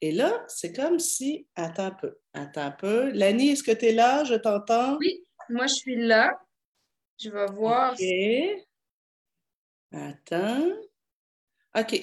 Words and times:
Et 0.00 0.12
là, 0.12 0.44
c'est 0.48 0.72
comme 0.72 0.98
si. 0.98 1.46
Attends 1.54 1.86
un 1.86 1.90
peu. 1.90 2.18
Attends 2.32 2.66
un 2.66 2.70
peu. 2.70 3.10
Lani, 3.10 3.50
est-ce 3.50 3.62
que 3.62 3.72
tu 3.72 3.86
es 3.86 3.92
là? 3.92 4.24
Je 4.24 4.34
t'entends? 4.34 4.96
Oui, 4.98 5.24
moi, 5.48 5.66
je 5.66 5.74
suis 5.74 5.96
là. 5.96 6.38
Je 7.18 7.30
vais 7.30 7.46
voir. 7.46 7.94
OK. 7.94 8.66
Attends. 9.92 10.72
OK. 11.78 12.00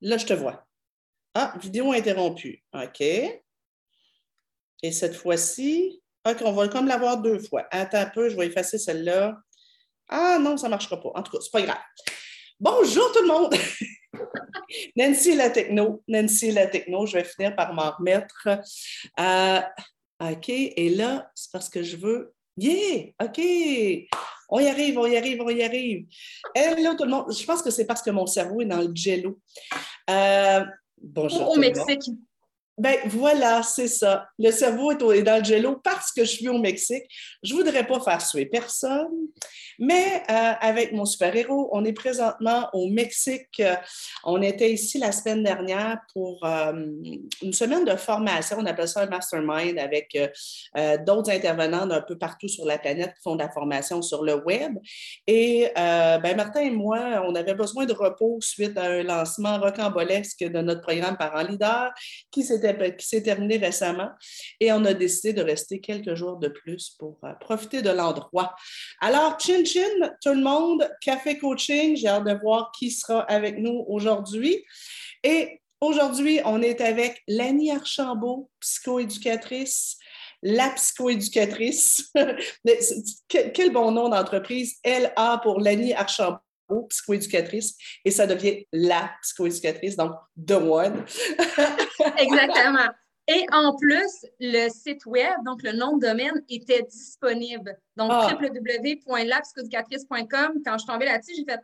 Là, 0.00 0.16
je 0.16 0.26
te 0.26 0.34
vois. 0.34 0.66
Ah, 1.34 1.54
vidéo 1.60 1.92
interrompue. 1.92 2.64
OK. 2.72 3.00
Et 3.00 4.92
cette 4.92 5.14
fois-ci, 5.14 6.02
OK, 6.24 6.42
on 6.44 6.52
va 6.52 6.68
comme 6.68 6.88
l'avoir 6.88 7.20
deux 7.20 7.38
fois. 7.38 7.66
Attends 7.70 7.98
un 7.98 8.06
peu, 8.06 8.28
je 8.28 8.36
vais 8.36 8.46
effacer 8.46 8.78
celle-là. 8.78 9.38
Ah 10.08 10.38
non, 10.40 10.56
ça 10.56 10.66
ne 10.66 10.70
marchera 10.70 11.00
pas. 11.00 11.10
En 11.14 11.22
tout 11.22 11.32
cas, 11.32 11.38
c'est 11.40 11.52
pas 11.52 11.62
grave. 11.62 11.78
Bonjour 12.60 13.12
tout 13.12 13.22
le 13.22 13.28
monde! 13.28 13.54
Nancy 14.96 15.34
la 15.34 15.50
techno. 15.50 16.02
Nancy 16.08 16.50
la 16.50 16.66
techno. 16.66 17.06
Je 17.06 17.18
vais 17.18 17.24
finir 17.24 17.54
par 17.54 17.72
m'en 17.72 17.90
remettre. 17.90 18.48
Euh, 19.18 19.60
OK. 20.20 20.48
Et 20.48 20.90
là, 20.90 21.30
c'est 21.34 21.52
parce 21.52 21.68
que 21.68 21.82
je 21.82 21.96
veux. 21.96 22.34
Yeah! 22.56 23.12
OK. 23.22 23.40
On 24.50 24.60
y 24.60 24.66
arrive, 24.66 24.98
on 24.98 25.06
y 25.06 25.16
arrive, 25.16 25.42
on 25.42 25.50
y 25.50 25.62
arrive. 25.62 26.06
Hello 26.54 26.94
tout 26.96 27.04
le 27.04 27.10
monde. 27.10 27.32
Je 27.32 27.44
pense 27.44 27.62
que 27.62 27.70
c'est 27.70 27.84
parce 27.84 28.02
que 28.02 28.10
mon 28.10 28.26
cerveau 28.26 28.62
est 28.62 28.66
dans 28.66 28.80
le 28.80 28.90
jello. 28.94 29.38
Euh, 30.08 30.64
bonjour. 31.00 31.50
Au 31.50 31.56
Mexique. 31.56 32.10
Ben 32.78 32.96
voilà, 33.06 33.62
c'est 33.64 33.88
ça. 33.88 34.28
Le 34.38 34.52
cerveau 34.52 34.92
est, 34.92 35.22
dans 35.22 35.38
le 35.38 35.44
jello 35.44 35.80
parce 35.82 36.12
que 36.12 36.24
je 36.24 36.30
suis 36.30 36.48
au 36.48 36.58
Mexique. 36.58 37.04
Je 37.42 37.52
voudrais 37.52 37.84
pas 37.84 37.98
faire 38.00 38.20
suer 38.20 38.46
personne, 38.46 39.08
mais 39.80 40.22
euh, 40.30 40.52
avec 40.60 40.92
mon 40.92 41.04
super-héros, 41.04 41.70
on 41.72 41.84
est 41.84 41.92
présentement 41.92 42.68
au 42.72 42.88
Mexique. 42.88 43.60
On 44.22 44.40
était 44.42 44.72
ici 44.72 44.98
la 44.98 45.10
semaine 45.10 45.42
dernière 45.42 45.98
pour 46.12 46.44
euh, 46.44 46.72
une 47.42 47.52
semaine 47.52 47.84
de 47.84 47.96
formation. 47.96 48.58
On 48.60 48.66
appelle 48.66 48.88
ça 48.88 49.02
un 49.02 49.06
mastermind 49.06 49.76
avec 49.78 50.16
euh, 50.76 50.96
d'autres 50.98 51.30
intervenants 51.30 51.86
d'un 51.86 52.02
peu 52.02 52.16
partout 52.16 52.48
sur 52.48 52.64
la 52.64 52.78
planète 52.78 53.14
qui 53.14 53.22
font 53.22 53.34
de 53.34 53.42
la 53.42 53.50
formation 53.50 54.02
sur 54.02 54.22
le 54.22 54.36
web. 54.44 54.76
Et 55.26 55.68
ben, 55.74 56.36
Martin 56.36 56.60
et 56.60 56.70
moi, 56.70 57.24
on 57.26 57.34
avait 57.34 57.54
besoin 57.54 57.86
de 57.86 57.92
repos 57.92 58.38
suite 58.40 58.78
à 58.78 58.84
un 58.84 59.02
lancement 59.02 59.58
rocambolesque 59.58 60.44
de 60.44 60.60
notre 60.60 60.80
programme 60.80 61.16
Parents 61.16 61.42
Leader 61.42 61.90
qui 62.30 62.44
s'était 62.44 62.67
qui 62.72 63.06
s'est 63.06 63.22
terminé 63.22 63.56
récemment 63.56 64.10
et 64.60 64.72
on 64.72 64.84
a 64.84 64.94
décidé 64.94 65.32
de 65.32 65.42
rester 65.42 65.80
quelques 65.80 66.14
jours 66.14 66.36
de 66.36 66.48
plus 66.48 66.96
pour 66.98 67.18
euh, 67.24 67.32
profiter 67.40 67.82
de 67.82 67.90
l'endroit. 67.90 68.54
Alors, 69.00 69.38
chin 69.40 69.64
chin, 69.64 70.10
tout 70.22 70.34
le 70.34 70.42
monde, 70.42 70.88
café 71.00 71.38
coaching, 71.38 71.96
j'ai 71.96 72.08
hâte 72.08 72.24
de 72.24 72.34
voir 72.40 72.72
qui 72.78 72.90
sera 72.90 73.20
avec 73.22 73.58
nous 73.58 73.84
aujourd'hui. 73.88 74.64
Et 75.22 75.60
aujourd'hui, 75.80 76.40
on 76.44 76.62
est 76.62 76.80
avec 76.80 77.22
Lani 77.28 77.70
Archambault, 77.72 78.50
psychoéducatrice 78.60 79.98
la 80.42 80.70
psychoéducatrice. 80.70 82.12
quel, 83.28 83.72
bon 83.72 83.90
nom 83.90 84.08
d'entreprise. 84.08 84.76
Elle 84.82 85.12
a 85.16 85.38
pour 85.38 85.60
Lani 85.60 85.94
Archambault 85.94 86.38
psychoéducatrice 86.88 87.76
et 88.04 88.10
ça 88.10 88.26
devient 88.26 88.64
la 88.72 89.10
psychoéducatrice, 89.22 89.96
donc 89.96 90.12
The 90.46 90.52
One. 90.52 91.04
Exactement. 92.18 92.88
Et 93.30 93.44
en 93.52 93.76
plus, 93.76 94.24
le 94.40 94.70
site 94.70 95.04
web, 95.04 95.34
donc 95.44 95.62
le 95.62 95.72
nom 95.72 95.98
de 95.98 96.06
domaine, 96.06 96.42
était 96.48 96.82
disponible. 96.82 97.78
Donc, 97.94 98.10
ah. 98.10 98.30
www.lapsychoéducatrice.com. 98.32 100.62
Quand 100.64 100.72
je 100.72 100.78
suis 100.78 100.86
tombée 100.86 101.04
là-dessus, 101.04 101.34
j'ai 101.36 101.44
fait, 101.44 101.60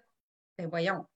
ben 0.58 0.68
voyons, 0.68 1.06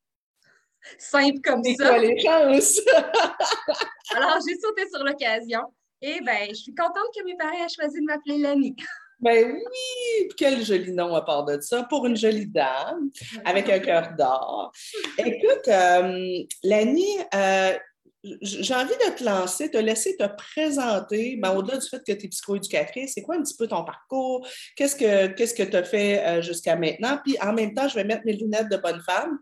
simple 0.99 1.43
comme 1.45 1.63
ça. 1.63 1.89
Quoi, 1.89 1.99
les 1.99 2.19
chances? 2.19 2.81
Alors, 4.15 4.39
j'ai 4.47 4.59
sauté 4.59 4.89
sur 4.89 5.05
l'occasion. 5.05 5.71
Et 6.01 6.23
ben, 6.23 6.49
je 6.49 6.55
suis 6.55 6.75
contente 6.75 7.09
que 7.15 7.23
mes 7.25 7.37
parents 7.37 7.53
aient 7.53 7.69
choisi 7.69 8.01
de 8.01 8.07
m'appeler 8.07 8.39
Lani. 8.39 8.75
Ben 9.21 9.53
oui, 9.53 10.29
quel 10.37 10.65
joli 10.65 10.93
nom 10.93 11.15
à 11.15 11.23
part 11.23 11.45
de 11.45 11.61
ça, 11.61 11.85
pour 11.85 12.07
une 12.07 12.17
jolie 12.17 12.47
dame 12.47 13.11
avec 13.45 13.69
un 13.69 13.81
cœur 13.81 14.11
d'or. 14.17 14.73
Écoute, 15.19 15.67
euh, 15.69 16.45
Lani, 16.63 17.19
euh, 17.35 17.73
j'ai 18.43 18.75
envie 18.75 18.91
de 18.91 19.17
te 19.17 19.25
lancer, 19.25 19.71
te 19.71 19.79
laisser 19.79 20.17
te 20.17 20.25
présenter, 20.37 21.37
ben, 21.37 21.55
au-delà 21.55 21.79
du 21.79 21.89
fait 21.89 21.99
que 21.99 22.13
tu 22.13 22.27
es 22.27 22.29
psychoéducatrice, 22.29 23.13
c'est 23.15 23.23
quoi 23.23 23.37
un 23.37 23.43
petit 23.43 23.57
peu 23.57 23.67
ton 23.67 23.85
parcours? 23.85 24.47
Qu'est-ce 24.77 24.97
que 24.97 25.63
tu 25.63 25.77
as 25.77 25.85
fait 25.85 26.25
euh, 26.25 26.43
jusqu'à 26.43 26.77
maintenant? 26.77 27.19
Puis 27.25 27.37
en 27.41 27.53
même 27.53 27.75
temps, 27.75 27.89
je 27.89 27.95
vais 27.95 28.05
mettre 28.05 28.23
mes 28.25 28.35
lunettes 28.35 28.69
de 28.71 28.77
bonne 28.77 29.01
femme. 29.05 29.39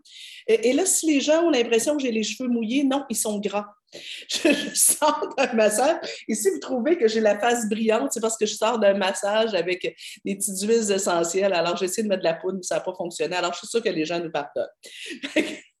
Et, 0.47 0.69
et 0.69 0.73
là, 0.73 0.85
si 0.85 1.07
les 1.11 1.21
gens 1.21 1.43
ont 1.43 1.49
l'impression 1.49 1.97
que 1.97 2.03
j'ai 2.03 2.11
les 2.11 2.23
cheveux 2.23 2.49
mouillés, 2.49 2.83
non, 2.83 3.03
ils 3.09 3.17
sont 3.17 3.39
gras. 3.39 3.65
je, 4.29 4.69
sors 4.73 5.33
d'un 5.37 5.53
massage. 5.53 5.97
Et 6.27 6.35
si 6.35 6.49
vous 6.49 6.59
trouvez 6.59 6.97
que 6.97 7.07
j'ai 7.07 7.21
la 7.21 7.39
face 7.39 7.69
brillante, 7.69 8.11
c'est 8.11 8.19
parce 8.19 8.37
que 8.37 8.45
je 8.45 8.53
sors 8.53 8.79
d'un 8.79 8.93
massage 8.93 9.53
avec 9.53 9.81
des 10.25 10.35
petites 10.35 10.61
huiles 10.61 10.91
essentielles. 10.91 11.53
Alors, 11.53 11.77
j'essaie 11.77 12.03
de 12.03 12.09
mettre 12.09 12.21
de 12.21 12.27
la 12.27 12.33
poudre, 12.33 12.57
mais 12.57 12.63
ça 12.63 12.75
n'a 12.75 12.81
pas 12.81 12.93
fonctionné. 12.93 13.35
Alors, 13.35 13.53
je 13.53 13.59
suis 13.59 13.67
sûre 13.67 13.83
que 13.83 13.89
les 13.89 14.05
gens 14.05 14.19
nous 14.19 14.31
pardonnent. 14.31 14.67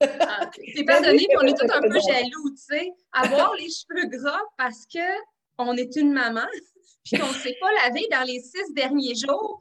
ah, 0.01 0.49
c'est 0.75 0.83
pardonné, 0.87 1.27
on 1.37 1.45
est 1.45 1.57
tous 1.57 1.71
un 1.71 1.81
peu 1.81 1.99
jaloux, 1.99 2.49
tu 2.51 2.75
sais. 2.75 2.89
Avoir 3.13 3.53
les 3.55 3.67
cheveux 3.67 4.07
gras 4.07 4.41
parce 4.57 4.85
qu'on 4.87 5.73
est 5.73 5.95
une 5.95 6.13
maman, 6.13 6.47
puis 7.03 7.19
qu'on 7.19 7.27
ne 7.27 7.33
s'est 7.33 7.57
pas 7.59 7.71
lavé 7.83 8.07
dans 8.11 8.23
les 8.23 8.39
six 8.39 8.73
derniers 8.73 9.15
jours, 9.15 9.59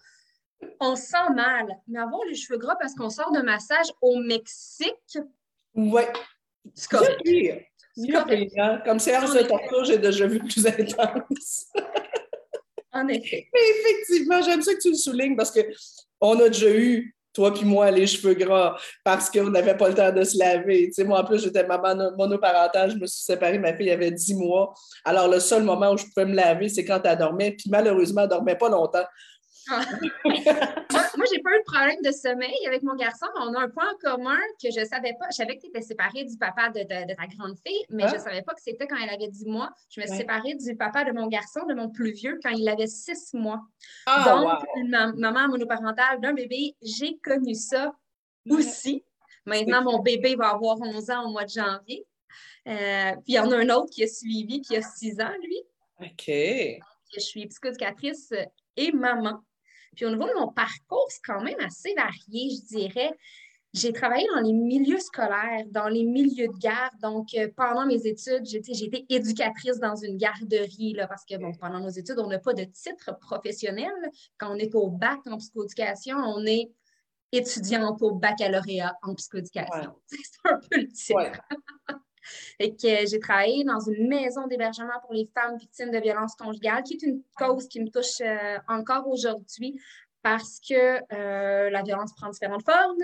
on 0.80 0.94
sent 0.94 1.30
mal. 1.34 1.66
Mais 1.88 1.98
avoir 1.98 2.24
les 2.28 2.34
cheveux 2.34 2.58
gras 2.58 2.76
parce 2.76 2.94
qu'on 2.94 3.10
sort 3.10 3.32
d'un 3.32 3.42
massage 3.42 3.88
au 4.00 4.16
Mexique, 4.16 5.18
oui. 5.76 6.02
C'est 6.74 6.88
correct. 8.12 8.54
Comme 8.84 8.98
séance 8.98 9.32
de 9.34 9.42
torture, 9.42 9.84
j'ai 9.84 9.98
déjà 9.98 10.26
vu 10.26 10.38
plus 10.38 10.66
intense. 10.66 11.66
en 12.92 13.08
effet. 13.08 13.48
Mais 13.54 13.60
effectivement, 13.80 14.42
j'aime 14.42 14.62
ça 14.62 14.74
que 14.74 14.80
tu 14.80 14.90
le 14.90 14.96
soulignes 14.96 15.36
parce 15.36 15.50
qu'on 15.50 16.40
a 16.40 16.48
déjà 16.48 16.70
eu, 16.70 17.14
toi 17.32 17.52
puis 17.52 17.64
moi, 17.64 17.90
les 17.90 18.06
cheveux 18.06 18.34
gras 18.34 18.76
parce 19.04 19.30
qu'on 19.30 19.50
n'avait 19.50 19.76
pas 19.76 19.88
le 19.88 19.94
temps 19.94 20.12
de 20.12 20.24
se 20.24 20.38
laver. 20.38 20.86
Tu 20.86 20.94
sais, 20.94 21.04
moi, 21.04 21.20
en 21.20 21.24
plus, 21.24 21.42
j'étais 21.42 21.66
maman 21.66 22.12
monoparentale, 22.16 22.92
je 22.92 22.96
me 22.96 23.06
suis 23.06 23.22
séparée, 23.22 23.58
ma 23.58 23.74
fille 23.74 23.90
avait 23.90 24.10
10 24.10 24.34
mois. 24.34 24.72
Alors, 25.04 25.28
le 25.28 25.40
seul 25.40 25.62
moment 25.62 25.92
où 25.92 25.98
je 25.98 26.04
pouvais 26.04 26.26
me 26.26 26.34
laver, 26.34 26.68
c'est 26.68 26.84
quand 26.84 27.00
elle 27.04 27.18
dormait. 27.18 27.52
Puis 27.52 27.70
malheureusement, 27.70 28.22
elle 28.22 28.28
ne 28.28 28.30
dormait 28.30 28.56
pas 28.56 28.68
longtemps. 28.68 29.04
Moi, 29.68 31.24
j'ai 31.32 31.40
pas 31.42 31.50
eu 31.50 31.58
de 31.58 31.64
problème 31.64 32.00
de 32.04 32.10
sommeil 32.12 32.54
avec 32.66 32.82
mon 32.82 32.94
garçon, 32.94 33.26
mais 33.34 33.42
on 33.42 33.54
a 33.54 33.64
un 33.64 33.68
point 33.68 33.90
en 33.92 33.96
commun 33.98 34.38
que 34.62 34.70
je 34.70 34.84
savais 34.84 35.14
pas. 35.18 35.26
Je 35.30 35.36
savais 35.36 35.56
que 35.56 35.62
tu 35.62 35.68
étais 35.68 35.82
séparée 35.82 36.24
du 36.24 36.36
papa 36.36 36.70
de, 36.70 36.82
ta 36.82 37.26
grande 37.26 37.56
fille, 37.66 37.84
mais 37.90 38.04
je 38.04 38.16
je 38.16 38.20
ah. 38.22 38.30
savais 38.30 38.42
pas 38.42 38.54
que 38.54 38.62
c'était 38.62 38.86
quand 38.86 38.96
elle 38.96 39.10
avait 39.10 39.28
10 39.28 39.46
mois. 39.46 39.70
Je 39.90 40.00
me 40.00 40.06
suis 40.06 40.16
séparée 40.16 40.54
du 40.54 40.76
papa 40.76 41.04
de 41.04 41.12
mon 41.12 41.26
garçon, 41.26 41.66
de 41.66 41.74
mon 41.74 41.90
plus 41.90 42.12
vieux, 42.12 42.38
quand 42.42 42.50
il 42.50 42.68
avait 42.68 42.86
6 42.86 43.34
mois. 43.34 43.60
Ah, 44.06 44.24
Donc, 44.24 44.66
une 44.76 44.90
maman 45.16 45.48
monoparentale 45.48 46.20
d'un 46.20 46.32
bébé, 46.32 46.74
j'ai 46.80 47.18
connu 47.18 47.54
ça 47.54 47.92
aussi. 48.48 49.04
Maintenant, 49.44 49.82
mon 49.82 50.00
bébé 50.00 50.34
va 50.34 50.50
avoir 50.50 50.80
11 50.80 51.10
ans 51.10 51.26
au 51.26 51.30
mois 51.30 51.44
de 51.44 51.50
janvier. 51.50 52.06
Euh, 52.68 53.12
puis 53.12 53.24
il 53.28 53.34
y 53.34 53.38
en 53.38 53.50
a 53.52 53.56
un 53.56 53.68
autre 53.68 53.90
qui 53.90 54.02
a 54.02 54.08
suivi, 54.08 54.60
qui 54.60 54.76
a 54.76 54.82
6 54.82 55.20
ans, 55.20 55.34
lui. 55.42 55.60
OK. 56.00 56.26
je 56.26 57.20
suis 57.20 57.46
psychoéducatrice 57.46 58.32
et 58.76 58.92
maman. 58.92 59.42
Puis 59.96 60.04
au 60.04 60.10
niveau 60.10 60.28
de 60.28 60.34
mon 60.38 60.48
parcours, 60.48 61.06
c'est 61.08 61.24
quand 61.24 61.42
même 61.42 61.58
assez 61.60 61.94
varié, 61.94 62.50
je 62.50 62.76
dirais. 62.76 63.18
J'ai 63.72 63.92
travaillé 63.92 64.26
dans 64.34 64.40
les 64.40 64.52
milieux 64.52 64.98
scolaires, 64.98 65.64
dans 65.68 65.88
les 65.88 66.04
milieux 66.04 66.48
de 66.48 66.58
garde. 66.58 66.94
Donc, 67.02 67.34
euh, 67.34 67.48
pendant 67.56 67.84
mes 67.84 68.06
études, 68.06 68.46
j'ai 68.46 68.58
été 68.58 69.04
éducatrice 69.10 69.78
dans 69.80 69.96
une 69.96 70.16
garderie, 70.16 70.94
là, 70.94 71.06
parce 71.06 71.24
que 71.24 71.36
bon, 71.36 71.52
pendant 71.52 71.80
nos 71.80 71.90
études, 71.90 72.18
on 72.18 72.28
n'a 72.28 72.38
pas 72.38 72.54
de 72.54 72.64
titre 72.64 73.18
professionnel. 73.20 73.92
Quand 74.38 74.54
on 74.54 74.56
est 74.56 74.74
au 74.74 74.88
bac 74.88 75.18
en 75.26 75.36
psychoéducation, 75.36 76.16
on 76.16 76.46
est 76.46 76.70
étudiante 77.32 78.00
au 78.00 78.12
baccalauréat 78.12 78.96
en 79.02 79.14
psychoéducation. 79.14 79.94
C'est 80.06 80.50
un 80.50 80.58
peu 80.58 80.80
le 80.80 80.88
titre. 80.88 81.40
Et 82.58 82.74
que 82.74 83.06
j'ai 83.06 83.18
travaillé 83.18 83.64
dans 83.64 83.80
une 83.80 84.08
maison 84.08 84.46
d'hébergement 84.46 84.98
pour 85.02 85.14
les 85.14 85.28
femmes 85.34 85.56
victimes 85.56 85.90
de 85.90 85.98
violences 85.98 86.34
conjugales, 86.34 86.82
qui 86.82 86.94
est 86.94 87.02
une 87.02 87.22
cause 87.36 87.68
qui 87.68 87.80
me 87.80 87.88
touche 87.88 88.20
euh, 88.20 88.58
encore 88.68 89.08
aujourd'hui 89.08 89.80
parce 90.22 90.58
que 90.60 90.74
euh, 91.14 91.70
la 91.70 91.82
violence 91.82 92.12
prend 92.14 92.28
différentes 92.28 92.64
formes, 92.64 92.96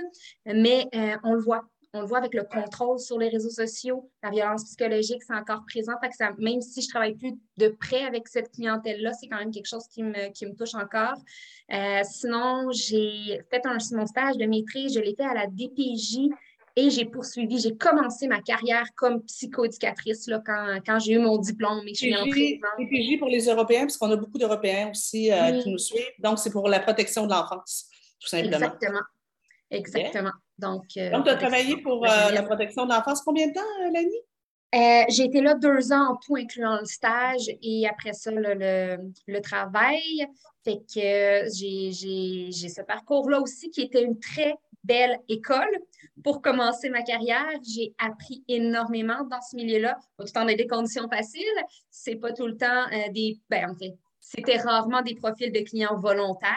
mais 0.44 0.88
euh, 0.94 1.16
on 1.22 1.34
le 1.34 1.40
voit. 1.40 1.64
On 1.94 2.00
le 2.00 2.06
voit 2.06 2.18
avec 2.18 2.32
le 2.32 2.42
contrôle 2.44 2.98
sur 2.98 3.18
les 3.18 3.28
réseaux 3.28 3.50
sociaux. 3.50 4.10
La 4.22 4.30
violence 4.30 4.64
psychologique, 4.64 5.22
c'est 5.22 5.34
encore 5.34 5.62
présent. 5.68 5.92
ça, 6.12 6.30
même 6.38 6.62
si 6.62 6.80
je 6.80 6.88
travaille 6.88 7.14
plus 7.14 7.34
de 7.58 7.68
près 7.68 8.02
avec 8.04 8.28
cette 8.28 8.50
clientèle-là, 8.50 9.12
c'est 9.12 9.28
quand 9.28 9.36
même 9.36 9.50
quelque 9.50 9.68
chose 9.68 9.86
qui 9.88 10.02
me, 10.02 10.32
qui 10.32 10.46
me 10.46 10.54
touche 10.54 10.74
encore. 10.74 11.18
sinon, 12.04 12.70
j'ai 12.72 13.42
fait 13.50 13.60
un, 13.66 13.76
mon 13.94 14.06
stage 14.06 14.38
de 14.38 14.46
maîtrise, 14.46 14.94
je 14.94 15.00
l'ai 15.00 15.14
fait 15.14 15.26
à 15.26 15.34
la 15.34 15.46
DPJ 15.46 16.30
et 16.76 16.90
j'ai 16.90 17.04
poursuivi, 17.04 17.58
j'ai 17.58 17.76
commencé 17.76 18.26
ma 18.26 18.40
carrière 18.40 18.86
comme 18.96 19.22
psychoéducatrice 19.24 20.26
là, 20.26 20.42
quand, 20.44 20.78
quand 20.86 20.98
j'ai 20.98 21.14
eu 21.14 21.18
mon 21.18 21.38
diplôme 21.38 21.82
et 21.86 21.94
je 21.94 21.98
suis 21.98 22.16
entrée. 22.16 22.60
Pour 23.18 23.28
les 23.28 23.46
Européens, 23.46 23.82
parce 23.82 23.96
qu'on 23.96 24.10
a 24.10 24.16
beaucoup 24.16 24.38
d'Européens 24.38 24.90
aussi 24.90 25.30
euh, 25.30 25.60
qui 25.60 25.70
nous 25.70 25.78
suivent. 25.78 26.02
Donc, 26.18 26.38
c'est 26.38 26.50
pour 26.50 26.68
la 26.68 26.80
protection 26.80 27.26
de 27.26 27.30
l'enfance, 27.32 27.88
tout 28.20 28.28
simplement. 28.28 28.56
Exactement. 28.56 29.00
Exactement. 29.72 30.32
Donc, 30.58 30.84
euh, 30.96 31.10
Donc 31.10 31.24
tu 31.24 31.30
as 31.30 31.36
travaillé 31.36 31.76
pour 31.78 32.04
euh, 32.04 32.30
la 32.30 32.42
protection 32.42 32.84
de 32.84 32.90
l'enfance 32.90 33.22
combien 33.22 33.48
de 33.48 33.54
temps, 33.54 33.60
Lani? 33.92 34.14
Euh, 34.74 35.04
j'ai 35.08 35.24
été 35.24 35.40
là 35.40 35.54
deux 35.54 35.92
ans 35.92 36.12
en 36.12 36.16
tout, 36.16 36.36
incluant 36.36 36.78
le 36.78 36.86
stage 36.86 37.50
et 37.62 37.86
après 37.88 38.12
ça, 38.12 38.30
le, 38.30 39.40
travail. 39.40 40.26
Fait 40.64 40.78
que 40.78 41.50
j'ai 41.52 42.52
ce 42.52 42.82
parcours-là 42.82 43.40
aussi 43.40 43.70
qui 43.70 43.82
était 43.82 44.02
une 44.02 44.18
très 44.18 44.54
belle 44.84 45.18
école. 45.28 45.70
Pour 46.22 46.42
commencer 46.42 46.90
ma 46.90 47.02
carrière, 47.02 47.48
j'ai 47.62 47.94
appris 47.98 48.44
énormément 48.48 49.24
dans 49.24 49.40
ce 49.40 49.56
milieu-là. 49.56 49.98
Tout 50.18 50.26
le 50.26 50.30
temps 50.30 50.44
des 50.44 50.66
conditions 50.66 51.08
faciles. 51.08 51.42
C'est 51.90 52.16
pas 52.16 52.32
tout 52.32 52.46
le 52.46 52.56
temps 52.56 52.86
euh, 52.92 53.10
des. 53.12 53.38
Ben, 53.48 53.70
en 53.70 53.74
fait, 53.74 53.94
c'était 54.22 54.58
rarement 54.58 55.02
des 55.02 55.14
profils 55.14 55.52
de 55.52 55.60
clients 55.60 55.98
volontaires, 55.98 56.56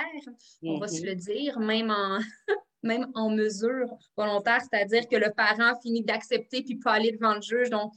on 0.63 0.77
va 0.77 0.87
se 0.87 1.01
mhm. 1.01 1.07
le 1.07 1.15
dire, 1.15 1.59
même 1.59 1.89
en, 1.89 2.19
même 2.83 3.07
en 3.15 3.29
mesure 3.29 3.97
volontaire, 4.15 4.61
c'est-à-dire 4.61 5.07
que 5.09 5.15
le 5.15 5.31
parent 5.31 5.77
finit 5.81 6.03
d'accepter 6.03 6.63
puis 6.63 6.75
peut 6.75 6.89
aller 6.89 7.11
devant 7.11 7.33
le 7.33 7.41
juge. 7.41 7.69
Donc, 7.71 7.91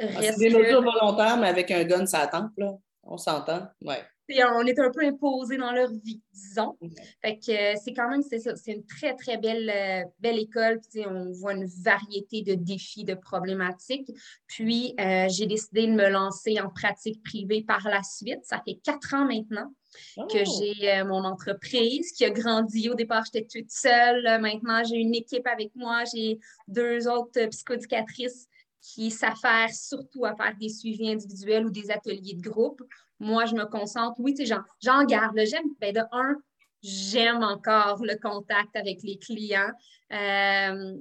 ah, 0.00 0.06
c'est 0.20 0.36
des 0.36 0.50
mesures 0.50 0.82
volontaires, 0.82 1.38
mais 1.38 1.48
avec 1.48 1.70
un 1.70 1.82
gun, 1.84 2.06
ça 2.06 2.20
attend, 2.20 2.50
là. 2.56 2.74
On 3.02 3.16
s'entend, 3.16 3.66
ouais. 3.82 4.04
On 4.28 4.66
est 4.66 4.78
un 4.78 4.90
peu 4.90 5.04
imposé 5.04 5.56
dans 5.56 5.72
leur 5.72 5.90
vie, 5.90 6.20
disons. 6.32 6.76
Fait 7.22 7.38
que 7.38 7.50
euh, 7.50 7.78
c'est 7.82 7.92
quand 7.92 8.08
même, 8.08 8.22
c'est 8.22 8.38
ça, 8.38 8.54
c'est 8.56 8.72
une 8.72 8.84
très, 8.84 9.14
très 9.14 9.38
belle, 9.38 9.70
euh, 9.74 10.04
belle 10.20 10.38
école. 10.38 10.80
Puis, 10.90 11.04
on 11.06 11.30
voit 11.32 11.54
une 11.54 11.66
variété 11.82 12.42
de 12.42 12.54
défis, 12.54 13.04
de 13.04 13.14
problématiques. 13.14 14.10
Puis, 14.46 14.94
euh, 15.00 15.26
j'ai 15.30 15.46
décidé 15.46 15.86
de 15.86 15.92
me 15.92 16.08
lancer 16.08 16.60
en 16.60 16.68
pratique 16.68 17.22
privée 17.22 17.62
par 17.62 17.88
la 17.88 18.02
suite. 18.02 18.40
Ça 18.44 18.60
fait 18.66 18.78
quatre 18.82 19.14
ans 19.14 19.24
maintenant 19.24 19.72
que 20.16 20.46
oh! 20.46 20.60
j'ai 20.60 21.02
mon 21.04 21.24
entreprise 21.24 22.12
qui 22.12 22.24
a 22.24 22.30
grandi. 22.30 22.90
Au 22.90 22.94
départ, 22.94 23.24
j'étais 23.24 23.46
toute 23.50 23.70
seule. 23.70 24.22
Maintenant, 24.40 24.84
j'ai 24.84 24.96
une 24.96 25.14
équipe 25.14 25.46
avec 25.46 25.74
moi. 25.74 26.04
J'ai 26.14 26.38
deux 26.68 27.08
autres 27.08 27.46
psychoéducatrices 27.46 28.48
qui 28.80 29.10
s'affaire 29.10 29.70
surtout 29.70 30.24
à 30.24 30.34
faire 30.34 30.54
des 30.58 30.68
suivis 30.68 31.10
individuels 31.10 31.66
ou 31.66 31.70
des 31.70 31.90
ateliers 31.90 32.34
de 32.34 32.42
groupe. 32.48 32.82
Moi, 33.20 33.46
je 33.46 33.54
me 33.54 33.64
concentre, 33.64 34.14
oui, 34.18 34.34
tu 34.34 34.46
sais, 34.46 34.54
j'en 34.80 35.04
garde. 35.04 35.38
J'aime, 35.44 35.64
ben 35.80 35.92
de 35.92 36.00
un, 36.12 36.36
j'aime 36.82 37.42
encore 37.42 38.04
le 38.04 38.16
contact 38.16 38.74
avec 38.76 39.02
les 39.02 39.18
clients. 39.18 39.72
Euh, 40.12 40.94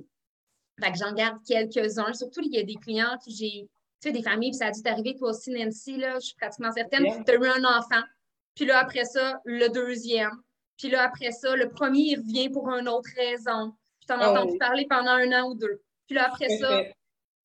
j'en 0.95 1.13
garde 1.13 1.37
quelques-uns. 1.47 2.13
Surtout, 2.13 2.41
il 2.43 2.53
y 2.53 2.59
a 2.59 2.63
des 2.63 2.75
clients 2.75 3.17
que 3.23 3.31
j'ai, 3.31 3.69
tu 4.01 4.09
sais, 4.09 4.11
des 4.11 4.23
familles, 4.23 4.51
puis 4.51 4.57
ça 4.57 4.67
a 4.67 4.71
dû 4.71 4.81
t'arriver, 4.81 5.15
toi 5.15 5.29
aussi, 5.29 5.51
Nancy, 5.51 5.97
là, 5.97 6.15
je 6.15 6.27
suis 6.27 6.35
pratiquement 6.35 6.71
certaine, 6.71 7.05
tu 7.23 7.31
as 7.31 7.35
eu 7.35 7.47
un 7.47 7.63
enfant. 7.63 8.03
Puis 8.55 8.65
là, 8.65 8.79
après 8.79 9.05
ça, 9.05 9.39
le 9.45 9.69
deuxième. 9.69 10.31
Puis 10.77 10.89
là, 10.89 11.03
après 11.03 11.31
ça, 11.31 11.55
le 11.55 11.69
premier, 11.69 11.99
il 11.99 12.17
revient 12.17 12.49
pour 12.49 12.69
une 12.69 12.87
autre 12.87 13.09
raison. 13.15 13.73
Puis 13.99 14.07
tu 14.07 14.13
en 14.13 14.19
as 14.19 14.31
oh. 14.31 14.35
entendu 14.35 14.57
parler 14.57 14.85
pendant 14.89 15.11
un 15.11 15.31
an 15.31 15.49
ou 15.49 15.55
deux. 15.55 15.81
Puis 16.07 16.15
là, 16.15 16.27
après 16.27 16.49
ça, 16.49 16.83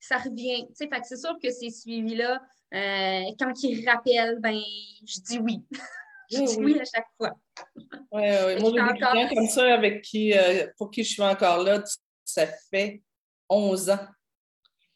ça 0.03 0.19
revient. 0.19 0.67
Tu 0.77 0.89
sais, 0.89 0.91
c'est 1.05 1.17
sûr 1.17 1.35
que 1.41 1.51
ces 1.51 1.71
suivis-là, 1.71 2.43
euh, 2.75 3.23
quand 3.39 3.63
ils 3.63 3.89
rappellent, 3.89 4.39
ben, 4.41 4.61
je 5.07 5.21
dis 5.21 5.39
oui. 5.39 5.63
je 6.31 6.39
dis 6.39 6.57
oui. 6.59 6.79
à 6.79 6.85
chaque 6.85 7.07
fois. 7.17 7.31
Oui, 7.77 8.23
oui. 8.47 8.61
Moi, 8.61 8.73
j'ai 8.75 8.93
des 8.93 8.99
clients 8.99 9.29
comme 9.33 9.49
ça 9.49 9.75
avec 9.75 10.03
qui, 10.03 10.37
euh, 10.37 10.67
pour 10.77 10.91
qui 10.91 11.05
je 11.05 11.11
suis 11.11 11.23
encore 11.23 11.63
là, 11.63 11.83
ça 12.25 12.47
fait 12.71 13.01
11 13.49 13.91
ans. 13.91 13.99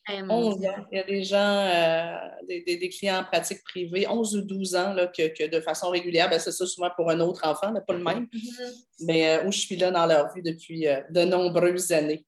11 0.08 0.60
eh, 0.62 0.68
ans. 0.68 0.86
Il 0.90 0.98
y 0.98 1.00
a 1.00 1.04
des 1.04 1.22
gens, 1.22 1.36
euh, 1.36 2.16
des, 2.48 2.76
des, 2.76 2.88
clients 2.88 3.18
en 3.18 3.24
pratique 3.24 3.62
privée, 3.64 4.08
11 4.08 4.36
ou 4.36 4.42
12 4.42 4.74
ans, 4.76 4.92
là, 4.92 5.08
que, 5.08 5.28
que 5.28 5.48
de 5.48 5.60
façon 5.60 5.90
régulière, 5.90 6.30
ben, 6.30 6.38
c'est 6.38 6.52
ça 6.52 6.66
souvent 6.66 6.90
pour 6.96 7.10
un 7.10 7.18
autre 7.20 7.46
enfant, 7.46 7.72
mais 7.72 7.80
pas 7.80 7.92
le 7.92 8.04
même, 8.04 8.24
mm-hmm. 8.24 8.84
mais 9.00 9.44
où 9.44 9.52
je 9.52 9.58
suis 9.58 9.76
là 9.76 9.90
dans 9.90 10.06
leur 10.06 10.32
vie 10.32 10.42
depuis 10.42 10.86
de 11.10 11.24
nombreuses 11.24 11.90
années. 11.92 12.24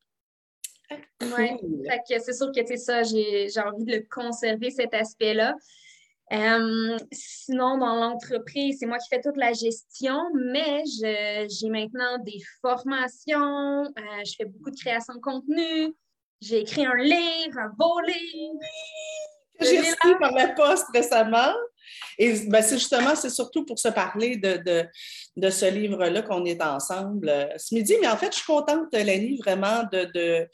Oui, 1.21 1.99
c'est 2.07 2.33
sûr 2.33 2.51
que 2.55 2.67
c'est 2.67 2.77
ça, 2.77 3.03
j'ai 3.03 3.49
envie 3.65 3.85
de 3.85 3.93
le 3.97 4.07
conserver, 4.11 4.71
cet 4.71 4.95
aspect-là. 4.95 5.55
Euh, 6.31 6.99
sinon, 7.11 7.79
dans 7.79 7.95
l'entreprise, 7.95 8.79
c'est 8.79 8.87
moi 8.87 8.99
qui 8.99 9.09
fais 9.09 9.21
toute 9.21 9.37
la 9.37 9.53
gestion, 9.53 10.21
mais 10.35 10.83
j'ai 10.87 11.71
maintenant 11.71 12.19
des 12.19 12.41
formations, 12.61 13.85
euh, 13.85 14.25
je 14.25 14.35
fais 14.37 14.45
beaucoup 14.45 14.71
de 14.71 14.79
création 14.79 15.15
de 15.15 15.21
contenu, 15.21 15.95
j'ai 16.41 16.61
écrit 16.61 16.85
un 16.85 16.97
livre, 16.97 17.59
un 17.59 17.71
beau 17.77 18.01
livre. 18.01 18.61
J'ai 19.61 19.79
reçu 19.79 20.19
par 20.21 20.33
la 20.33 20.49
poste 20.49 20.87
récemment. 20.95 21.53
Et 22.19 22.47
ben, 22.47 22.63
c'est 22.63 22.79
justement, 22.79 23.15
c'est 23.15 23.31
surtout 23.31 23.65
pour 23.65 23.79
se 23.79 23.89
parler 23.89 24.37
de, 24.37 24.87
de, 25.37 25.51
ce 25.51 25.67
livre-là 25.67 26.23
qu'on 26.23 26.45
est 26.45 26.63
ensemble 26.63 27.29
euh, 27.29 27.47
ce 27.57 27.75
midi. 27.75 27.95
Mais 28.01 28.09
en 28.09 28.17
fait, 28.17 28.33
je 28.33 28.39
suis 28.39 28.47
contente, 28.47 28.93
Lenny, 28.93 29.39
vraiment 29.39 29.85
de, 29.93 30.49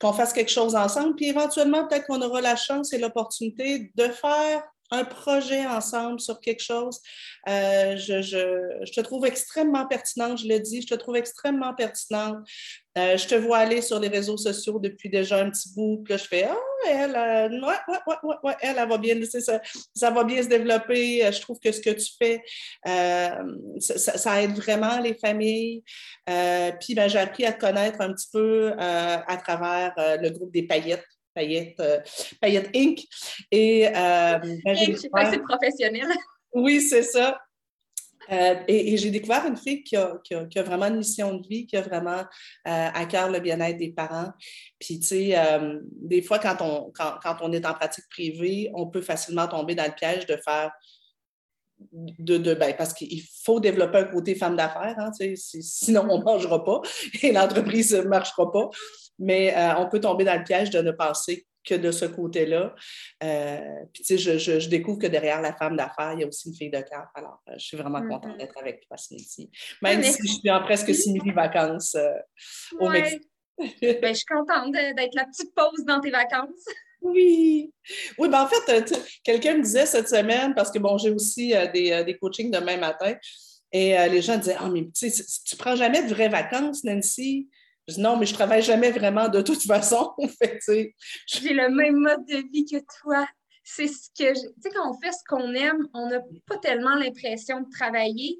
qu'on 0.00 0.12
fasse 0.12 0.32
quelque 0.32 0.50
chose 0.50 0.74
ensemble. 0.74 1.14
Puis 1.16 1.28
éventuellement, 1.28 1.86
peut-être 1.86 2.06
qu'on 2.06 2.22
aura 2.22 2.40
la 2.40 2.56
chance 2.56 2.92
et 2.92 2.98
l'opportunité 2.98 3.90
de 3.94 4.08
faire 4.08 4.62
un 4.90 5.04
projet 5.04 5.66
ensemble 5.66 6.20
sur 6.20 6.40
quelque 6.40 6.62
chose. 6.62 7.00
Euh, 7.48 7.96
je, 7.96 8.22
je, 8.22 8.92
te 8.92 9.00
trouve 9.00 9.26
extrêmement 9.26 9.86
pertinente, 9.86 10.38
je 10.38 10.48
le 10.48 10.58
dis, 10.60 10.82
je 10.82 10.86
te 10.86 10.94
trouve 10.94 11.16
extrêmement 11.16 11.74
pertinente. 11.74 12.38
Euh, 12.96 13.16
je 13.16 13.26
te 13.26 13.34
vois 13.34 13.58
aller 13.58 13.82
sur 13.82 14.00
les 14.00 14.08
réseaux 14.08 14.36
sociaux 14.36 14.78
depuis 14.78 15.10
déjà 15.10 15.38
un 15.40 15.50
petit 15.50 15.74
bout, 15.74 16.02
puis 16.04 16.14
là, 16.14 16.16
je 16.16 16.24
fais 16.24 16.44
Ah, 16.44 16.56
elle, 16.86 17.16
euh, 17.16 17.48
ouais, 17.60 17.74
ouais, 17.88 18.14
ouais, 18.22 18.36
ouais, 18.42 18.56
elle, 18.60 18.76
elle 18.78 18.88
va 18.88 18.98
bien, 18.98 19.16
ça, 19.24 19.60
ça 19.94 20.10
va 20.10 20.24
bien 20.24 20.42
se 20.42 20.48
développer. 20.48 21.30
Je 21.32 21.40
trouve 21.40 21.58
que 21.58 21.72
ce 21.72 21.80
que 21.80 21.90
tu 21.90 22.12
fais, 22.18 22.42
ça, 23.80 24.42
aide 24.42 24.56
vraiment 24.56 24.98
les 25.00 25.14
familles. 25.14 25.82
puis 26.26 26.94
ben, 26.94 27.08
j'ai 27.08 27.18
appris 27.18 27.44
à 27.44 27.52
te 27.52 27.60
connaître 27.60 28.00
un 28.00 28.12
petit 28.12 28.28
peu 28.32 28.72
à 28.78 29.36
travers 29.36 29.92
le 29.96 30.30
groupe 30.30 30.52
des 30.52 30.62
paillettes 30.62 31.04
Payette, 31.38 31.78
euh, 31.80 32.00
Payette 32.40 32.70
Inc. 32.74 33.00
Et, 33.52 33.86
euh, 33.86 34.38
ben, 34.64 34.76
c'est 34.76 35.42
professionnel. 35.42 36.08
Oui, 36.52 36.80
c'est 36.80 37.02
ça. 37.02 37.38
Euh, 38.30 38.54
et, 38.68 38.96
j'ai 38.96 39.10
découvert 39.10 39.46
une 39.46 39.56
fille 39.56 39.82
qui 39.82 39.96
a, 39.96 40.20
vraiment 40.62 40.86
une 40.86 40.98
mission 40.98 41.34
de 41.34 41.46
vie, 41.46 41.66
qui 41.66 41.76
a 41.76 41.82
vraiment 41.82 42.24
à 42.64 43.06
cœur 43.06 43.30
le 43.30 43.40
bien-être 43.40 43.78
des 43.78 43.90
parents. 43.90 44.32
Puis, 44.78 45.00
tu 45.00 45.06
sais, 45.06 45.36
des 45.92 46.22
fois, 46.22 46.38
quand 46.38 46.56
on, 46.60 46.92
quand, 46.92 47.36
on 47.40 47.52
est 47.52 47.64
en 47.66 47.74
pratique 47.74 48.08
privée, 48.10 48.70
on 48.74 48.86
peut 48.86 49.02
facilement 49.02 49.48
tomber 49.48 49.74
dans 49.74 49.86
le 49.86 49.94
piège 49.94 50.26
de 50.26 50.36
faire 50.36 50.70
de, 51.92 52.38
de 52.38 52.54
ben, 52.54 52.74
parce 52.76 52.92
qu'il 52.92 53.22
faut 53.44 53.60
développer 53.60 53.98
un 53.98 54.04
côté 54.04 54.34
femme 54.34 54.56
d'affaires, 54.56 54.96
hein, 54.98 55.12
sinon 55.36 56.06
on 56.10 56.18
ne 56.18 56.24
mangera 56.24 56.64
pas 56.64 56.82
et 57.22 57.30
l'entreprise 57.30 57.94
ne 57.94 58.02
marchera 58.02 58.50
pas 58.50 58.68
mais 59.18 59.56
euh, 59.56 59.74
on 59.78 59.88
peut 59.88 60.00
tomber 60.00 60.24
dans 60.24 60.36
le 60.36 60.44
piège 60.44 60.70
de 60.70 60.80
ne 60.80 60.92
penser 60.92 61.46
que 61.64 61.74
de 61.74 61.90
ce 61.90 62.04
côté-là. 62.04 62.74
Euh, 63.22 63.60
puis, 63.92 64.02
tu 64.02 64.18
sais, 64.18 64.38
je, 64.38 64.68
découvre 64.68 64.98
que 64.98 65.06
derrière 65.06 65.40
la 65.40 65.54
femme 65.54 65.76
d'affaires, 65.76 66.12
il 66.14 66.20
y 66.20 66.24
a 66.24 66.26
aussi 66.26 66.48
une 66.48 66.54
fille 66.54 66.70
de 66.70 66.80
cœur. 66.80 67.06
Alors, 67.14 67.42
euh, 67.48 67.54
je 67.58 67.64
suis 67.64 67.76
vraiment 67.76 68.00
mm-hmm. 68.00 68.08
contente 68.08 68.38
d'être 68.38 68.58
avec 68.58 68.86
toi, 68.86 68.96
Cindy. 68.96 69.50
Même 69.82 70.02
si 70.02 70.26
je 70.26 70.32
suis 70.34 70.50
en 70.50 70.62
presque 70.62 70.94
simili-vacances 70.94 71.96
au 72.78 72.88
Mexique. 72.88 73.28
ben, 73.58 73.74
je 74.02 74.14
suis 74.14 74.24
contente 74.24 74.72
d'être 74.72 75.14
la 75.14 75.24
petite 75.26 75.54
pause 75.54 75.84
dans 75.84 76.00
tes 76.00 76.10
vacances. 76.10 76.64
Oui. 77.00 77.72
Oui, 78.18 78.28
ben 78.28 78.42
en 78.42 78.48
fait, 78.48 78.92
quelqu'un 79.22 79.56
me 79.56 79.62
disait 79.62 79.86
cette 79.86 80.08
semaine, 80.08 80.54
parce 80.54 80.70
que 80.70 80.78
bon, 80.78 80.98
j'ai 80.98 81.10
aussi 81.10 81.54
des, 81.72 82.02
des, 82.04 82.18
coachings 82.18 82.50
demain 82.50 82.76
matin, 82.76 83.14
et 83.70 83.96
les 84.08 84.20
gens 84.20 84.36
disaient 84.36 84.56
Ah, 84.58 84.68
mais 84.68 84.82
tu 84.94 85.08
sais, 85.08 85.24
tu 85.44 85.56
prends 85.56 85.76
jamais 85.76 86.02
de 86.02 86.08
vraies 86.08 86.28
vacances, 86.28 86.82
Nancy? 86.82 87.48
Je 87.88 87.94
dis 87.94 88.00
non, 88.00 88.18
mais 88.18 88.26
je 88.26 88.34
travaille 88.34 88.62
jamais 88.62 88.90
vraiment 88.90 89.28
de 89.28 89.40
toute 89.40 89.62
façon. 89.62 90.12
J'ai 90.68 91.54
le 91.54 91.70
même 91.70 91.96
mode 91.96 92.26
de 92.26 92.44
vie 92.52 92.66
que 92.66 92.84
toi. 93.00 93.26
C'est 93.64 93.88
ce 93.88 94.08
que 94.10 94.32
Tu 94.32 94.60
sais, 94.60 94.70
quand 94.74 94.90
on 94.90 95.00
fait 95.00 95.12
ce 95.12 95.24
qu'on 95.26 95.52
aime, 95.54 95.88
on 95.94 96.08
n'a 96.08 96.20
pas 96.46 96.58
tellement 96.58 96.94
l'impression 96.94 97.62
de 97.62 97.70
travailler. 97.70 98.38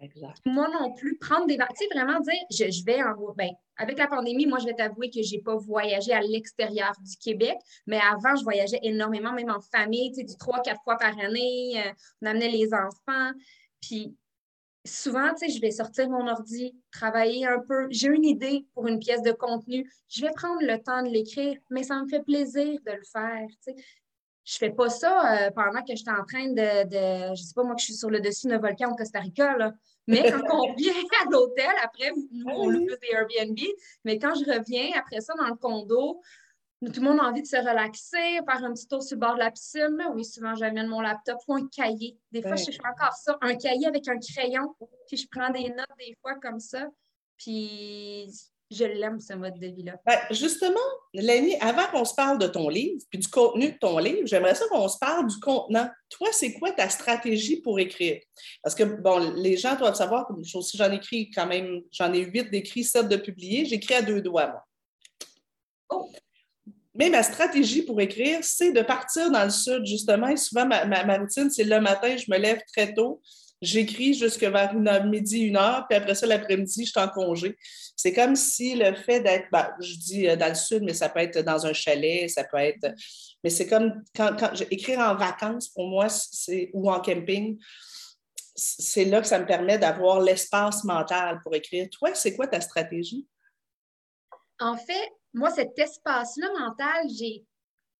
Exact. 0.00 0.38
Moi 0.44 0.68
non 0.80 0.92
plus, 0.92 1.16
prendre 1.18 1.46
des 1.46 1.56
vacances, 1.56 1.78
vraiment 1.94 2.20
dire, 2.20 2.34
je, 2.50 2.84
vais 2.84 3.02
en. 3.02 3.14
Ben, 3.34 3.50
avec 3.78 3.98
la 3.98 4.06
pandémie, 4.06 4.46
moi, 4.46 4.58
je 4.58 4.66
vais 4.66 4.74
t'avouer 4.74 5.10
que 5.10 5.22
je 5.22 5.34
n'ai 5.34 5.42
pas 5.42 5.56
voyagé 5.56 6.12
à 6.12 6.20
l'extérieur 6.20 6.92
du 7.00 7.16
Québec, 7.16 7.56
mais 7.86 7.98
avant, 7.98 8.36
je 8.36 8.44
voyageais 8.44 8.80
énormément, 8.82 9.32
même 9.32 9.50
en 9.50 9.60
famille, 9.60 10.10
tu 10.12 10.20
sais, 10.20 10.24
du 10.24 10.36
trois, 10.36 10.60
quatre 10.62 10.82
fois 10.84 10.96
par 10.96 11.18
année. 11.18 11.82
Euh, 11.84 11.92
on 12.22 12.26
amenait 12.26 12.48
les 12.48 12.72
enfants. 12.72 13.32
Puis 13.80 14.14
souvent, 14.86 15.32
tu 15.34 15.46
sais, 15.46 15.48
je 15.48 15.60
vais 15.60 15.70
sortir 15.70 16.08
mon 16.08 16.26
ordi, 16.28 16.74
travailler 16.90 17.46
un 17.46 17.60
peu. 17.60 17.86
J'ai 17.90 18.08
une 18.08 18.24
idée 18.24 18.66
pour 18.74 18.86
une 18.86 18.98
pièce 18.98 19.22
de 19.22 19.32
contenu. 19.32 19.90
Je 20.08 20.22
vais 20.22 20.32
prendre 20.32 20.62
le 20.62 20.82
temps 20.82 21.02
de 21.02 21.08
l'écrire, 21.08 21.58
mais 21.70 21.82
ça 21.82 22.00
me 22.02 22.08
fait 22.08 22.22
plaisir 22.22 22.78
de 22.86 22.92
le 22.92 23.04
faire. 23.04 23.46
Tu 23.48 23.74
sais. 23.74 23.76
Je 24.44 24.58
fais 24.58 24.70
pas 24.70 24.88
ça 24.88 25.46
euh, 25.46 25.50
pendant 25.50 25.82
que 25.82 25.90
je 25.90 25.96
suis 25.96 26.08
en 26.08 26.24
train 26.24 26.48
de, 26.50 26.84
de, 26.84 27.34
je 27.34 27.42
sais 27.42 27.52
pas 27.52 27.64
moi, 27.64 27.74
que 27.74 27.80
je 27.80 27.86
suis 27.86 27.94
sur 27.94 28.10
le 28.10 28.20
dessus 28.20 28.46
d'un 28.46 28.58
volcan 28.58 28.92
au 28.92 28.94
Costa 28.94 29.18
Rica, 29.18 29.56
là. 29.56 29.74
Mais 30.06 30.30
quand 30.30 30.40
on 30.54 30.72
revient 30.72 30.90
à 31.20 31.28
l'hôtel, 31.28 31.74
après, 31.82 32.12
nous, 32.30 32.46
on 32.46 32.68
le 32.68 32.78
fait 32.78 32.96
des 33.02 33.40
Airbnb, 33.42 33.58
mais 34.04 34.18
quand 34.18 34.34
je 34.34 34.44
reviens 34.44 34.90
après 34.96 35.20
ça 35.20 35.34
dans 35.34 35.48
le 35.48 35.56
condo, 35.56 36.20
tout 36.84 37.00
le 37.00 37.08
monde 37.08 37.20
a 37.20 37.24
envie 37.24 37.42
de 37.42 37.46
se 37.46 37.56
relaxer, 37.56 38.40
faire 38.44 38.64
un 38.64 38.72
petit 38.72 38.86
tour 38.86 39.02
sur 39.02 39.16
le 39.16 39.20
bord 39.20 39.34
de 39.34 39.40
la 39.40 39.50
piscine. 39.50 39.98
Oui, 40.14 40.24
souvent, 40.24 40.54
j'amène 40.54 40.88
mon 40.88 41.00
laptop 41.00 41.38
ou 41.48 41.54
un 41.54 41.66
cahier. 41.68 42.18
Des 42.32 42.42
fois, 42.42 42.56
je 42.56 42.64
fais 42.64 42.78
encore 42.86 43.14
ça, 43.14 43.38
un 43.40 43.54
cahier 43.56 43.86
avec 43.86 44.06
un 44.08 44.18
crayon, 44.18 44.74
puis 45.08 45.16
je 45.16 45.26
prends 45.30 45.50
des 45.50 45.70
notes 45.70 45.86
des 45.98 46.16
fois 46.20 46.34
comme 46.34 46.60
ça. 46.60 46.86
Puis 47.38 48.30
je 48.70 48.84
l'aime, 48.84 49.20
ce 49.20 49.32
mode 49.34 49.58
de 49.58 49.68
vie-là. 49.68 49.94
Ben, 50.04 50.18
justement, 50.30 50.80
Lenny, 51.14 51.56
avant 51.60 51.86
qu'on 51.86 52.04
se 52.04 52.14
parle 52.14 52.38
de 52.38 52.46
ton 52.46 52.68
livre, 52.68 53.00
puis 53.08 53.20
du 53.20 53.28
contenu 53.28 53.72
de 53.72 53.78
ton 53.78 53.98
livre, 53.98 54.26
j'aimerais 54.26 54.54
ça 54.54 54.66
qu'on 54.68 54.88
se 54.88 54.98
parle 54.98 55.28
du 55.28 55.38
contenant. 55.38 55.88
Toi, 56.10 56.28
c'est 56.32 56.54
quoi 56.54 56.72
ta 56.72 56.88
stratégie 56.88 57.60
pour 57.60 57.78
écrire? 57.78 58.20
Parce 58.62 58.74
que, 58.74 58.82
bon, 58.82 59.34
les 59.36 59.56
gens 59.56 59.76
doivent 59.76 59.94
savoir, 59.94 60.26
comme 60.26 60.40
aussi 60.40 60.76
j'en 60.76 60.90
écris 60.90 61.30
quand 61.30 61.46
même, 61.46 61.82
j'en 61.92 62.12
ai 62.12 62.20
huit 62.20 62.50
d'écrits, 62.50 62.84
sept 62.84 63.08
de 63.08 63.16
publiés, 63.16 63.64
j'écris 63.64 63.94
à 63.94 64.02
deux 64.02 64.20
doigts, 64.20 64.48
moi. 64.48 64.64
Oh. 65.90 66.10
Mais 66.98 67.10
ma 67.10 67.22
stratégie 67.22 67.82
pour 67.82 68.00
écrire, 68.00 68.38
c'est 68.42 68.72
de 68.72 68.82
partir 68.82 69.30
dans 69.30 69.44
le 69.44 69.50
sud, 69.50 69.84
justement. 69.84 70.34
Souvent, 70.36 70.66
ma 70.66 71.18
routine, 71.18 71.50
c'est 71.50 71.64
le 71.64 71.80
matin, 71.80 72.16
je 72.16 72.30
me 72.30 72.38
lève 72.38 72.60
très 72.72 72.94
tôt 72.94 73.20
J'écris 73.62 74.12
jusqu'à 74.12 74.50
vers 74.50 74.74
une 74.74 75.08
midi, 75.08 75.40
une 75.40 75.56
heure, 75.56 75.86
puis 75.88 75.96
après 75.96 76.14
ça, 76.14 76.26
l'après-midi, 76.26 76.84
je 76.84 76.90
suis 76.90 77.00
en 77.00 77.08
congé. 77.08 77.56
C'est 77.96 78.12
comme 78.12 78.36
si 78.36 78.74
le 78.74 78.94
fait 78.94 79.20
d'être, 79.20 79.46
ben, 79.50 79.70
je 79.80 79.94
dis 79.96 80.28
euh, 80.28 80.36
dans 80.36 80.50
le 80.50 80.54
sud, 80.54 80.82
mais 80.82 80.92
ça 80.92 81.08
peut 81.08 81.20
être 81.20 81.38
dans 81.38 81.64
un 81.64 81.72
chalet, 81.72 82.28
ça 82.28 82.44
peut 82.44 82.58
être. 82.58 82.94
Mais 83.42 83.48
c'est 83.48 83.66
comme 83.66 84.04
quand, 84.14 84.36
quand 84.38 84.52
écrire 84.70 85.00
en 85.00 85.14
vacances, 85.14 85.68
pour 85.70 85.88
moi, 85.88 86.08
c'est 86.10 86.70
ou 86.74 86.90
en 86.90 87.00
camping, 87.00 87.58
c'est 88.54 89.06
là 89.06 89.22
que 89.22 89.26
ça 89.26 89.38
me 89.38 89.46
permet 89.46 89.78
d'avoir 89.78 90.20
l'espace 90.20 90.84
mental 90.84 91.40
pour 91.42 91.54
écrire. 91.54 91.88
Toi, 91.90 92.14
c'est 92.14 92.36
quoi 92.36 92.46
ta 92.46 92.60
stratégie? 92.60 93.26
En 94.60 94.76
fait, 94.76 95.12
moi, 95.36 95.50
cet 95.50 95.78
espace-là 95.78 96.48
mental, 96.58 97.08
j'ai 97.08 97.44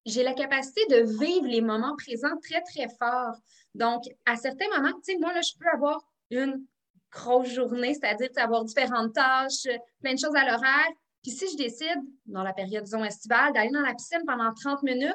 j'ai 0.06 0.22
la 0.22 0.34
capacité 0.34 0.86
de 0.86 1.02
vivre 1.18 1.46
les 1.46 1.60
moments 1.60 1.96
présents 1.96 2.36
très, 2.40 2.62
très 2.62 2.88
fort. 2.96 3.34
Donc, 3.74 4.04
à 4.24 4.36
certains 4.36 4.68
moments, 4.68 4.92
tu 5.04 5.12
sais, 5.12 5.18
moi, 5.18 5.32
là, 5.32 5.40
je 5.42 5.52
peux 5.58 5.68
avoir 5.68 6.00
une 6.30 6.64
grosse 7.10 7.48
journée, 7.48 7.92
c'est-à-dire 7.92 8.30
avoir 8.36 8.64
différentes 8.64 9.12
tâches, 9.12 9.66
plein 10.00 10.14
de 10.14 10.18
choses 10.18 10.36
à 10.36 10.44
l'horaire. 10.44 10.88
Puis 11.22 11.32
si 11.32 11.50
je 11.50 11.56
décide, 11.56 12.00
dans 12.24 12.44
la 12.44 12.52
période, 12.52 12.84
disons, 12.84 13.04
estivale, 13.04 13.52
d'aller 13.52 13.70
dans 13.70 13.80
la 13.80 13.94
piscine 13.94 14.22
pendant 14.24 14.54
30 14.54 14.84
minutes, 14.84 15.12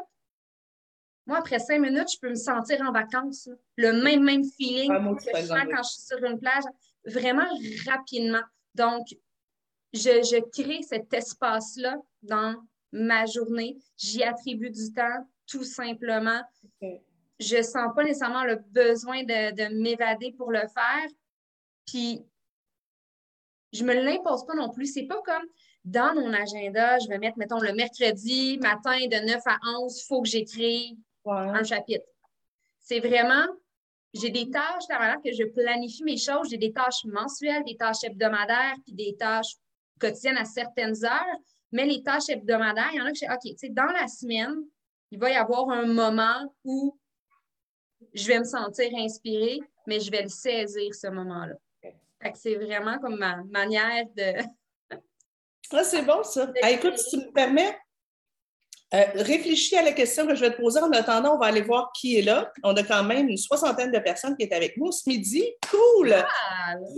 moi, 1.25 1.37
après 1.37 1.59
cinq 1.59 1.79
minutes, 1.79 2.11
je 2.11 2.19
peux 2.19 2.29
me 2.29 2.35
sentir 2.35 2.81
en 2.81 2.91
vacances. 2.91 3.47
Le 3.77 3.93
même, 3.93 4.23
même 4.23 4.43
feeling 4.43 5.15
que 5.15 5.37
je 5.37 5.45
sens 5.45 5.59
quand 5.71 5.83
je 5.83 5.89
suis 5.89 6.01
sur 6.01 6.21
une 6.25 6.37
plage, 6.37 6.63
vraiment 7.05 7.47
rapidement. 7.87 8.41
Donc, 8.75 9.07
je, 9.93 9.99
je 9.99 10.41
crée 10.61 10.81
cet 10.83 11.13
espace-là 11.13 11.97
dans 12.21 12.55
ma 12.91 13.25
journée. 13.25 13.77
J'y 13.97 14.23
attribue 14.23 14.69
du 14.69 14.93
temps, 14.93 15.27
tout 15.47 15.63
simplement. 15.63 16.41
Je 17.39 17.57
ne 17.57 17.61
sens 17.61 17.93
pas 17.95 18.03
nécessairement 18.03 18.43
le 18.43 18.55
besoin 18.55 19.23
de, 19.23 19.81
m'évader 19.81 20.33
pour 20.37 20.51
le 20.51 20.59
faire. 20.59 21.07
Puis, 21.87 22.21
je 23.73 23.83
ne 23.83 23.87
me 23.87 23.93
l'impose 23.93 24.45
pas 24.45 24.53
non 24.53 24.69
plus. 24.69 24.85
C'est 24.85 25.07
pas 25.07 25.21
comme 25.25 25.45
dans 25.83 26.13
mon 26.13 26.31
agenda, 26.33 26.99
je 26.99 27.07
vais 27.07 27.17
mettre, 27.17 27.39
mettons, 27.39 27.59
le 27.59 27.73
mercredi 27.73 28.59
matin 28.59 28.99
de 29.07 29.25
9 29.25 29.41
à 29.45 29.57
11, 29.79 29.99
il 29.99 30.05
faut 30.07 30.21
que 30.21 30.29
j'écrive 30.29 30.95
un 31.25 31.63
chapitre. 31.63 32.05
C'est 32.79 32.99
vraiment, 32.99 33.47
j'ai 34.13 34.29
des 34.29 34.49
tâches, 34.51 34.85
que 35.23 35.31
je 35.31 35.43
planifie 35.45 36.03
mes 36.03 36.17
choses. 36.17 36.49
J'ai 36.49 36.57
des 36.57 36.71
tâches 36.71 37.03
mensuelles, 37.05 37.63
des 37.65 37.77
tâches 37.77 38.03
hebdomadaires, 38.03 38.75
puis 38.85 38.93
des 38.93 39.15
tâches 39.17 39.55
quotidiennes 40.01 40.37
à 40.37 40.45
certaines 40.45 41.05
heures. 41.05 41.37
Mais 41.71 41.85
les 41.85 42.03
tâches 42.03 42.29
hebdomadaires, 42.29 42.89
il 42.91 42.97
y 42.97 43.01
en 43.01 43.05
a 43.05 43.11
que 43.11 43.17
je 43.17 43.25
OK, 43.25 43.39
tu 43.43 43.57
sais, 43.57 43.69
dans 43.69 43.85
la 43.85 44.07
semaine, 44.07 44.55
il 45.11 45.19
va 45.19 45.29
y 45.29 45.35
avoir 45.35 45.69
un 45.69 45.85
moment 45.85 46.53
où 46.65 46.97
je 48.13 48.27
vais 48.27 48.39
me 48.39 48.43
sentir 48.43 48.89
inspirée, 48.97 49.59
mais 49.87 49.99
je 49.99 50.11
vais 50.11 50.23
le 50.23 50.29
saisir, 50.29 50.93
ce 50.93 51.07
moment-là. 51.07 51.55
c'est 52.35 52.55
vraiment 52.55 52.99
comme 52.99 53.17
ma 53.17 53.43
manière 53.43 54.05
de. 54.15 54.43
ah, 55.71 55.83
c'est 55.83 56.03
bon, 56.03 56.23
ça. 56.23 56.51
Ah, 56.63 56.71
écoute, 56.71 56.97
si 56.97 57.17
tu 57.17 57.25
me 57.25 57.31
permets, 57.31 57.77
euh, 58.93 59.05
réfléchis 59.15 59.77
à 59.77 59.83
la 59.83 59.93
question 59.93 60.27
que 60.27 60.35
je 60.35 60.41
vais 60.41 60.51
te 60.51 60.61
poser. 60.61 60.81
En 60.81 60.91
attendant, 60.91 61.35
on 61.35 61.39
va 61.39 61.47
aller 61.47 61.61
voir 61.61 61.91
qui 61.93 62.17
est 62.17 62.21
là. 62.21 62.51
On 62.63 62.73
a 62.75 62.83
quand 62.83 63.03
même 63.03 63.29
une 63.29 63.37
soixantaine 63.37 63.91
de 63.91 63.99
personnes 63.99 64.35
qui 64.35 64.43
est 64.43 64.53
avec 64.53 64.75
nous 64.75 64.91
ce 64.91 65.07
midi. 65.07 65.43
Cool! 65.69 66.15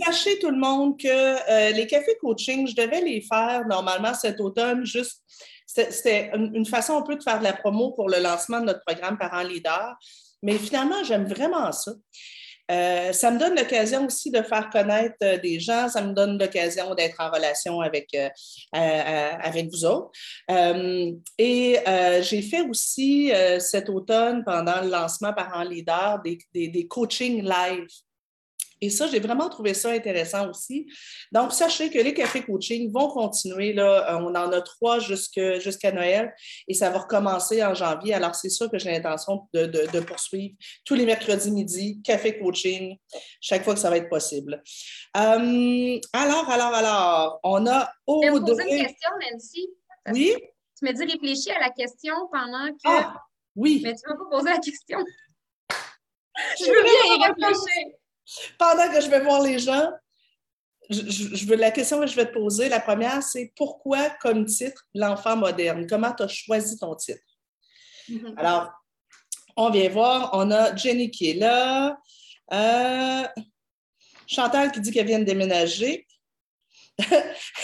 Sachez 0.04 0.38
tout 0.40 0.50
le 0.50 0.58
monde 0.58 0.98
que 0.98 1.08
euh, 1.08 1.70
les 1.70 1.86
cafés 1.86 2.16
coaching, 2.20 2.66
je 2.66 2.74
devais 2.74 3.00
les 3.00 3.20
faire 3.20 3.64
normalement 3.68 4.12
cet 4.12 4.40
automne. 4.40 4.84
Juste, 4.84 5.22
c'était 5.66 6.32
une 6.34 6.66
façon 6.66 6.98
un 6.98 7.02
peu 7.02 7.14
de 7.14 7.22
faire 7.22 7.38
de 7.38 7.44
la 7.44 7.52
promo 7.52 7.92
pour 7.92 8.08
le 8.08 8.18
lancement 8.18 8.60
de 8.60 8.66
notre 8.66 8.82
programme 8.84 9.16
Parents 9.16 9.42
Leader. 9.42 9.96
Mais 10.42 10.58
finalement, 10.58 11.02
j'aime 11.04 11.26
vraiment 11.26 11.70
ça. 11.70 11.92
Euh, 12.70 13.12
ça 13.12 13.30
me 13.30 13.38
donne 13.38 13.56
l'occasion 13.56 14.06
aussi 14.06 14.30
de 14.30 14.40
faire 14.42 14.70
connaître 14.70 15.16
euh, 15.22 15.38
des 15.38 15.60
gens, 15.60 15.88
ça 15.88 16.00
me 16.00 16.14
donne 16.14 16.38
l'occasion 16.38 16.94
d'être 16.94 17.20
en 17.20 17.30
relation 17.30 17.80
avec, 17.80 18.08
euh, 18.14 18.28
avec 18.72 19.70
vous 19.70 19.84
autres. 19.84 20.10
et 21.38 21.78
j'ai 22.22 22.42
fait 22.42 22.62
aussi 22.62 23.32
cet 23.58 23.88
automne, 23.88 24.42
pendant 24.44 24.80
le 24.82 24.88
lancement 24.88 25.32
Parents 25.32 25.62
Leader, 25.62 26.20
des, 26.24 26.38
des, 26.52 26.68
des 26.68 26.86
coachings 26.86 27.42
live. 27.42 27.86
Et 28.84 28.90
ça, 28.90 29.06
j'ai 29.06 29.18
vraiment 29.18 29.48
trouvé 29.48 29.72
ça 29.72 29.92
intéressant 29.92 30.50
aussi. 30.50 30.86
Donc, 31.32 31.54
sachez 31.54 31.88
que 31.88 31.98
les 31.98 32.12
cafés 32.12 32.42
coaching 32.42 32.92
vont 32.92 33.08
continuer. 33.08 33.72
Là, 33.72 34.12
euh, 34.12 34.18
on 34.18 34.34
en 34.34 34.52
a 34.52 34.60
trois 34.60 34.98
jusqu'à 34.98 35.90
Noël 35.90 36.34
et 36.68 36.74
ça 36.74 36.90
va 36.90 36.98
recommencer 36.98 37.64
en 37.64 37.72
janvier. 37.72 38.12
Alors, 38.12 38.34
c'est 38.34 38.50
sûr 38.50 38.70
que 38.70 38.78
j'ai 38.78 38.90
l'intention 38.90 39.48
de, 39.54 40.00
poursuivre 40.00 40.54
tous 40.84 40.94
les 40.94 41.06
mercredis 41.06 41.50
midi, 41.50 42.02
café 42.02 42.38
coaching, 42.38 42.98
chaque 43.40 43.64
fois 43.64 43.72
que 43.72 43.80
ça 43.80 43.88
va 43.88 43.96
être 43.96 44.10
possible. 44.10 44.62
Euh, 45.16 45.98
alors, 46.12 46.50
alors, 46.50 46.74
alors, 46.74 47.40
on 47.42 47.66
a 47.66 47.90
Audrey. 48.06 48.28
Je 48.28 48.34
vais 48.34 48.40
poser 48.40 48.62
une 48.70 48.86
question, 48.86 49.10
Nancy. 49.32 49.68
Oui? 50.12 50.34
Tu 50.78 50.84
me 50.84 50.92
dis 50.92 51.10
réfléchis 51.10 51.50
à 51.52 51.60
la 51.60 51.70
question 51.70 52.14
pendant 52.30 52.70
que. 52.70 52.80
Ah, 52.84 53.22
oui. 53.56 53.80
Mais 53.82 53.94
tu 53.94 54.02
ne 54.06 54.12
vas 54.12 54.18
pas 54.18 54.36
poser 54.36 54.50
la 54.50 54.58
question. 54.58 54.98
Je 56.58 56.64
veux 56.66 56.82
bien 56.82 57.16
y 57.16 57.26
réfléchir. 57.26 58.03
Pendant 58.58 58.90
que 58.92 59.00
je 59.00 59.08
vais 59.08 59.20
voir 59.20 59.42
les 59.42 59.58
gens, 59.58 59.90
je, 60.90 61.46
veux, 61.46 61.56
la 61.56 61.70
question 61.70 62.00
que 62.00 62.06
je 62.06 62.16
vais 62.16 62.26
te 62.26 62.32
poser, 62.32 62.68
la 62.68 62.80
première, 62.80 63.22
c'est 63.22 63.52
pourquoi 63.56 64.10
comme 64.20 64.44
titre 64.44 64.86
l'enfant 64.94 65.36
moderne? 65.36 65.86
Comment 65.86 66.12
tu 66.12 66.22
as 66.22 66.28
choisi 66.28 66.78
ton 66.78 66.94
titre? 66.94 67.22
Mm-hmm. 68.08 68.34
Alors, 68.36 68.70
on 69.56 69.70
vient 69.70 69.88
voir, 69.88 70.30
on 70.34 70.50
a 70.50 70.74
Jenny 70.76 71.10
qui 71.10 71.30
est 71.30 71.34
là, 71.34 71.98
euh, 72.52 73.26
Chantal 74.26 74.72
qui 74.72 74.80
dit 74.80 74.90
qu'elle 74.90 75.06
vient 75.06 75.18
de 75.18 75.24
déménager. 75.24 76.06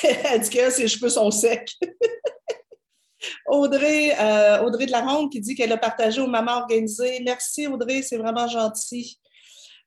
Elle 0.02 0.40
dit 0.40 0.50
que 0.50 0.70
ses 0.70 0.88
cheveux 0.88 1.08
sont 1.08 1.30
secs. 1.30 1.70
Audrey, 3.46 4.18
euh, 4.18 4.62
Audrey 4.62 4.86
de 4.86 4.92
la 4.92 5.02
Ronde 5.02 5.30
qui 5.30 5.40
dit 5.40 5.54
qu'elle 5.54 5.72
a 5.72 5.76
partagé 5.76 6.20
aux 6.20 6.26
mamans 6.26 6.58
organisées. 6.58 7.20
Merci 7.24 7.66
Audrey, 7.66 8.02
c'est 8.02 8.16
vraiment 8.16 8.48
gentil. 8.48 9.19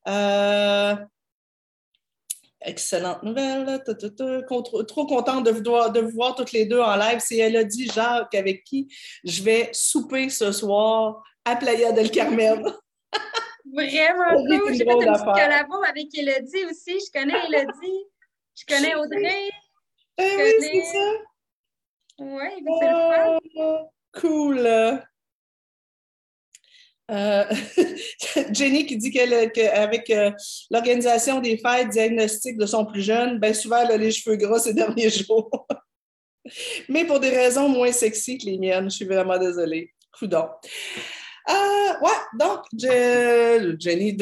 Euh, 0.08 0.96
excellente 2.62 3.24
nouvelle. 3.24 3.84
Trop, 4.48 5.06
contente 5.06 5.46
de 5.46 5.52
vous, 5.52 5.62
de 5.62 6.00
voir 6.14 6.36
toutes 6.36 6.52
les 6.52 6.66
deux 6.66 6.80
en 6.80 6.96
live. 6.96 7.20
C'est 7.20 7.38
Elodie 7.38 7.90
Jacques 7.92 8.36
avec 8.36 8.64
qui 8.64 8.88
je 9.24 9.44
vais 9.44 9.70
souper 9.74 10.30
ce 10.30 10.52
soir 10.52 11.24
à 11.46 11.56
Playa 11.56 11.92
del 11.92 12.12
Carmen. 12.12 12.64
Vraiment 13.74 14.46
cool. 14.48 14.74
J'ai 14.74 14.84
fait 14.84 14.92
un 14.92 15.14
petit 15.14 15.24
collabo 15.24 15.84
avec 15.88 16.18
Elodie 16.18 16.66
aussi. 16.70 17.00
Je 17.00 17.20
connais 17.20 17.46
Elodie. 17.48 18.06
Je 18.56 18.66
connais 18.68 18.96
Audrey. 18.96 19.50
Eh 20.18 20.36
oui, 20.38 20.54
c'est 20.60 20.82
ça. 20.84 21.12
Oui, 22.20 22.50
c'est 22.80 22.88
le 22.88 23.40
fun. 23.56 23.88
Cool. 24.14 25.04
Euh, 27.12 27.44
Jenny 28.54 28.86
qui 28.86 28.98
dit 28.98 29.12
qu'avec 29.12 30.10
euh, 30.10 30.32
l'organisation 30.72 31.42
des 31.42 31.58
fêtes 31.58 31.90
diagnostiques 31.90 32.58
de 32.58 32.66
son 32.66 32.86
plus 32.86 33.02
jeune, 33.02 33.40
bien 33.40 33.54
souvent 33.54 33.78
elle 33.78 33.92
a 33.92 33.98
les 33.98 34.12
cheveux 34.12 34.38
gras 34.38 34.60
ces 34.60 34.74
derniers 34.74 35.10
jours. 35.10 35.68
Mais 36.90 37.06
pour 37.06 37.20
des 37.20 37.30
raisons 37.30 37.70
moins 37.70 37.92
sexy 37.92 38.38
que 38.38 38.46
les 38.46 38.58
miennes, 38.58 38.90
je 38.90 38.96
suis 38.98 39.06
vraiment 39.06 39.38
désolée. 39.38 39.94
Coudon. 40.18 40.48
Euh, 41.50 42.00
ouais, 42.02 42.38
donc, 42.40 42.62
Jenny, 43.80 44.18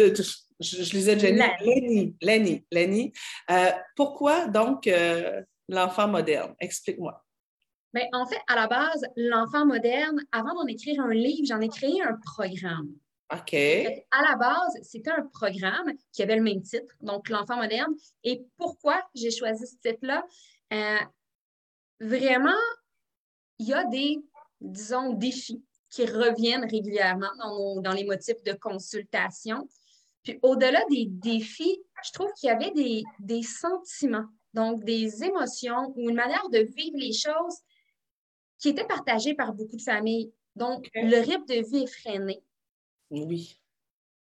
je, 0.60 0.94
lisais 0.94 1.20
Jenny. 1.20 1.42
Lenny. 1.62 2.16
Lenny. 2.22 2.66
Lenny. 2.72 3.14
pourquoi 3.96 4.48
donc 4.48 4.90
l'enfant 5.68 6.08
moderne? 6.08 6.54
Explique-moi. 6.60 7.24
Bien, 7.94 8.08
en 8.14 8.26
fait, 8.26 8.40
à 8.48 8.56
la 8.56 8.68
base, 8.68 9.06
l'enfant 9.18 9.66
moderne, 9.66 10.24
avant 10.32 10.54
d'en 10.54 10.66
écrire 10.66 11.02
un 11.02 11.14
livre, 11.14 11.46
j'en 11.46 11.60
ai 11.60 11.68
créé 11.68 12.02
un 12.02 12.18
programme. 12.24 12.90
OK. 13.34 13.54
À 13.54 14.22
la 14.30 14.36
base, 14.36 14.78
c'était 14.84 15.12
un 15.12 15.26
programme 15.28 15.92
qui 16.12 16.22
avait 16.22 16.36
le 16.36 16.42
même 16.42 16.62
titre, 16.62 16.94
donc 17.02 17.30
l'enfant 17.30 17.58
moderne. 17.58 17.94
Et 18.24 18.46
pourquoi 18.58 19.02
j'ai 19.16 19.32
choisi 19.32 19.66
ce 19.68 19.76
titre-là? 19.78 20.26
Euh, 20.74 20.98
vraiment, 22.00 22.60
il 23.60 23.68
y 23.68 23.74
a 23.74 23.86
des, 23.86 24.18
disons, 24.60 25.14
défis 25.14 25.64
qui 25.90 26.06
reviennent 26.06 26.66
régulièrement 26.66 27.32
dans, 27.40 27.82
dans 27.82 27.94
les 27.94 28.06
motifs 28.06 28.42
de 28.44 28.54
consultation. 28.54 29.68
Puis 30.24 30.40
au-delà 30.42 30.82
des 30.90 31.08
défis, 31.08 31.82
je 32.06 32.12
trouve 32.12 32.32
qu'il 32.34 32.48
y 32.48 32.52
avait 32.52 32.72
des, 32.72 33.04
des 33.20 33.44
sentiments 33.44 34.28
Donc, 34.54 34.84
des 34.84 35.24
émotions 35.24 35.94
ou 35.96 36.10
une 36.10 36.16
manière 36.16 36.48
de 36.50 36.60
vivre 36.60 36.98
les 36.98 37.14
choses 37.14 37.60
qui 38.62 38.70
était 38.70 38.86
partagée 38.86 39.34
par 39.34 39.54
beaucoup 39.54 39.76
de 39.76 39.82
familles. 39.82 40.32
Donc, 40.56 40.90
le 40.94 41.20
rythme 41.20 41.46
de 41.46 41.68
vie 41.68 41.84
est 41.84 41.88
freiné. 41.88 42.42
Oui. 43.10 43.60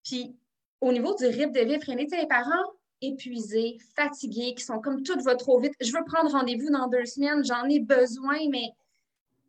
Puis, 0.05 0.35
au 0.79 0.93
niveau 0.93 1.15
du 1.15 1.25
rythme 1.25 1.51
de 1.51 1.61
vie 1.61 1.81
freiné, 1.81 2.07
les 2.09 2.27
parents 2.27 2.71
épuisés, 3.01 3.77
fatigués, 3.95 4.53
qui 4.53 4.63
sont 4.63 4.79
comme 4.79 5.03
tout 5.03 5.19
va 5.21 5.35
trop 5.35 5.59
vite. 5.59 5.73
Je 5.81 5.91
veux 5.91 6.03
prendre 6.05 6.31
rendez-vous 6.31 6.69
dans 6.69 6.87
deux 6.87 7.05
semaines, 7.05 7.43
j'en 7.43 7.65
ai 7.65 7.79
besoin, 7.79 8.37
mais 8.49 8.71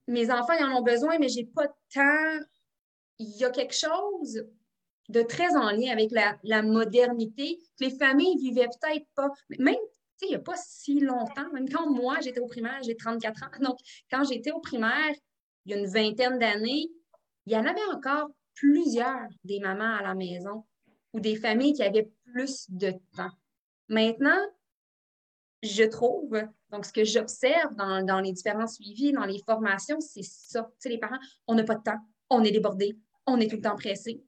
mes 0.06 0.30
enfants, 0.30 0.54
ils 0.58 0.64
en 0.64 0.78
ont 0.78 0.82
besoin, 0.82 1.18
mais 1.18 1.28
j'ai 1.28 1.44
pas 1.44 1.66
de 1.66 1.72
temps. 1.94 2.46
Il 3.18 3.36
y 3.36 3.44
a 3.44 3.50
quelque 3.50 3.74
chose 3.74 4.44
de 5.08 5.22
très 5.22 5.56
en 5.56 5.70
lien 5.70 5.92
avec 5.92 6.10
la, 6.12 6.62
modernité 6.62 7.58
que 7.78 7.84
les 7.84 7.90
familles 7.90 8.38
vivaient 8.38 8.68
peut-être 8.68 9.06
pas. 9.14 9.28
Même, 9.58 9.74
il 10.26 10.28
n'y 10.30 10.34
a 10.34 10.40
pas 10.40 10.56
si 10.56 11.00
longtemps, 11.00 11.50
même 11.52 11.68
quand 11.68 11.90
moi, 11.90 12.20
j'étais 12.20 12.40
au 12.40 12.46
primaire, 12.46 12.80
j'ai 12.82 12.96
34 12.96 13.44
ans. 13.44 13.46
Donc, 13.60 13.78
quand 14.10 14.24
j'étais 14.24 14.52
au 14.52 14.60
primaire, 14.60 15.14
il 15.64 15.72
y 15.72 15.74
a 15.74 15.78
une 15.78 15.86
vingtaine 15.86 16.38
d'années, 16.38 16.90
il 17.46 17.52
y 17.52 17.56
en 17.56 17.64
avait 17.64 17.84
encore 17.92 18.28
plusieurs 18.54 19.28
des 19.44 19.60
mamans 19.60 19.96
à 19.96 20.02
la 20.02 20.14
maison 20.14 20.64
ou 21.12 21.20
des 21.20 21.36
familles 21.36 21.72
qui 21.72 21.82
avaient 21.82 22.10
plus 22.24 22.66
de 22.70 22.92
temps. 23.16 23.30
Maintenant, 23.88 24.40
je 25.62 25.84
trouve, 25.84 26.40
donc 26.70 26.84
ce 26.86 26.92
que 26.92 27.04
j'observe 27.04 27.74
dans, 27.74 28.20
les 28.20 28.32
différents 28.32 28.66
suivis, 28.66 29.12
dans 29.12 29.24
les 29.24 29.42
formations, 29.46 30.00
c'est 30.00 30.22
ça. 30.22 30.64
Tu 30.74 30.76
sais, 30.78 30.88
les 30.88 30.98
parents, 30.98 31.18
on 31.46 31.54
n'a 31.54 31.64
pas 31.64 31.74
de 31.74 31.82
temps, 31.82 31.98
on 32.30 32.44
est 32.44 32.50
débordé, 32.50 32.96
on 33.26 33.38
est 33.40 33.48
tout 33.48 33.56
le 33.56 33.62
temps 33.62 33.76
pressé. 33.76 34.22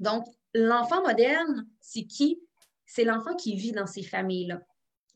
Donc, 0.00 0.26
l'enfant 0.54 1.02
moderne, 1.02 1.66
c'est 1.80 2.04
qui? 2.04 2.40
C'est 2.84 3.04
l'enfant 3.04 3.34
qui 3.34 3.56
vit 3.56 3.72
dans 3.72 3.86
ces 3.86 4.02
familles-là. 4.02 4.60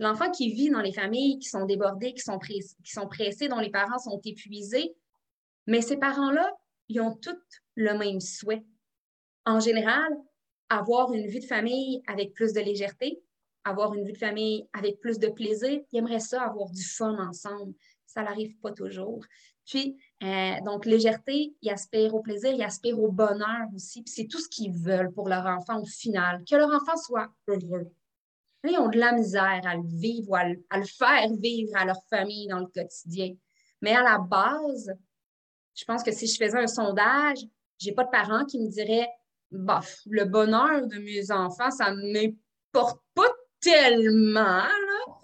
L'enfant 0.00 0.30
qui 0.30 0.50
vit 0.50 0.70
dans 0.70 0.80
les 0.80 0.94
familles 0.94 1.38
qui 1.38 1.48
sont 1.50 1.66
débordées, 1.66 2.14
qui 2.14 2.22
sont, 2.22 2.38
pressées, 3.06 3.48
dont 3.48 3.58
les 3.58 3.70
parents 3.70 3.98
sont 3.98 4.18
épuisés, 4.24 4.94
mais 5.66 5.82
ces 5.82 5.98
parents-là, 5.98 6.50
ils 6.88 7.02
ont 7.02 7.14
tous 7.14 7.36
le 7.74 7.96
même 7.98 8.18
souhait. 8.18 8.64
En 9.44 9.60
général, 9.60 10.10
avoir 10.70 11.12
une 11.12 11.26
vie 11.26 11.40
de 11.40 11.44
famille 11.44 12.02
avec 12.06 12.32
plus 12.32 12.54
de 12.54 12.60
légèreté, 12.60 13.20
avoir 13.64 13.92
une 13.92 14.06
vie 14.06 14.14
de 14.14 14.18
famille 14.18 14.66
avec 14.72 15.00
plus 15.00 15.18
de 15.18 15.28
plaisir. 15.28 15.82
Ils 15.92 15.98
aimeraient 15.98 16.18
ça, 16.18 16.44
avoir 16.44 16.70
du 16.70 16.82
fun 16.82 17.18
ensemble. 17.18 17.74
Ça 18.06 18.22
n'arrive 18.22 18.56
pas 18.60 18.72
toujours. 18.72 19.22
Puis, 19.66 19.98
euh, 20.22 20.54
donc, 20.64 20.86
légèreté, 20.86 21.54
ils 21.60 21.70
aspirent 21.70 22.14
au 22.14 22.20
plaisir, 22.20 22.52
ils 22.52 22.62
aspirent 22.62 23.00
au 23.00 23.12
bonheur 23.12 23.68
aussi. 23.74 24.02
C'est 24.06 24.28
tout 24.28 24.40
ce 24.40 24.48
qu'ils 24.48 24.72
veulent 24.72 25.12
pour 25.12 25.28
leur 25.28 25.44
enfant 25.44 25.82
au 25.82 25.86
final, 25.86 26.42
que 26.48 26.56
leur 26.56 26.70
enfant 26.70 26.96
soit 26.96 27.30
heureux. 27.48 27.92
Ils 28.64 28.78
ont 28.78 28.88
de 28.88 28.98
la 28.98 29.12
misère 29.12 29.60
à 29.64 29.76
le 29.76 29.86
vivre 29.86 30.30
ou 30.30 30.36
à 30.36 30.44
le, 30.44 30.84
faire 30.84 31.28
vivre 31.38 31.72
à 31.76 31.84
leur 31.84 32.02
famille 32.10 32.48
dans 32.48 32.58
le 32.58 32.66
quotidien. 32.66 33.34
Mais 33.80 33.94
à 33.94 34.02
la 34.02 34.18
base, 34.18 34.92
je 35.74 35.84
pense 35.84 36.02
que 36.02 36.12
si 36.12 36.26
je 36.26 36.36
faisais 36.36 36.58
un 36.58 36.66
sondage, 36.66 37.38
j'ai 37.78 37.92
pas 37.92 38.04
de 38.04 38.10
parents 38.10 38.44
qui 38.44 38.60
me 38.60 38.68
diraient 38.68 39.08
bof, 39.50 40.00
le 40.06 40.24
bonheur 40.24 40.86
de 40.86 40.98
mes 40.98 41.30
enfants, 41.30 41.70
ça 41.70 41.92
ne 41.92 42.12
m'importe 42.12 43.00
pas 43.14 43.30
tellement. 43.60 44.64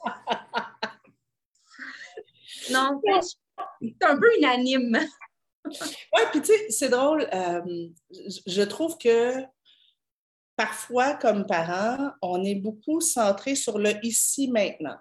non, 2.71 3.01
c'est 3.81 4.05
un 4.05 4.19
peu 4.19 4.37
unanime. 4.39 4.99
oui, 5.65 6.23
puis 6.31 6.41
tu 6.41 6.47
sais, 6.47 6.71
c'est 6.71 6.89
drôle. 6.89 7.29
Euh, 7.33 7.89
je 8.47 8.63
trouve 8.63 8.97
que 8.99 9.43
parfois, 10.57 11.15
comme 11.15 11.47
parents, 11.47 12.11
on 12.23 12.43
est 12.45 12.55
beaucoup 12.55 13.01
centré 13.01 13.55
sur 13.55 13.79
le 13.79 13.95
ici 14.05 14.49
maintenant. 14.49 14.97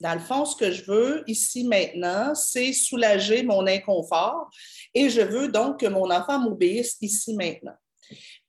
Dans 0.00 0.12
le 0.12 0.20
fond, 0.20 0.44
ce 0.44 0.56
que 0.56 0.70
je 0.70 0.84
veux 0.84 1.24
ici 1.26 1.64
maintenant, 1.64 2.34
c'est 2.34 2.72
soulager 2.72 3.42
mon 3.42 3.66
inconfort 3.66 4.50
et 4.92 5.08
je 5.08 5.22
veux 5.22 5.48
donc 5.48 5.80
que 5.80 5.86
mon 5.86 6.10
enfant 6.10 6.38
m'obéisse 6.38 6.98
ici 7.00 7.34
maintenant. 7.34 7.76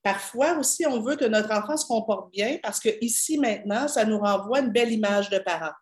Parfois 0.03 0.57
aussi, 0.57 0.85
on 0.85 1.01
veut 1.01 1.15
que 1.15 1.25
notre 1.25 1.51
enfant 1.51 1.77
se 1.77 1.85
comporte 1.85 2.31
bien 2.31 2.57
parce 2.61 2.79
que 2.79 2.89
ici, 3.01 3.37
maintenant, 3.37 3.87
ça 3.87 4.05
nous 4.05 4.19
renvoie 4.19 4.59
une 4.59 4.71
belle 4.71 4.91
image 4.91 5.29
de 5.29 5.39
parent. 5.39 5.73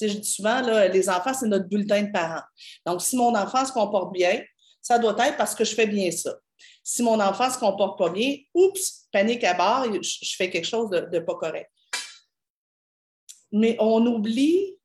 je 0.00 0.06
dis 0.06 0.30
souvent, 0.30 0.60
les 0.60 1.08
enfants, 1.08 1.34
c'est 1.34 1.46
notre 1.46 1.68
bulletin 1.68 2.02
de 2.02 2.12
parents. 2.12 2.44
Donc, 2.84 3.02
si 3.02 3.16
mon 3.16 3.34
enfant 3.34 3.64
se 3.64 3.72
comporte 3.72 4.12
bien, 4.12 4.40
ça 4.82 4.98
doit 4.98 5.16
être 5.26 5.36
parce 5.36 5.54
que 5.54 5.64
je 5.64 5.74
fais 5.74 5.86
bien 5.86 6.10
ça. 6.10 6.34
Si 6.82 7.02
mon 7.02 7.20
enfant 7.20 7.48
ne 7.48 7.52
se 7.52 7.58
comporte 7.58 7.98
pas 7.98 8.10
bien, 8.10 8.36
oups, 8.54 9.08
panique 9.12 9.44
à 9.44 9.54
bord, 9.54 9.92
je, 10.02 10.34
fais 10.36 10.50
quelque 10.50 10.66
chose 10.66 10.90
de, 10.90 11.18
pas 11.20 11.34
correct. 11.34 11.70
Mais 13.52 13.76
on 13.78 14.04
oublie, 14.06 14.76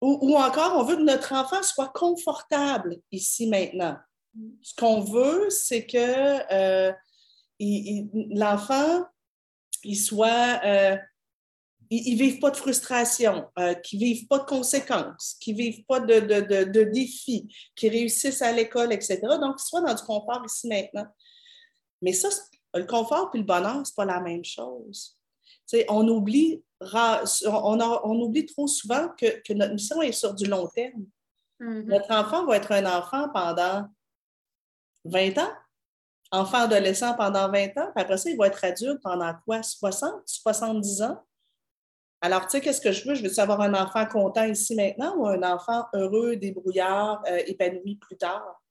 ou, 0.00 0.36
encore, 0.36 0.76
on 0.76 0.82
veut 0.82 0.96
que 0.96 1.02
notre 1.02 1.32
enfant 1.32 1.62
soit 1.62 1.92
confortable 1.94 2.96
ici 3.12 3.46
maintenant. 3.46 3.96
Ce 4.62 4.74
qu'on 4.74 5.00
veut, 5.00 5.48
c'est 5.50 5.86
que 5.86 6.52
euh, 6.52 6.92
l'enfant, 8.34 9.04
il 9.84 9.96
soit, 9.96 10.60
euh, 10.64 10.96
ils 11.94 12.14
ne 12.14 12.22
vivent 12.22 12.40
pas 12.40 12.50
de 12.50 12.56
frustration, 12.56 13.46
euh, 13.58 13.74
qu'ils 13.74 14.00
ne 14.00 14.04
vivent 14.04 14.26
pas 14.26 14.38
de 14.38 14.44
conséquences, 14.44 15.36
qu'ils 15.40 15.56
ne 15.56 15.62
vivent 15.62 15.84
pas 15.84 16.00
de, 16.00 16.20
de, 16.20 16.82
défis, 16.84 17.54
qu'ils 17.76 17.90
réussissent 17.90 18.40
à 18.40 18.50
l'école, 18.50 18.92
etc. 18.92 19.20
Donc, 19.22 19.56
qu'ils 19.56 19.66
soient 19.66 19.82
dans 19.82 19.94
du 19.94 20.02
confort 20.02 20.42
ici 20.46 20.68
maintenant. 20.68 21.06
Mais 22.00 22.14
ça, 22.14 22.28
le 22.74 22.84
confort 22.84 23.30
et 23.34 23.38
le 23.38 23.44
bonheur, 23.44 23.86
ce 23.86 23.92
n'est 23.92 23.94
pas 23.96 24.04
la 24.06 24.20
même 24.20 24.44
chose. 24.44 25.18
on 25.88 26.08
oublie, 26.08 26.64
on, 26.80 28.20
oublie 28.22 28.46
trop 28.46 28.66
souvent 28.66 29.08
que, 29.10 29.52
notre 29.52 29.74
mission 29.74 30.00
est 30.00 30.12
sur 30.12 30.32
du 30.34 30.46
long 30.46 30.66
terme. 30.68 31.04
Mm-hmm. 31.60 31.84
Notre 31.84 32.10
enfant 32.14 32.46
va 32.46 32.56
être 32.56 32.72
un 32.72 32.86
enfant 32.86 33.28
pendant 33.34 33.86
20 35.04 35.36
ans, 35.38 35.52
enfant 36.30 36.58
adolescent 36.62 37.14
pendant 37.16 37.50
20 37.50 37.76
ans, 37.76 37.92
puis 37.94 38.02
après 38.02 38.16
ça, 38.16 38.30
il 38.30 38.36
va 38.38 38.46
être 38.46 38.64
adulte 38.64 39.00
pendant 39.02 39.34
quoi? 39.44 39.62
60, 39.62 40.22
70 40.24 41.02
ans? 41.02 41.22
Alors, 42.22 42.46
tu 42.46 42.52
sais, 42.52 42.60
qu'est-ce 42.60 42.80
que 42.80 42.92
je 42.92 43.06
veux? 43.06 43.14
Je 43.14 43.22
veux 43.22 43.38
avoir 43.40 43.60
un 43.60 43.74
enfant 43.74 44.06
content 44.06 44.44
ici 44.44 44.74
maintenant 44.74 45.16
ou 45.16 45.26
un 45.26 45.42
enfant 45.42 45.84
heureux, 45.92 46.36
débrouillard, 46.36 47.22
euh, 47.28 47.42
épanoui 47.46 47.96
plus 47.96 48.16
tard? 48.16 48.62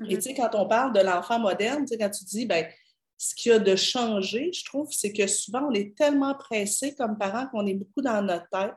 Et 0.00 0.08
tu 0.08 0.14
mm-hmm. 0.16 0.20
sais, 0.20 0.34
quand 0.34 0.54
on 0.54 0.66
parle 0.66 0.92
de 0.92 1.00
l'enfant 1.00 1.38
moderne, 1.38 1.84
tu 1.84 1.88
sais, 1.88 1.98
quand 1.98 2.10
tu 2.10 2.24
dis, 2.24 2.46
ben, 2.46 2.66
ce 3.18 3.34
qui 3.34 3.50
a 3.50 3.58
de 3.58 3.76
changé, 3.76 4.50
je 4.52 4.64
trouve, 4.64 4.88
c'est 4.90 5.12
que 5.12 5.26
souvent, 5.26 5.68
on 5.68 5.72
est 5.72 5.96
tellement 5.96 6.34
pressé 6.34 6.94
comme 6.94 7.18
parents 7.18 7.46
qu'on 7.48 7.66
est 7.66 7.74
beaucoup 7.74 8.00
dans 8.00 8.22
notre 8.22 8.48
tête. 8.48 8.74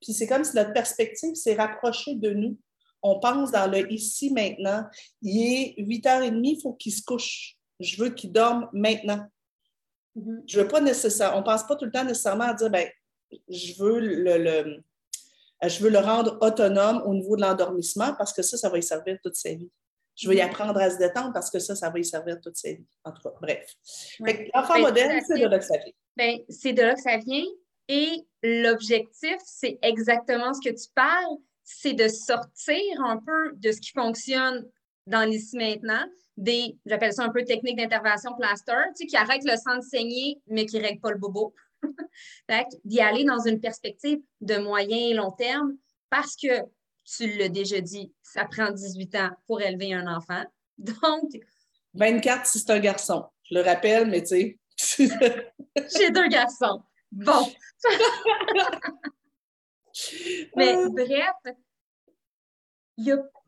Puis 0.00 0.14
c'est 0.14 0.26
comme 0.26 0.44
si 0.44 0.56
notre 0.56 0.72
perspective 0.72 1.34
s'est 1.34 1.54
rapprochée 1.54 2.14
de 2.14 2.30
nous 2.30 2.56
on 3.02 3.18
pense 3.18 3.50
dans 3.50 3.70
le 3.70 3.90
ici, 3.92 4.32
maintenant. 4.32 4.84
Il 5.22 5.76
est 5.78 5.82
8h30, 5.82 6.40
il 6.42 6.60
faut 6.60 6.74
qu'il 6.74 6.92
se 6.92 7.02
couche. 7.02 7.56
Je 7.78 8.02
veux 8.02 8.10
qu'il 8.10 8.32
dorme 8.32 8.68
maintenant. 8.72 9.26
Mm-hmm. 10.16 10.42
Je 10.46 10.60
veux 10.60 10.68
pas 10.68 10.80
nécessairement, 10.80 11.38
on 11.38 11.40
ne 11.40 11.44
pense 11.44 11.66
pas 11.66 11.76
tout 11.76 11.84
le 11.84 11.90
temps 11.90 12.04
nécessairement 12.04 12.44
à 12.44 12.54
dire, 12.54 12.70
ben, 12.70 12.88
je 13.48 13.82
veux 13.82 14.00
le, 14.00 14.82
je 15.62 15.82
veux 15.82 15.90
le 15.90 15.98
rendre 15.98 16.38
autonome 16.40 17.02
au 17.06 17.14
niveau 17.14 17.36
de 17.36 17.42
l'endormissement 17.42 18.14
parce 18.14 18.32
que 18.32 18.42
ça, 18.42 18.56
ça 18.56 18.68
va 18.68 18.78
y 18.78 18.82
servir 18.82 19.18
toute 19.22 19.36
sa 19.36 19.54
vie. 19.54 19.70
Je 20.16 20.28
veux 20.28 20.34
y 20.34 20.38
mm-hmm. 20.38 20.46
apprendre 20.46 20.78
à 20.78 20.90
se 20.90 20.98
détendre 20.98 21.32
parce 21.32 21.50
que 21.50 21.58
ça, 21.58 21.74
ça 21.74 21.90
va 21.90 21.98
y 21.98 22.04
servir 22.04 22.40
toute 22.40 22.56
sa 22.56 22.72
vie. 22.72 22.86
En 23.04 23.12
tout 23.12 23.22
cas, 23.22 23.34
bref. 23.40 23.74
L'enfant 24.54 24.74
ben, 24.74 24.80
moderne, 24.82 25.20
c'est 25.26 25.38
de 25.38 25.46
là 25.46 25.58
que 25.58 25.64
ça 25.64 25.78
vient. 25.78 25.92
Ben, 26.16 26.38
c'est 26.48 26.72
de 26.72 26.82
là 26.82 26.94
que 26.94 27.00
ça 27.00 27.16
vient. 27.16 27.46
Et 27.88 28.26
l'objectif, 28.42 29.36
c'est 29.44 29.78
exactement 29.82 30.52
ce 30.52 30.68
que 30.68 30.74
tu 30.74 30.88
parles 30.94 31.38
c'est 31.70 31.94
de 31.94 32.08
sortir 32.08 33.04
un 33.04 33.18
peu 33.18 33.52
de 33.54 33.72
ce 33.72 33.80
qui 33.80 33.92
fonctionne 33.92 34.66
dans 35.06 35.28
l'ici 35.28 35.56
maintenant, 35.56 36.04
des, 36.40 36.76
j'appelle 36.86 37.12
ça 37.12 37.22
un 37.22 37.28
peu 37.28 37.44
technique 37.44 37.76
d'intervention 37.76 38.34
plaster, 38.34 38.72
tu 38.96 39.02
sais, 39.02 39.06
qui 39.06 39.16
arrête 39.16 39.42
le 39.44 39.56
sang 39.56 39.76
de 39.76 39.82
saigner, 39.82 40.40
mais 40.46 40.66
qui 40.66 40.76
ne 40.78 40.82
règle 40.82 41.00
pas 41.00 41.10
le 41.10 41.18
bobo. 41.18 41.54
D'y 42.84 43.00
aller 43.00 43.24
dans 43.24 43.40
une 43.40 43.60
perspective 43.60 44.20
de 44.40 44.56
moyen 44.58 45.10
et 45.10 45.14
long 45.14 45.32
terme 45.32 45.76
parce 46.08 46.34
que, 46.36 46.62
tu 47.04 47.26
l'as 47.38 47.48
déjà 47.48 47.80
dit, 47.80 48.12
ça 48.22 48.44
prend 48.44 48.70
18 48.70 49.14
ans 49.16 49.30
pour 49.46 49.60
élever 49.60 49.92
un 49.94 50.06
enfant. 50.06 50.44
Donc. 50.78 51.30
24 51.94 52.46
si 52.46 52.60
c'est 52.60 52.70
un 52.70 52.78
garçon. 52.78 53.26
Je 53.50 53.56
le 53.56 53.62
rappelle, 53.62 54.08
mais 54.08 54.22
tu 54.22 54.28
sais. 54.28 54.58
J'ai 55.98 56.10
deux 56.10 56.28
garçons. 56.28 56.82
Bon. 57.12 57.52
Mais 60.56 60.76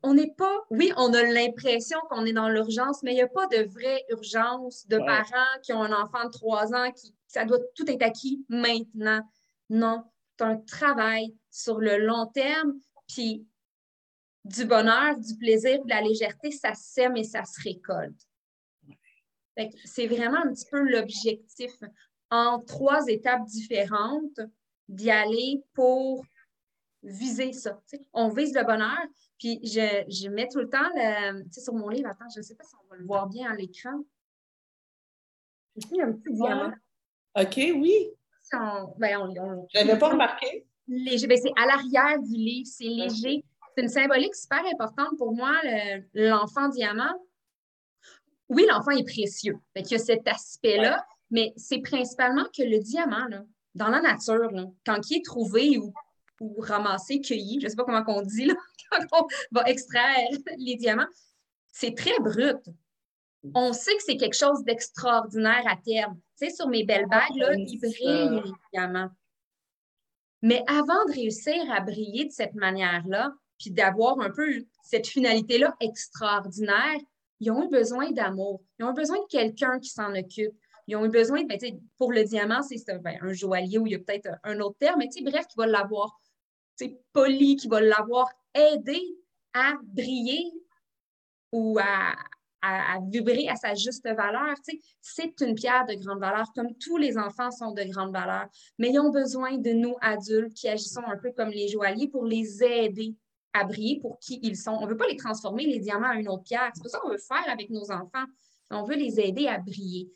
on 0.03 0.15
n'est 0.15 0.33
pas, 0.37 0.59
oui, 0.71 0.93
on 0.97 1.13
a 1.15 1.23
l'impression 1.23 1.99
qu'on 2.11 2.25
est 2.25 2.33
dans 2.33 2.49
l'urgence, 2.49 3.03
mais 3.03 3.13
il 3.13 3.17
n'y 3.17 3.23
a 3.23 3.29
pas 3.29 3.47
de 3.47 3.63
vraie 3.63 4.05
urgence 4.11 4.87
de 4.89 4.99
parents 4.99 5.61
qui 5.63 5.73
ont 5.73 5.83
un 5.83 5.93
enfant 5.93 6.25
de 6.25 6.31
trois 6.31 6.75
ans, 6.75 6.91
qui 6.93 7.15
ça 7.27 7.45
doit 7.45 7.61
tout 7.75 7.89
être 7.91 8.03
acquis 8.03 8.45
maintenant. 8.49 9.21
Non, 9.71 10.05
c'est 10.37 10.45
un 10.45 10.57
travail 10.57 11.35
sur 11.51 11.79
le 11.79 11.99
long 11.99 12.27
terme, 12.27 12.75
puis 13.09 13.47
du 14.45 14.65
bonheur, 14.65 15.17
du 15.19 15.37
plaisir, 15.37 15.83
de 15.85 15.89
la 15.89 16.01
légèreté, 16.01 16.51
ça 16.51 16.75
sème 16.75 17.17
et 17.17 17.25
ça 17.25 17.45
se 17.45 17.63
récolte. 17.63 18.21
C'est 19.85 20.07
vraiment 20.07 20.39
un 20.45 20.53
petit 20.53 20.67
peu 20.71 20.81
l'objectif 20.81 21.73
en 22.31 22.59
trois 22.61 23.07
étapes 23.07 23.45
différentes 23.45 24.41
d'y 24.89 25.11
aller 25.11 25.63
pour 25.75 26.25
viser 27.03 27.53
ça. 27.53 27.81
On 28.13 28.29
vise 28.29 28.55
le 28.55 28.65
bonheur. 28.65 28.99
Puis 29.39 29.61
je, 29.65 30.29
mets 30.29 30.49
tout 30.49 30.61
le 30.61 30.69
temps 30.69 30.89
le, 30.95 31.43
sur 31.51 31.75
mon 31.75 31.89
livre. 31.89 32.09
Attends, 32.09 32.29
je 32.33 32.41
ne 32.41 32.45
sais 32.45 32.55
pas 32.55 32.65
si 32.65 32.75
on 32.83 32.89
va 32.89 32.97
le 32.97 33.05
voir 33.05 33.29
bien 33.29 33.51
à 33.51 33.55
l'écran. 33.55 34.03
Ici, 35.77 36.01
un 36.01 36.13
petit 36.13 36.35
diamant. 36.35 36.73
OK, 37.39 37.57
oui. 37.57 38.11
Ben, 38.99 39.29
je 39.73 39.79
n'avais 39.79 39.99
pas 39.99 40.11
remarqué. 40.11 40.67
Léger. 40.87 41.27
Ben, 41.27 41.39
c'est 41.43 41.53
à 41.57 41.67
l'arrière 41.67 42.21
du 42.21 42.35
livre. 42.35 42.69
C'est 42.71 42.85
léger. 42.85 43.45
C'est 43.75 43.83
une 43.83 43.89
symbolique 43.89 44.35
super 44.35 44.63
importante 44.67 45.17
pour 45.17 45.35
moi, 45.35 45.53
l'enfant 46.13 46.69
diamant. 46.69 47.15
Oui, 48.49 48.67
l'enfant 48.69 48.91
est 48.91 49.05
précieux. 49.05 49.59
il 49.75 49.91
y 49.91 49.95
a 49.95 49.99
cet 49.99 50.29
aspect-là, 50.29 51.03
mais 51.31 51.55
c'est 51.57 51.79
principalement 51.79 52.45
que 52.55 52.63
le 52.63 52.81
diamant, 52.81 53.27
dans 53.75 53.89
la 53.89 54.03
nature, 54.03 54.51
quand 54.85 55.11
il 55.11 55.19
est 55.19 55.25
trouvé 55.25 55.79
ou, 55.79 55.95
ramassé, 56.59 57.21
cueilli, 57.21 57.61
je 57.61 57.67
ne 57.67 57.71
sais 57.71 57.77
pas 57.77 57.85
comment 57.85 58.05
on 58.07 58.23
dit, 58.23 58.47
là, 58.47 58.55
quand 58.91 59.23
on 59.23 59.27
va 59.53 59.63
extraire 59.69 60.29
les 60.59 60.77
diamants, 60.77 61.09
c'est 61.71 61.97
très 61.97 62.19
brut. 62.21 62.59
On 63.55 63.73
sait 63.73 63.97
que 63.97 64.03
c'est 64.05 64.17
quelque 64.17 64.37
chose 64.37 64.63
d'extraordinaire 64.65 65.65
à 65.67 65.77
terme. 65.77 66.19
Tu 66.39 66.47
sais, 66.47 66.55
sur 66.55 66.69
mes 66.69 66.85
belles 66.85 67.09
bagues, 67.09 67.35
là, 67.37 67.55
ils 67.57 67.79
brillent, 67.79 68.41
les 68.45 68.53
diamants. 68.73 69.11
Mais 70.43 70.63
avant 70.67 71.05
de 71.07 71.13
réussir 71.13 71.71
à 71.73 71.81
briller 71.81 72.27
de 72.27 72.31
cette 72.31 72.55
manière-là, 72.55 73.33
puis 73.59 73.71
d'avoir 73.71 74.21
un 74.21 74.31
peu 74.31 74.65
cette 74.85 75.07
finalité-là 75.07 75.75
extraordinaire, 75.81 76.99
ils 77.41 77.51
ont 77.51 77.65
eu 77.65 77.69
besoin 77.69 78.11
d'amour. 78.11 78.63
Ils 78.79 78.85
ont 78.85 78.91
eu 78.91 78.95
besoin 78.95 79.19
de 79.19 79.27
quelqu'un 79.29 79.79
qui 79.81 79.89
s'en 79.89 80.15
occupe. 80.15 80.53
Ils 80.89 80.97
ont 80.97 81.05
eu 81.05 81.11
besoin, 81.11 81.43
de, 81.43 81.47
ben, 81.47 81.59
pour 81.97 82.13
le 82.13 82.25
diamant, 82.25 82.63
c'est 82.63 82.77
ben, 83.01 83.19
un 83.21 83.33
joaillier 83.33 83.79
ou 83.79 83.87
il 83.87 83.93
y 83.93 83.95
a 83.95 83.99
peut-être 83.99 84.29
un 84.43 84.61
autre 84.61 84.77
terme, 84.79 84.99
mais 84.99 85.09
bref, 85.23 85.47
qui 85.47 85.57
va 85.57 85.67
l'avoir 85.67 86.21
poli, 87.13 87.57
qui 87.57 87.69
va 87.69 87.81
l'avoir 87.81 88.29
aidé 88.55 89.01
à 89.55 89.75
briller 89.83 90.53
ou 91.53 91.79
à, 91.79 92.15
à, 92.63 93.01
vibrer 93.03 93.49
à 93.49 93.57
sa 93.57 93.75
juste 93.75 94.07
valeur. 94.07 94.55
C'est 95.01 95.41
une 95.41 95.55
pierre 95.55 95.87
de 95.87 95.95
grande 95.95 96.21
valeur, 96.21 96.47
comme 96.55 96.75
tous 96.77 96.97
les 96.97 97.19
enfants 97.19 97.51
sont 97.51 97.73
de 97.73 97.83
grande 97.85 98.13
valeur. 98.13 98.47
Mais 98.79 98.91
ils 98.91 99.01
ont 99.01 99.11
besoin 99.11 99.59
de 99.59 99.71
nous, 99.71 99.97
adultes, 100.01 100.55
qui 100.55 100.69
agissons 100.69 101.03
un 101.07 101.19
peu 101.19 101.33
comme 101.33 101.51
les 101.51 101.69
joailliers 101.69 102.09
pour 102.09 102.25
les 102.25 102.63
aider 102.63 103.15
à 103.53 103.65
briller 103.65 104.01
pour 104.01 104.19
qui 104.19 104.41
ils 104.43 104.57
sont. 104.57 104.73
On 104.73 104.87
ne 104.87 104.91
veut 104.91 104.97
pas 104.97 105.09
les 105.09 105.17
transformer, 105.17 105.67
les 105.67 105.79
diamants, 105.79 106.11
à 106.11 106.15
une 106.15 106.29
autre 106.29 106.45
pierre. 106.45 106.71
C'est 106.75 106.83
pas 106.83 106.89
ça 106.89 106.99
qu'on 107.01 107.11
veut 107.11 107.19
faire 107.19 107.45
avec 107.49 107.69
nos 107.71 107.91
enfants. 107.91 108.25
On 108.71 108.85
veut 108.85 108.97
les 108.97 109.21
aider 109.21 109.47
à 109.47 109.59
briller. 109.59 110.11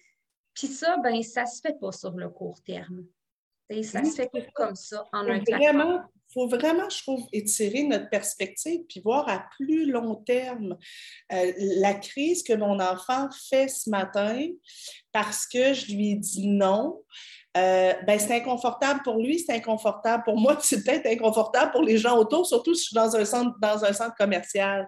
Puis 0.54 0.68
ça, 0.68 0.96
ben, 1.02 1.22
ça 1.22 1.42
ne 1.42 1.46
se 1.46 1.60
fait 1.60 1.78
pas 1.78 1.92
sur 1.92 2.12
le 2.12 2.30
court 2.30 2.62
terme. 2.62 3.04
ça 3.82 4.02
se 4.04 4.14
fait 4.14 4.30
comme 4.54 4.74
ça, 4.74 5.06
en 5.12 5.28
un 5.28 5.40
vraiment, 5.40 6.00
faut 6.36 6.48
vraiment, 6.48 6.88
je 6.90 7.02
trouve, 7.02 7.26
étirer 7.32 7.84
notre 7.84 8.10
perspective 8.10 8.80
puis 8.88 9.00
voir 9.00 9.26
à 9.26 9.46
plus 9.56 9.90
long 9.90 10.16
terme 10.16 10.76
euh, 11.32 11.52
la 11.56 11.94
crise 11.94 12.42
que 12.42 12.52
mon 12.52 12.78
enfant 12.78 13.28
fait 13.48 13.68
ce 13.68 13.88
matin 13.88 14.46
parce 15.12 15.46
que 15.46 15.72
je 15.72 15.86
lui 15.86 16.12
ai 16.12 16.14
dit 16.16 16.46
non. 16.46 17.02
Euh, 17.56 17.94
ben, 18.06 18.18
c'est 18.18 18.36
inconfortable 18.36 19.00
pour 19.02 19.16
lui, 19.16 19.38
c'est 19.38 19.54
inconfortable 19.54 20.24
pour 20.24 20.38
moi, 20.38 20.58
c'est 20.62 20.84
peut-être 20.84 21.06
inconfortable 21.06 21.72
pour 21.72 21.82
les 21.82 21.96
gens 21.96 22.18
autour, 22.18 22.46
surtout 22.46 22.74
si 22.74 22.82
je 22.82 22.86
suis 22.88 22.94
dans 22.94 23.16
un 23.16 23.24
centre, 23.24 23.56
dans 23.62 23.82
un 23.82 23.94
centre 23.94 24.14
commercial. 24.14 24.86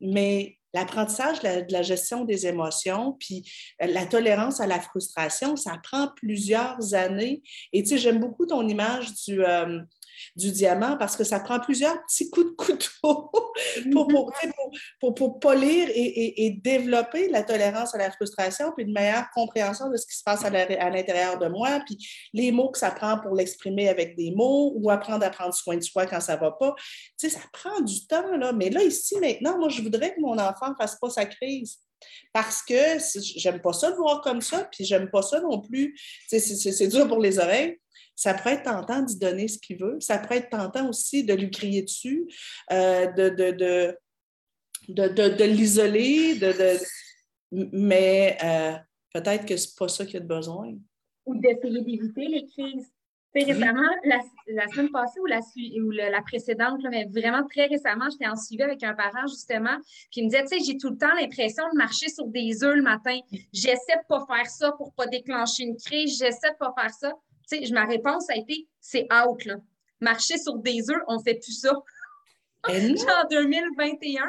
Mais 0.00 0.58
l'apprentissage 0.74 1.40
de, 1.40 1.72
la 1.72 1.82
gestion 1.82 2.24
des 2.24 2.46
émotions, 2.46 3.16
puis 3.18 3.50
euh, 3.82 3.86
la 3.86 4.06
tolérance 4.06 4.60
à 4.60 4.68
la 4.68 4.78
frustration, 4.78 5.56
ça 5.56 5.72
prend 5.82 6.08
plusieurs 6.14 6.94
années. 6.94 7.42
Et 7.72 7.82
tu 7.82 7.88
sais, 7.88 7.98
j'aime 7.98 8.20
beaucoup 8.20 8.46
ton 8.46 8.68
image 8.68 9.12
du, 9.26 9.44
euh, 9.44 9.80
du 10.34 10.52
diamant 10.52 10.96
parce 10.96 11.16
que 11.16 11.24
ça 11.24 11.40
prend 11.40 11.60
plusieurs 11.60 12.00
petits 12.04 12.30
coups 12.30 12.46
de 12.46 12.54
couteau 12.56 13.30
pour, 13.92 14.08
pour, 14.08 14.32
pour, 15.00 15.14
pour, 15.14 15.38
polir 15.38 15.88
et, 15.90 16.46
et, 16.46 16.50
développer 16.50 17.28
la 17.28 17.42
tolérance 17.42 17.94
à 17.94 17.98
la 17.98 18.10
frustration, 18.10 18.72
puis 18.76 18.84
une 18.84 18.92
meilleure 18.92 19.28
compréhension 19.34 19.88
de 19.90 19.96
ce 19.96 20.06
qui 20.06 20.16
se 20.16 20.22
passe 20.22 20.44
à 20.44 20.50
l'intérieur 20.50 21.38
de 21.38 21.48
moi, 21.48 21.80
puis 21.86 21.98
les 22.32 22.52
mots 22.52 22.70
que 22.70 22.78
ça 22.78 22.90
prend 22.90 23.18
pour 23.18 23.34
l'exprimer 23.34 23.88
avec 23.88 24.16
des 24.16 24.32
mots 24.32 24.72
ou 24.76 24.90
apprendre 24.90 25.24
à 25.24 25.30
prendre 25.30 25.54
soin 25.54 25.76
de 25.76 25.82
soi 25.82 26.06
quand 26.06 26.20
ça 26.20 26.36
ne 26.36 26.40
va 26.40 26.52
pas. 26.52 26.74
Tu 27.18 27.28
sais, 27.28 27.30
ça 27.30 27.42
prend 27.52 27.80
du 27.80 28.06
temps, 28.06 28.36
là. 28.36 28.52
Mais 28.52 28.70
là, 28.70 28.82
ici, 28.82 29.16
maintenant, 29.20 29.58
moi, 29.58 29.68
je 29.68 29.82
voudrais 29.82 30.14
que 30.14 30.20
mon 30.20 30.38
enfant 30.38 30.70
ne 30.70 30.74
fasse 30.74 30.96
pas 30.98 31.10
sa 31.10 31.26
crise. 31.26 31.78
Parce 32.32 32.62
que 32.62 32.98
j'aime 33.36 33.60
pas 33.60 33.72
ça 33.72 33.90
de 33.90 33.96
voir 33.96 34.20
comme 34.20 34.42
ça, 34.42 34.68
puis 34.70 34.84
j'aime 34.84 35.10
pas 35.10 35.22
ça 35.22 35.40
non 35.40 35.60
plus. 35.60 35.98
C'est 36.28 36.88
dur 36.88 37.08
pour 37.08 37.20
les 37.20 37.38
oreilles, 37.38 37.78
ça 38.16 38.32
pourrait 38.32 38.54
être 38.54 38.64
tentant 38.64 39.02
d'y 39.02 39.18
donner 39.18 39.46
ce 39.46 39.58
qu'il 39.58 39.78
veut. 39.78 39.98
Ça 40.00 40.18
pourrait 40.18 40.38
être 40.38 40.48
tentant 40.48 40.88
aussi 40.88 41.22
de 41.22 41.34
lui 41.34 41.50
crier 41.50 41.82
dessus, 41.82 42.26
euh, 42.72 43.06
de, 43.12 43.28
de, 43.28 43.96
de, 44.88 45.08
de, 45.08 45.44
l'isoler, 45.44 46.40
mais 47.52 48.38
euh, 48.42 48.72
peut-être 49.12 49.44
que 49.46 49.56
ce 49.56 49.68
n'est 49.68 49.74
pas 49.78 49.88
ça 49.88 50.06
qu'il 50.06 50.16
a 50.16 50.20
de 50.20 50.26
besoin. 50.26 50.74
Ou 51.26 51.36
d'essayer 51.36 51.82
d'éviter 51.82 52.26
les 52.26 52.46
crises. 52.46 52.90
Récemment, 53.34 53.82
la, 54.04 54.18
la, 54.46 54.66
semaine 54.68 54.90
passée 54.90 55.20
ou 55.20 55.26
la, 55.26 55.40
ou 55.84 55.90
la 55.90 56.22
précédente, 56.22 56.80
mais 56.90 57.04
vraiment 57.04 57.46
très 57.46 57.66
récemment, 57.66 58.08
j'étais 58.10 58.26
en 58.26 58.34
suivi 58.34 58.62
avec 58.62 58.82
un 58.82 58.94
parent 58.94 59.26
justement, 59.26 59.76
puis 60.10 60.22
il 60.22 60.24
me 60.24 60.30
disait, 60.30 60.44
tu 60.44 60.56
sais, 60.56 60.64
j'ai 60.64 60.78
tout 60.78 60.88
le 60.88 60.96
temps 60.96 61.14
l'impression 61.20 61.64
de 61.70 61.76
marcher 61.76 62.08
sur 62.08 62.26
des 62.28 62.64
œufs 62.64 62.74
le 62.74 62.80
matin. 62.80 63.18
J'essaie 63.52 63.92
de 63.92 63.98
ne 63.98 64.08
pas 64.08 64.24
faire 64.26 64.46
ça 64.46 64.72
pour 64.72 64.86
ne 64.86 64.92
pas 64.92 65.06
déclencher 65.06 65.64
une 65.64 65.76
crise, 65.76 66.16
j'essaie 66.18 66.48
de 66.48 66.54
ne 66.54 66.58
pas 66.58 66.74
faire 66.80 66.94
ça 66.94 67.12
sais, 67.46 67.72
ma 67.72 67.84
réponse 67.84 68.28
a 68.30 68.36
été 68.36 68.68
c'est 68.80 69.06
out. 69.12 69.44
Là. 69.44 69.56
Marcher 70.00 70.38
sur 70.38 70.58
des 70.58 70.90
œufs, 70.90 71.02
on 71.08 71.16
ne 71.16 71.22
fait 71.22 71.34
plus 71.34 71.60
ça. 71.60 71.72
en 72.68 73.28
2021, 73.30 74.24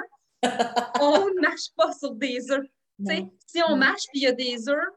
on 1.02 1.26
ne 1.36 1.42
marche 1.42 1.74
pas 1.76 1.92
sur 1.94 2.14
des 2.14 2.52
œufs. 2.52 2.68
Si 3.46 3.62
on 3.68 3.76
marche 3.76 4.04
puis 4.12 4.22
il 4.22 4.24
y 4.24 4.28
a 4.28 4.32
des 4.32 4.70
œufs, 4.70 4.90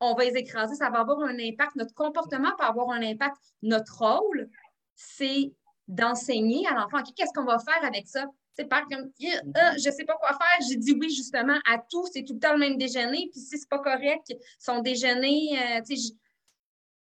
on 0.00 0.14
va 0.14 0.24
les 0.24 0.36
écraser, 0.36 0.74
ça 0.74 0.90
va 0.90 1.00
avoir 1.00 1.20
un 1.20 1.38
impact. 1.38 1.76
Notre 1.76 1.94
comportement 1.94 2.50
peut 2.58 2.64
avoir 2.64 2.90
un 2.90 3.02
impact. 3.02 3.36
Notre 3.62 3.98
rôle, 3.98 4.48
c'est 4.94 5.52
d'enseigner 5.86 6.66
à 6.66 6.74
l'enfant. 6.74 7.02
Qu'est-ce 7.16 7.32
qu'on 7.32 7.44
va 7.44 7.58
faire 7.58 7.84
avec 7.84 8.08
ça? 8.08 8.26
C'est 8.54 8.68
pas 8.68 8.82
comme 8.90 9.04
euh, 9.04 9.72
je 9.76 9.90
sais 9.90 10.04
pas 10.04 10.14
quoi 10.14 10.30
faire. 10.30 10.68
J'ai 10.68 10.76
dit 10.76 10.92
oui 10.92 11.08
justement 11.08 11.58
à 11.66 11.78
tout. 11.78 12.06
C'est 12.12 12.24
tout 12.24 12.34
le 12.34 12.40
temps 12.40 12.52
le 12.52 12.58
même 12.58 12.76
déjeuner. 12.76 13.28
Puis 13.30 13.40
si 13.40 13.58
c'est 13.58 13.68
pas 13.68 13.78
correct, 13.78 14.32
son 14.58 14.80
déjeuner, 14.80 15.58
euh, 15.58 15.80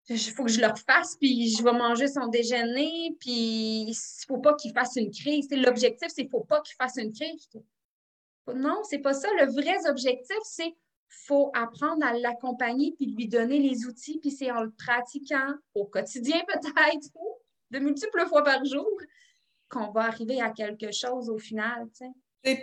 il 0.10 0.20
faut 0.20 0.44
que 0.44 0.52
je 0.52 0.62
le 0.62 0.68
fasse, 0.88 1.16
puis 1.18 1.56
je 1.56 1.64
vais 1.64 1.74
manger 1.74 2.08
son 2.08 2.28
déjeuner, 2.28 3.16
puis 3.20 3.86
il 3.88 3.96
faut 4.28 4.40
pas 4.40 4.56
qu'il 4.56 4.74
fasse 4.74 4.96
une 4.96 5.12
crise. 5.12 5.48
L'objectif, 5.52 6.10
c'est 6.14 6.30
faut 6.30 6.44
pas 6.44 6.62
qu'il 6.62 6.76
fasse 6.76 6.98
une 6.98 7.14
crise. 7.14 7.50
Non, 8.54 8.82
c'est 8.84 9.00
pas 9.00 9.14
ça. 9.14 9.30
Le 9.40 9.52
vrai 9.52 9.88
objectif, 9.90 10.38
c'est 10.44 10.76
faut 11.28 11.52
apprendre 11.54 12.06
à 12.06 12.14
l'accompagner, 12.14 12.94
puis 12.98 13.08
lui 13.08 13.28
donner 13.28 13.60
les 13.60 13.86
outils, 13.86 14.20
puis 14.20 14.32
c'est 14.32 14.52
en 14.52 14.62
le 14.62 14.72
pratiquant 14.72 15.54
au 15.76 15.86
quotidien 15.86 16.40
peut-être, 16.48 17.10
de 17.72 17.80
multiples 17.80 18.26
fois 18.28 18.44
par 18.44 18.64
jour, 18.66 18.90
qu'on 19.70 19.92
va 19.92 20.06
arriver 20.06 20.42
à 20.42 20.52
quelque 20.52 20.92
chose 20.92 21.30
au 21.30 21.38
final. 21.38 21.88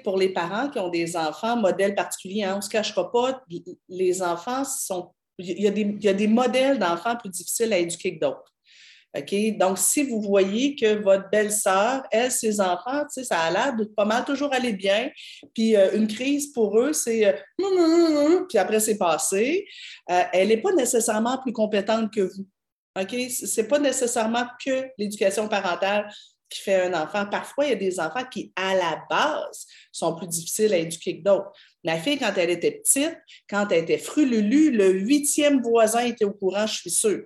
Pour 0.02 0.18
les 0.18 0.32
parents 0.32 0.68
qui 0.70 0.78
ont 0.78 0.88
des 0.88 1.16
enfants, 1.16 1.56
modèle 1.56 1.94
particulier, 1.94 2.44
hein, 2.44 2.54
on 2.54 2.56
ne 2.56 2.62
se 2.62 2.68
cachera 2.68 3.10
pas, 3.12 3.44
les 3.88 4.22
enfants 4.22 4.64
sont 4.64 5.14
il 5.38 5.62
y, 5.62 5.66
a 5.66 5.70
des, 5.70 5.82
il 5.82 6.04
y 6.04 6.08
a 6.08 6.14
des 6.14 6.26
modèles 6.26 6.78
d'enfants 6.78 7.16
plus 7.16 7.30
difficiles 7.30 7.72
à 7.72 7.78
éduquer 7.78 8.18
que 8.18 8.20
d'autres. 8.24 8.52
OK? 9.16 9.56
Donc, 9.56 9.78
si 9.78 10.02
vous 10.02 10.20
voyez 10.20 10.76
que 10.76 11.02
votre 11.02 11.30
belle-sœur, 11.30 12.02
elle, 12.10 12.30
ses 12.30 12.60
enfants, 12.60 13.04
ça 13.08 13.38
a 13.38 13.50
l'air 13.50 13.76
de 13.76 13.84
pas 13.84 14.04
mal 14.04 14.24
toujours 14.24 14.52
aller 14.52 14.72
bien, 14.72 15.10
puis 15.54 15.76
euh, 15.76 15.96
une 15.96 16.06
crise 16.06 16.52
pour 16.52 16.78
eux, 16.78 16.92
c'est 16.92 17.26
euh, 17.26 18.44
puis 18.48 18.58
après, 18.58 18.80
c'est 18.80 18.98
passé, 18.98 19.66
euh, 20.10 20.22
elle 20.32 20.48
n'est 20.48 20.60
pas 20.60 20.72
nécessairement 20.72 21.38
plus 21.38 21.52
compétente 21.52 22.12
que 22.12 22.20
vous. 22.20 22.46
OK? 23.00 23.30
Ce 23.30 23.60
n'est 23.60 23.68
pas 23.68 23.78
nécessairement 23.78 24.46
que 24.64 24.88
l'éducation 24.98 25.48
parentale 25.48 26.08
qui 26.48 26.60
fait 26.60 26.82
un 26.82 26.94
enfant. 26.94 27.26
Parfois, 27.26 27.66
il 27.66 27.70
y 27.70 27.72
a 27.72 27.76
des 27.76 28.00
enfants 28.00 28.24
qui, 28.24 28.52
à 28.56 28.74
la 28.74 29.02
base, 29.08 29.66
sont 29.92 30.14
plus 30.14 30.26
difficiles 30.26 30.72
à 30.72 30.78
éduquer 30.78 31.18
que 31.18 31.24
d'autres. 31.24 31.52
Ma 31.84 31.98
fille, 31.98 32.18
quand 32.18 32.32
elle 32.36 32.50
était 32.50 32.72
petite, 32.72 33.16
quand 33.48 33.70
elle 33.70 33.84
était 33.84 33.98
frululu, 33.98 34.70
le 34.70 34.90
huitième 34.90 35.60
voisin 35.62 36.04
était 36.04 36.24
au 36.24 36.32
courant, 36.32 36.66
je 36.66 36.74
suis 36.74 36.90
sûre. 36.90 37.24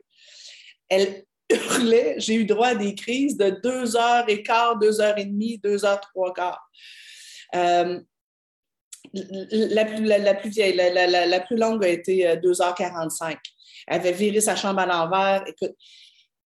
Elle 0.88 1.24
hurlait, 1.50 2.14
j'ai 2.18 2.34
eu 2.34 2.44
droit 2.44 2.68
à 2.68 2.74
des 2.74 2.94
crises 2.94 3.36
de 3.36 3.50
deux 3.62 3.96
heures 3.96 4.28
et 4.28 4.42
quart, 4.42 4.78
deux 4.78 5.00
heures 5.00 5.18
et 5.18 5.24
demie, 5.24 5.58
deux 5.58 5.84
heures, 5.84 6.00
trois 6.00 6.32
quarts. 6.32 6.68
Euh, 7.54 8.00
la, 9.12 9.84
plus, 9.84 10.04
la, 10.04 10.34
plus 10.34 10.50
vieille, 10.50 10.74
la, 10.74 11.40
plus 11.40 11.56
longue 11.56 11.84
a 11.84 11.88
été 11.88 12.36
2h45. 12.36 13.32
Euh, 13.32 13.36
elle 13.88 14.00
avait 14.00 14.12
viré 14.12 14.40
sa 14.40 14.56
chambre 14.56 14.80
à 14.80 14.86
l'envers. 14.86 15.44
Écoute, 15.46 15.76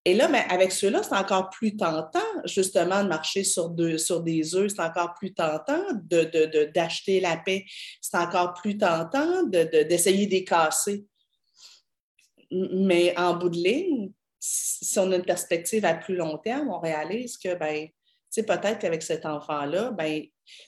et 0.06 0.14
là, 0.14 0.28
mais 0.28 0.44
avec 0.48 0.70
ceux-là, 0.70 1.02
c'est 1.02 1.16
encore 1.16 1.50
plus 1.50 1.76
tentant, 1.76 2.20
justement, 2.44 3.02
de 3.02 3.08
marcher 3.08 3.42
sur, 3.42 3.70
des 3.70 4.54
œufs. 4.54 4.70
C'est 4.72 4.80
encore 4.80 5.14
plus 5.14 5.34
tentant 5.34 5.82
d'acheter 6.72 7.18
de, 7.18 7.22
la 7.22 7.36
paix. 7.36 7.64
C'est 8.00 8.16
encore 8.16 8.54
plus 8.54 8.78
tentant 8.78 9.42
d'essayer 9.42 9.82
de, 9.82 9.88
d'essayer 9.88 10.26
de 10.28 10.46
casser. 10.46 11.04
Mais 12.52 13.18
en 13.18 13.34
bout 13.34 13.48
de 13.48 13.56
ligne, 13.56 14.12
si 14.38 14.96
on 15.00 15.10
a 15.10 15.16
une 15.16 15.24
perspective 15.24 15.84
à 15.84 15.94
plus 15.94 16.14
long 16.14 16.38
terme, 16.38 16.68
on 16.68 16.78
réalise 16.78 17.36
que, 17.36 17.56
ben, 17.56 17.88
peut-être 18.32 18.78
qu'avec 18.78 19.02
cet 19.02 19.26
enfant-là, 19.26 19.90
ben, 19.90 20.22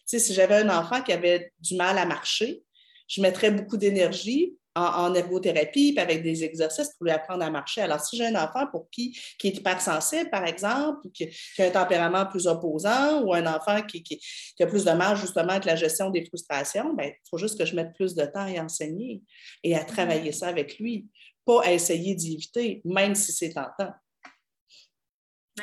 si 0.05 0.35
j'avais 0.35 0.57
un 0.57 0.69
enfant 0.69 1.01
qui 1.01 1.13
avait 1.13 1.53
du 1.61 1.77
mal 1.77 1.97
à 1.97 2.07
marcher, 2.07 2.65
je 3.07 3.23
mettrais 3.23 3.53
beaucoup 3.53 3.77
d'énergie 3.77 4.58
en, 4.79 5.15
ergothérapie, 5.15 5.93
puis 5.93 5.99
avec 5.99 6.23
des 6.23 6.45
exercices 6.45 6.91
pour 6.97 7.05
lui 7.05 7.11
apprendre 7.11 7.45
à 7.45 7.51
marcher. 7.51 7.83
Alors, 7.83 8.01
si 8.01 8.17
j'ai 8.17 8.27
un 8.27 8.35
enfant 8.35 8.67
pour 8.71 8.89
qui, 8.91 9.19
qui 9.39 9.49
est 9.49 9.57
hypersensible, 9.57 10.31
par 10.31 10.45
exemple, 10.45 11.07
ou 11.07 11.11
qui, 11.11 11.25
a 11.59 11.65
un 11.65 11.71
tempérament 11.71 12.27
plus 12.27 12.47
opposant, 12.47 13.23
ou 13.23 13.35
un 13.35 13.47
enfant 13.47 13.83
qui, 13.83 14.21
a 14.61 14.67
plus 14.67 14.85
de 14.85 14.93
mal 14.93 15.17
justement 15.17 15.51
avec 15.51 15.65
la 15.65 15.77
gestion 15.77 16.11
des 16.11 16.25
frustrations, 16.25 16.95
ben, 16.95 17.09
il 17.09 17.29
faut 17.29 17.39
juste 17.39 17.59
que 17.59 17.65
je 17.65 17.75
mette 17.75 17.93
plus 17.95 18.15
de 18.15 18.25
temps 18.25 18.43
à 18.43 18.51
y 18.51 18.61
enseigner 18.61 19.23
et 19.63 19.77
à 19.77 19.85
travailler 19.85 20.33
ça 20.33 20.49
avec 20.49 20.79
lui, 20.79 21.07
pas 21.45 21.63
à 21.65 21.73
essayer 21.73 22.15
d'y 22.15 22.35
éviter, 22.35 22.83
même 22.85 23.15
si 23.15 23.33
c'est 23.33 23.53
tentant. 23.53 23.93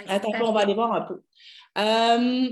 Attends, 0.08 0.32
on 0.42 0.52
va 0.52 0.62
aller 0.62 0.74
voir 0.74 0.94
un 0.94 1.02
peu. 1.02 1.24
Euh, 1.78 2.50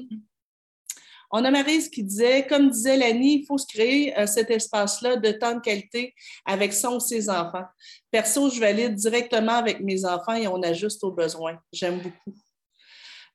on 1.35 1.43
a 1.45 1.49
Marise 1.49 1.89
qui 1.89 2.03
disait, 2.03 2.45
comme 2.45 2.69
disait 2.69 2.95
Lani, 2.95 3.39
il 3.39 3.45
faut 3.47 3.57
se 3.57 3.65
créer 3.65 4.17
euh, 4.19 4.27
cet 4.27 4.51
espace-là 4.51 5.15
de 5.15 5.31
temps 5.31 5.55
de 5.55 5.61
qualité 5.61 6.13
avec 6.45 6.71
son 6.73 6.97
ou 6.97 6.99
ses 6.99 7.27
enfants. 7.27 7.65
Perso, 8.11 8.51
je 8.51 8.59
valide 8.59 8.93
directement 8.93 9.53
avec 9.53 9.79
mes 9.79 10.05
enfants 10.05 10.35
et 10.35 10.47
on 10.47 10.61
ajuste 10.61 11.03
aux 11.03 11.11
besoins. 11.11 11.57
J'aime 11.73 11.99
beaucoup. 11.99 12.37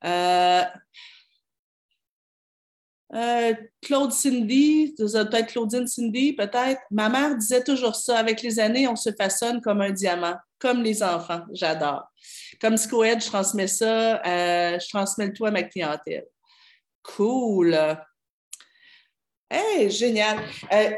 Euh, 0.05 0.63
euh, 3.15 3.55
Claude 3.83 4.13
Cindy, 4.13 4.95
peut-être 4.97 5.49
Claudine 5.49 5.89
Cindy, 5.89 6.35
peut-être. 6.35 6.81
Ma 6.93 7.09
mère 7.09 7.37
disait 7.37 7.65
toujours 7.65 7.97
ça. 7.97 8.17
Avec 8.17 8.43
les 8.43 8.61
années, 8.61 8.87
on 8.87 8.95
se 8.95 9.11
façonne 9.11 9.61
comme 9.61 9.81
un 9.81 9.91
diamant, 9.91 10.37
comme 10.61 10.85
les 10.85 11.03
enfants. 11.03 11.43
J'adore. 11.53 12.05
Comme 12.61 12.77
Scoed, 12.77 13.21
je 13.21 13.27
transmets 13.27 13.67
ça, 13.67 14.23
je 14.25 14.89
transmets 14.89 15.27
le 15.27 15.33
tout 15.33 15.47
à 15.47 15.51
ma 15.51 15.65
clientèle. 15.65 16.27
Cool. 17.17 17.75
Hey, 19.51 19.91
génial. 19.91 20.39
Euh, 20.73 20.91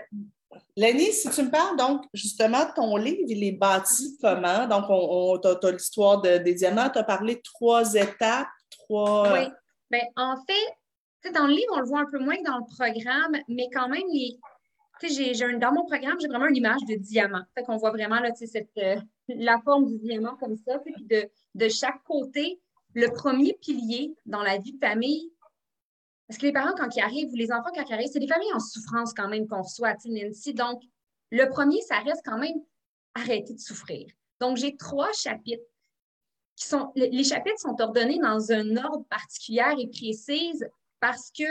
Lenny, 0.76 1.12
si 1.12 1.30
tu 1.30 1.42
me 1.42 1.50
parles, 1.50 1.76
donc, 1.76 2.04
justement, 2.12 2.66
ton 2.74 2.96
livre, 2.96 3.22
il 3.28 3.44
est 3.44 3.52
bâti 3.52 4.16
comment? 4.20 4.66
Donc, 4.66 4.86
on, 4.88 5.38
tu 5.38 5.66
as, 5.66 5.70
l'histoire 5.70 6.20
des 6.20 6.54
diamants, 6.54 6.90
tu 6.90 6.98
as 6.98 7.04
parlé 7.04 7.36
de 7.36 7.42
trois 7.42 7.94
étapes, 7.94 8.48
trois. 8.70 9.32
Oui. 9.32 9.48
Bien, 9.90 10.00
en 10.16 10.36
fait, 10.44 11.32
dans 11.32 11.46
le 11.46 11.52
livre, 11.52 11.72
on 11.74 11.80
le 11.80 11.86
voit 11.86 12.00
un 12.00 12.10
peu 12.10 12.18
moins 12.18 12.36
que 12.36 12.44
dans 12.44 12.58
le 12.58 12.74
programme, 12.76 13.36
mais 13.48 13.68
quand 13.72 13.88
même, 13.88 14.02
les, 14.12 14.38
j'ai, 15.02 15.58
dans 15.58 15.72
mon 15.72 15.84
programme, 15.86 16.18
j'ai 16.20 16.28
vraiment 16.28 16.46
une 16.46 16.56
image 16.56 16.84
de 16.88 16.94
diamant. 16.94 17.42
Fait 17.54 17.62
qu'on 17.62 17.76
voit 17.76 17.90
vraiment 17.90 18.20
euh, 18.20 18.96
la 19.28 19.58
forme 19.60 19.86
du 19.86 19.98
diamant 19.98 20.36
comme 20.36 20.56
ça. 20.56 20.80
De, 21.00 21.28
de 21.54 21.68
chaque 21.68 22.02
côté, 22.04 22.60
le 22.94 23.08
premier 23.08 23.54
pilier 23.54 24.14
dans 24.26 24.42
la 24.42 24.58
vie 24.58 24.72
de 24.72 24.78
famille, 24.78 25.32
parce 26.30 26.38
que 26.38 26.46
les 26.46 26.52
parents, 26.52 26.76
quand 26.76 26.94
ils 26.94 27.00
arrivent, 27.00 27.32
ou 27.32 27.34
les 27.34 27.50
enfants, 27.50 27.72
quand 27.74 27.82
ils 27.88 27.92
arrivent, 27.92 28.10
c'est 28.12 28.20
des 28.20 28.28
familles 28.28 28.52
en 28.54 28.60
souffrance 28.60 29.12
quand 29.12 29.26
même 29.26 29.48
qu'on 29.48 29.62
reçoit 29.62 29.88
à 29.88 29.96
Nancy. 30.04 30.54
Donc, 30.54 30.80
le 31.32 31.46
premier, 31.48 31.80
ça 31.82 31.98
reste 31.98 32.22
quand 32.24 32.38
même 32.38 32.54
arrêter 33.16 33.52
de 33.52 33.58
souffrir. 33.58 34.08
Donc, 34.40 34.56
j'ai 34.56 34.76
trois 34.76 35.12
chapitres 35.12 35.64
qui 36.54 36.68
sont. 36.68 36.92
Les 36.94 37.24
chapitres 37.24 37.58
sont 37.58 37.74
ordonnés 37.80 38.20
dans 38.20 38.52
un 38.52 38.76
ordre 38.76 39.04
particulier 39.10 39.74
et 39.80 39.88
précis 39.88 40.52
parce 41.00 41.32
que, 41.32 41.42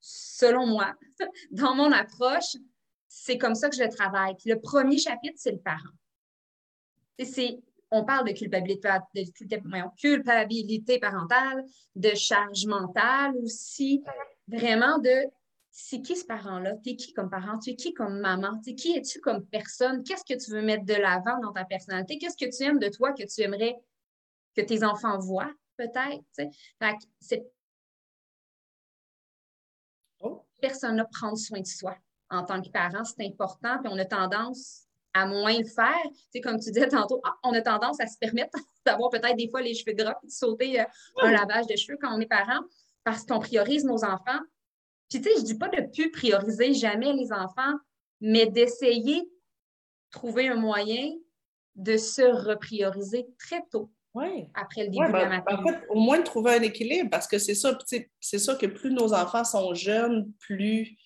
selon 0.00 0.66
moi, 0.66 0.94
dans 1.50 1.74
mon 1.74 1.92
approche, 1.92 2.56
c'est 3.08 3.36
comme 3.36 3.54
ça 3.54 3.68
que 3.68 3.76
je 3.76 3.94
travaille. 3.94 4.36
le 4.46 4.58
premier 4.58 4.96
chapitre, 4.96 5.36
c'est 5.36 5.52
le 5.52 5.60
parent. 5.60 5.92
C'est 7.22 7.60
on 7.92 8.04
parle 8.04 8.26
de 8.26 8.32
culpabilité, 8.32 8.88
de 9.14 9.96
culpabilité 10.00 10.98
parentale, 10.98 11.64
de 11.94 12.14
charge 12.14 12.64
mentale 12.66 13.36
aussi, 13.36 14.02
vraiment 14.48 14.98
de 14.98 15.30
c'est 15.70 16.02
qui 16.02 16.16
ce 16.16 16.24
parent-là? 16.24 16.76
Tu 16.82 16.90
es 16.90 16.96
qui 16.96 17.12
comme 17.12 17.30
parent? 17.30 17.58
Tu 17.58 17.70
es 17.70 17.76
qui 17.76 17.94
comme 17.94 18.18
maman? 18.18 18.60
Tu 18.60 18.74
qui 18.74 18.96
es-tu 18.96 19.20
comme 19.20 19.46
personne? 19.46 20.02
Qu'est-ce 20.04 20.24
que 20.24 20.38
tu 20.38 20.50
veux 20.50 20.62
mettre 20.62 20.84
de 20.84 20.94
l'avant 20.94 21.38
dans 21.40 21.52
ta 21.52 21.64
personnalité? 21.64 22.18
Qu'est-ce 22.18 22.36
que 22.36 22.50
tu 22.54 22.64
aimes 22.64 22.78
de 22.78 22.88
toi 22.88 23.12
que 23.12 23.22
tu 23.22 23.40
aimerais 23.42 23.76
que 24.54 24.62
tes 24.62 24.84
enfants 24.84 25.18
voient, 25.18 25.52
peut-être? 25.76 26.22
Cette 27.20 27.46
oh. 30.20 30.44
personne-là 30.60 31.06
prendre 31.10 31.38
soin 31.38 31.60
de 31.60 31.66
soi 31.66 31.96
en 32.28 32.44
tant 32.44 32.60
que 32.60 32.70
parent, 32.70 33.04
c'est 33.04 33.26
important. 33.26 33.78
Puis 33.82 33.92
on 33.92 33.98
a 33.98 34.04
tendance 34.04 34.86
à 35.14 35.26
moins 35.26 35.58
le 35.58 35.64
faire. 35.64 36.02
Tu 36.32 36.40
comme 36.40 36.58
tu 36.58 36.70
disais 36.70 36.88
tantôt, 36.88 37.20
ah, 37.24 37.34
on 37.44 37.52
a 37.52 37.60
tendance 37.60 38.00
à 38.00 38.06
se 38.06 38.18
permettre 38.18 38.52
d'avoir 38.86 39.10
peut-être 39.10 39.36
des 39.36 39.48
fois 39.48 39.62
les 39.62 39.74
cheveux 39.74 39.92
gras 39.92 40.16
et 40.22 40.26
de 40.26 40.32
sauter 40.32 40.80
euh, 40.80 40.84
un 41.22 41.30
lavage 41.30 41.66
de 41.66 41.76
cheveux 41.76 41.98
quand 42.00 42.14
on 42.14 42.20
est 42.20 42.26
parent 42.26 42.60
parce 43.04 43.24
qu'on 43.24 43.40
priorise 43.40 43.84
nos 43.84 44.04
enfants. 44.04 44.40
Puis, 45.10 45.20
tu 45.20 45.28
sais, 45.28 45.40
je 45.40 45.44
dis 45.44 45.58
pas 45.58 45.68
de 45.68 45.82
plus 45.92 46.10
prioriser 46.10 46.72
jamais 46.72 47.12
les 47.12 47.32
enfants, 47.32 47.74
mais 48.20 48.46
d'essayer 48.46 49.20
de 49.20 49.28
trouver 50.10 50.48
un 50.48 50.54
moyen 50.54 51.12
de 51.74 51.96
se 51.96 52.22
reprioriser 52.22 53.26
très 53.38 53.62
tôt. 53.70 53.90
Après 54.54 54.84
le 54.84 54.90
début 54.90 55.06
de 55.06 55.12
la 55.12 55.24
ben, 55.24 55.28
matinée. 55.28 55.58
En 55.58 55.66
fait, 55.66 55.86
au 55.88 55.98
moins 55.98 56.18
de 56.18 56.24
trouver 56.24 56.52
un 56.52 56.62
équilibre, 56.62 57.08
parce 57.10 57.26
que 57.26 57.38
c'est 57.38 57.54
ça, 57.54 57.76
c'est 58.20 58.38
ça 58.38 58.54
que 58.56 58.66
plus 58.66 58.92
nos 58.92 59.14
enfants 59.14 59.44
sont 59.44 59.72
jeunes, 59.72 60.30
plus, 60.38 60.96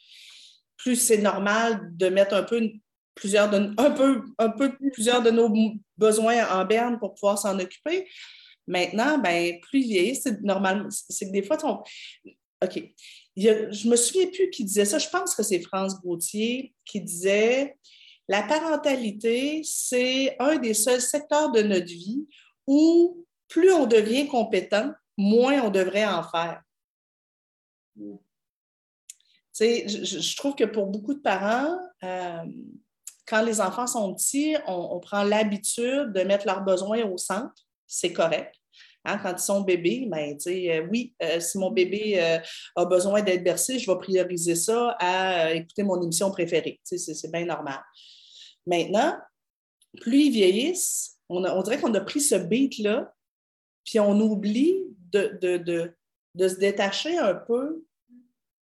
plus 0.76 0.96
c'est 0.96 1.18
normal 1.18 1.96
de 1.96 2.08
mettre 2.08 2.34
un 2.34 2.42
peu 2.42 2.58
une 2.58 2.80
plusieurs 3.16 3.50
de, 3.50 3.72
un 3.78 3.90
peu, 3.90 4.22
un 4.38 4.50
peu 4.50 4.76
plusieurs 4.92 5.22
de 5.22 5.30
nos 5.30 5.52
besoins 5.96 6.48
en 6.48 6.64
berne 6.64 6.98
pour 6.98 7.14
pouvoir 7.14 7.38
s'en 7.38 7.58
occuper. 7.58 8.06
Maintenant, 8.68 9.18
ben, 9.18 9.58
plus 9.60 9.80
vieillir, 9.80 10.16
c'est 10.22 10.40
normal. 10.42 10.86
C'est 10.90 11.26
que 11.26 11.32
des 11.32 11.42
fois, 11.42 11.56
ton... 11.56 11.82
OK. 12.62 12.82
je 13.36 13.88
me 13.88 13.96
souviens 13.96 14.28
plus 14.28 14.50
qui 14.50 14.64
disait 14.64 14.84
ça. 14.84 14.98
Je 14.98 15.08
pense 15.08 15.34
que 15.34 15.42
c'est 15.42 15.60
France 15.60 16.00
Gauthier 16.00 16.74
qui 16.84 17.00
disait 17.00 17.76
la 18.28 18.42
parentalité, 18.42 19.62
c'est 19.64 20.36
un 20.40 20.56
des 20.56 20.74
seuls 20.74 21.00
secteurs 21.00 21.52
de 21.52 21.62
notre 21.62 21.86
vie 21.86 22.26
où 22.66 23.24
plus 23.48 23.72
on 23.72 23.86
devient 23.86 24.26
compétent, 24.26 24.92
moins 25.16 25.62
on 25.62 25.70
devrait 25.70 26.06
en 26.06 26.22
faire. 26.22 26.62
Je, 29.58 29.86
je, 30.04 30.36
trouve 30.36 30.54
que 30.54 30.64
pour 30.64 30.86
beaucoup 30.86 31.14
de 31.14 31.20
parents, 31.20 31.78
euh, 32.02 32.44
quand 33.26 33.42
les 33.42 33.60
enfants 33.60 33.86
sont 33.86 34.14
petits, 34.14 34.56
on, 34.66 35.00
prend 35.00 35.24
l'habitude 35.24 36.12
de 36.12 36.22
mettre 36.22 36.46
leurs 36.46 36.62
besoins 36.62 37.04
au 37.04 37.18
centre. 37.18 37.54
C'est 37.86 38.12
correct. 38.12 38.54
Hein, 39.04 39.18
quand 39.18 39.32
ils 39.32 39.42
sont 39.42 39.60
bébés, 39.60 40.06
ben, 40.08 40.36
euh, 40.46 40.86
oui, 40.90 41.14
euh, 41.22 41.38
si 41.40 41.58
mon 41.58 41.70
bébé 41.70 42.20
euh, 42.20 42.38
a 42.74 42.84
besoin 42.84 43.22
d'être 43.22 43.44
bercé, 43.44 43.78
je 43.78 43.90
vais 43.90 43.98
prioriser 43.98 44.54
ça 44.54 44.96
à 44.98 45.52
écouter 45.54 45.82
mon 45.82 46.00
émission 46.02 46.30
préférée. 46.30 46.80
C'est 46.84 47.30
bien 47.30 47.44
normal. 47.44 47.80
Maintenant, 48.66 49.16
plus 50.00 50.26
ils 50.26 50.32
vieillissent, 50.32 51.18
on, 51.28 51.62
dirait 51.62 51.80
qu'on 51.80 51.94
a 51.94 52.00
pris 52.00 52.20
ce 52.20 52.34
beat-là, 52.34 53.12
puis 53.84 54.00
on 54.00 54.18
oublie 54.20 54.84
de, 55.12 55.38
de, 56.34 56.48
se 56.48 56.56
détacher 56.56 57.16
un 57.16 57.34
peu 57.34 57.84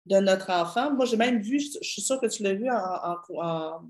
de 0.06 0.18
notre 0.18 0.50
enfant. 0.52 0.94
Moi, 0.94 1.06
j'ai 1.06 1.18
même 1.18 1.42
vu, 1.42 1.60
je 1.60 1.88
suis 1.88 2.02
sûre 2.02 2.20
que 2.20 2.28
tu 2.28 2.44
l'as 2.44 2.54
vu 2.54 2.70
en, 2.70 3.18
en 3.42 3.82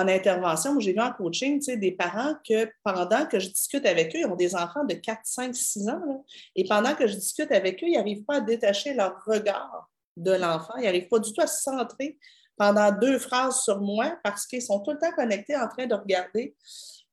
intervention, 0.00 0.78
j'ai 0.80 0.92
vu 0.92 1.00
en 1.00 1.12
coaching 1.12 1.60
des 1.76 1.92
parents 1.92 2.34
que 2.48 2.68
pendant 2.82 3.26
que 3.26 3.38
je 3.38 3.48
discute 3.48 3.86
avec 3.86 4.14
eux, 4.14 4.20
ils 4.20 4.26
ont 4.26 4.36
des 4.36 4.54
enfants 4.54 4.84
de 4.84 4.94
4, 4.94 5.20
5, 5.24 5.54
6 5.54 5.88
ans, 5.88 6.24
et 6.56 6.64
pendant 6.64 6.94
que 6.94 7.06
je 7.06 7.14
discute 7.14 7.52
avec 7.52 7.82
eux, 7.82 7.86
ils 7.86 7.96
n'arrivent 7.96 8.24
pas 8.24 8.36
à 8.36 8.40
détacher 8.40 8.94
leur 8.94 9.24
regard 9.24 9.88
de 10.16 10.32
l'enfant. 10.32 10.74
Ils 10.78 10.84
n'arrivent 10.84 11.08
pas 11.08 11.18
du 11.18 11.32
tout 11.32 11.40
à 11.40 11.46
se 11.46 11.62
centrer 11.62 12.18
pendant 12.56 12.92
deux 12.92 13.18
phrases 13.18 13.62
sur 13.62 13.80
moi 13.80 14.18
parce 14.22 14.46
qu'ils 14.46 14.62
sont 14.62 14.80
tout 14.80 14.92
le 14.92 14.98
temps 14.98 15.12
connectés 15.12 15.56
en 15.56 15.68
train 15.68 15.86
de 15.86 15.94
regarder 15.94 16.54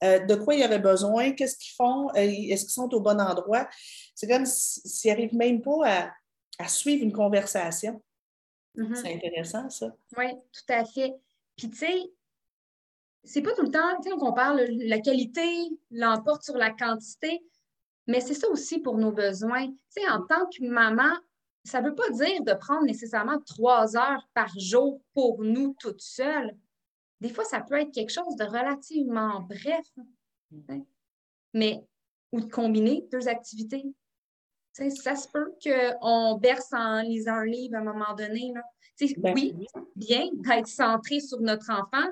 euh, 0.04 0.20
de 0.20 0.36
quoi 0.36 0.56
ils 0.56 0.63
avaient 0.63 0.80
besoin, 0.80 1.32
qu'est-ce 1.32 1.58
qu'ils 1.58 1.76
font, 1.76 2.10
euh, 2.10 2.13
est-ce 2.15 2.63
qu'ils 2.63 2.74
sont 2.74 2.94
au 2.94 3.02
bon 3.02 3.20
endroit. 3.20 3.67
C'est 4.15 4.28
comme 4.28 4.46
s'ils 4.46 5.12
n'arrivent 5.12 5.36
même 5.36 5.62
pas 5.62 6.12
à, 6.60 6.67
suivre 6.67 7.04
une 7.04 7.12
conversation. 7.12 8.02
Mm-hmm. 8.76 8.96
C'est 8.96 9.13
intéressant, 9.13 9.70
ça. 9.70 9.96
Oui, 10.17 10.32
tout 10.52 10.74
à 10.74 10.86
fait. 10.86 11.13
Puis, 11.56 11.70
tu 11.70 11.78
sais, 11.78 12.12
c'est 13.24 13.42
pas 13.42 13.54
tout 13.54 13.64
le 13.64 13.72
temps, 13.72 13.96
tu 14.02 14.10
sais, 14.10 14.16
on 14.20 14.34
parle, 14.34 14.62
la 14.62 15.00
qualité 15.00 15.46
l'emporte 15.92 16.44
sur 16.44 16.58
la 16.58 16.72
quantité, 16.72 17.44
mais 18.08 18.20
c'est 18.20 18.34
ça 18.34 18.50
aussi 18.50 18.80
pour 18.80 18.98
nos 18.98 19.12
besoins. 19.12 19.68
Tu 19.68 19.78
sais, 19.90 20.10
en 20.10 20.22
tant 20.26 20.48
que 20.48 20.64
maman, 20.66 21.14
ça 21.64 21.82
ne 21.82 21.90
veut 21.90 21.96
pas 21.96 22.10
dire 22.10 22.44
de 22.44 22.54
prendre 22.54 22.86
nécessairement 22.86 23.40
trois 23.46 23.96
heures 23.96 24.28
par 24.34 24.52
jour 24.58 25.02
pour 25.14 25.44
nous 25.44 25.76
toutes 25.80 26.02
seules. 26.02 26.56
Des 27.20 27.30
fois, 27.30 27.44
ça 27.44 27.62
peut 27.62 27.80
être 27.80 27.94
quelque 27.94 28.12
chose 28.12 28.36
de 28.36 28.46
relativement 28.46 29.42
bref, 29.42 29.86
mais 31.54 31.84
ou 32.32 32.42
de 32.42 32.52
combiner 32.52 33.06
deux 33.12 33.28
activités. 33.28 33.84
Tu 34.74 34.84
sais, 34.84 34.90
ça 34.90 35.16
se 35.16 35.28
peut 35.28 35.54
qu'on 35.64 36.38
berce 36.38 36.74
en 36.74 37.02
lisant 37.02 37.36
un 37.36 37.46
livre 37.46 37.76
à 37.76 37.80
un 37.80 37.84
moment 37.84 38.16
donné. 38.16 38.52
Là. 38.56 38.64
Tu 38.98 39.10
sais, 39.10 39.16
ben 39.18 39.34
oui, 39.36 39.54
bien 39.96 40.30
d'être 40.34 40.68
centré 40.68 41.20
sur 41.20 41.42
notre 41.42 41.70
enfant, 41.70 42.10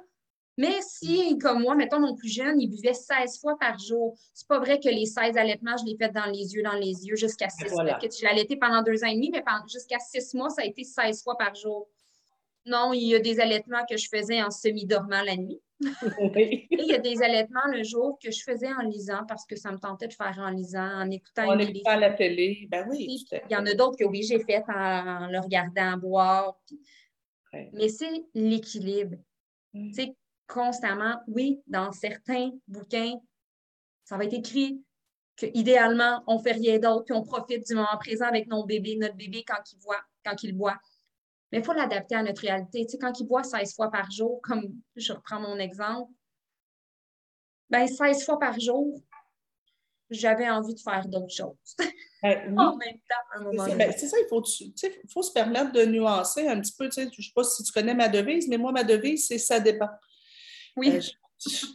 Mais 0.60 0.82
si, 0.82 1.38
comme 1.38 1.62
moi, 1.62 1.74
mettons 1.74 2.02
mon 2.02 2.17
plus 2.17 2.28
jeune, 2.28 2.60
il 2.60 2.67
buvait 2.67 2.93
16 2.93 3.39
fois 3.39 3.58
par 3.58 3.80
jour, 3.80 4.17
c'est 4.34 4.45
pas 4.45 4.60
vrai 4.60 4.78
que 4.78 4.89
les 4.89 5.06
16 5.06 5.38
allaitements, 5.38 5.78
je 5.78 5.86
l'ai 5.86 5.95
fait 5.95 6.12
dans 6.12 6.26
les 6.26 6.54
yeux, 6.54 6.62
dans 6.62 6.74
les 6.74 7.08
yeux, 7.08 7.15
jusqu'à 7.15 7.48
6 7.48 7.72
mois. 7.72 7.98
Je 8.02 8.22
l'ai 8.22 8.28
allaité 8.28 8.58
pendant 8.58 8.84
deux 8.84 9.02
ans 9.06 9.08
et 9.08 9.15
demi, 9.15 9.32
mais 9.32 9.41
jusqu'à 9.72 10.00
6 10.00 10.34
mois, 10.34 10.50
ça 10.50 10.63
a 10.63 10.65
été 10.65 10.84
16 10.84 11.24
fois 11.24 11.38
par 11.38 11.56
jour. 11.56 11.88
Non, 12.65 12.91
il 12.91 13.08
y 13.08 13.15
a 13.15 13.19
des 13.19 13.39
allaitements 13.39 13.86
que 13.89 13.95
je 13.95 14.10
faisais 14.13 14.43
en 14.43 14.52
semi-dormant 14.52 15.22
la 15.22 15.38
nuit. 15.38 15.62
et 16.36 16.67
il 16.72 16.88
y 16.88 16.93
a 16.93 16.98
des 16.98 17.24
allaitements 17.24 17.72
le 17.72 17.84
jour 17.84 18.19
que 18.22 18.30
je 18.30 18.43
faisais 18.43 18.67
en 18.67 18.82
lisant 18.82 19.24
parce 19.30 19.45
que 19.45 19.56
ça 19.56 19.72
me 19.72 19.78
tentait 19.78 20.10
de 20.10 20.13
faire 20.13 20.38
en 20.39 20.50
lisant, 20.50 21.04
en 21.04 21.10
écoutant. 21.10 21.48
En 21.48 21.58
écoutant 21.58 21.95
la 21.95 22.12
télé, 22.12 22.67
ben 22.69 22.86
oui. 22.89 23.26
Il 23.32 23.54
y 23.54 23.56
en 23.56 23.65
a 23.65 23.74
d'autres 23.76 23.98
que 23.98 24.04
oui, 24.04 24.24
j'ai 24.24 24.39
fait 24.43 24.62
en, 24.67 25.28
le 25.28 25.39
regardant 25.39 25.95
boire. 25.95 26.60
Mais 27.54 27.88
c'est 27.88 28.26
l'équilibre. 28.34 29.15
Mm. 29.74 29.93
Tu 30.49 30.53
constamment, 30.53 31.21
oui, 31.27 31.62
dans 31.67 31.91
certains 31.91 32.51
bouquins, 32.67 33.13
ça 34.03 34.17
va 34.17 34.25
être 34.25 34.33
écrit 34.33 34.83
qu'idéalement, 35.35 36.23
on 36.27 36.39
fait 36.39 36.53
rien 36.53 36.79
d'autre, 36.79 37.05
puis 37.05 37.13
on 37.13 37.23
profite 37.23 37.65
du 37.65 37.75
moment 37.75 37.97
présent 37.99 38.25
avec 38.25 38.47
nos 38.47 38.65
bébés, 38.65 38.97
notre 38.97 39.15
bébé 39.15 39.43
quand 39.47 39.62
il 39.71 39.79
voit, 39.79 40.01
quand 40.25 40.43
il 40.43 40.53
boit. 40.53 40.77
Mais 41.51 41.59
il 41.59 41.63
faut 41.63 41.73
l'adapter 41.73 42.15
à 42.15 42.23
notre 42.23 42.41
réalité. 42.41 42.85
Tu 42.85 42.91
sais, 42.91 42.97
quand 42.97 43.19
il 43.19 43.25
boit 43.25 43.43
16 43.43 43.75
fois 43.75 43.89
par 43.89 44.09
jour, 44.12 44.39
comme 44.43 44.75
je 44.95 45.13
reprends 45.13 45.39
mon 45.39 45.57
exemple, 45.57 46.12
ben 47.69 47.88
16 47.88 48.25
fois 48.25 48.39
par 48.39 48.59
jour, 48.59 49.01
j'avais 50.09 50.49
envie 50.49 50.73
de 50.73 50.79
faire 50.79 51.07
d'autres 51.07 51.33
choses. 51.33 51.75
Ben 52.21 52.59
en 52.59 52.75
même 52.75 52.97
temps, 53.07 53.15
à 53.33 53.38
un 53.38 53.43
moment 53.43 53.63
donné. 53.63 53.77
Ben, 53.77 53.93
c'est 53.97 54.09
ça, 54.09 54.17
il 54.19 54.27
faut, 54.27 54.43
faut, 55.13 55.23
se 55.23 55.31
permettre 55.31 55.71
de 55.71 55.85
nuancer 55.85 56.45
un 56.49 56.59
petit 56.59 56.73
peu. 56.77 56.89
Je 56.93 57.03
ne 57.03 57.09
sais 57.09 57.31
pas 57.33 57.45
si 57.45 57.63
tu 57.63 57.71
connais 57.71 57.93
ma 57.93 58.09
devise, 58.09 58.49
mais 58.49 58.57
moi, 58.57 58.73
ma 58.73 58.83
devise, 58.83 59.25
c'est 59.25 59.38
ça 59.38 59.62
dépend. 59.62 59.88
Oui. 60.75 60.89
Euh, 60.95 61.01
je, 61.45 61.65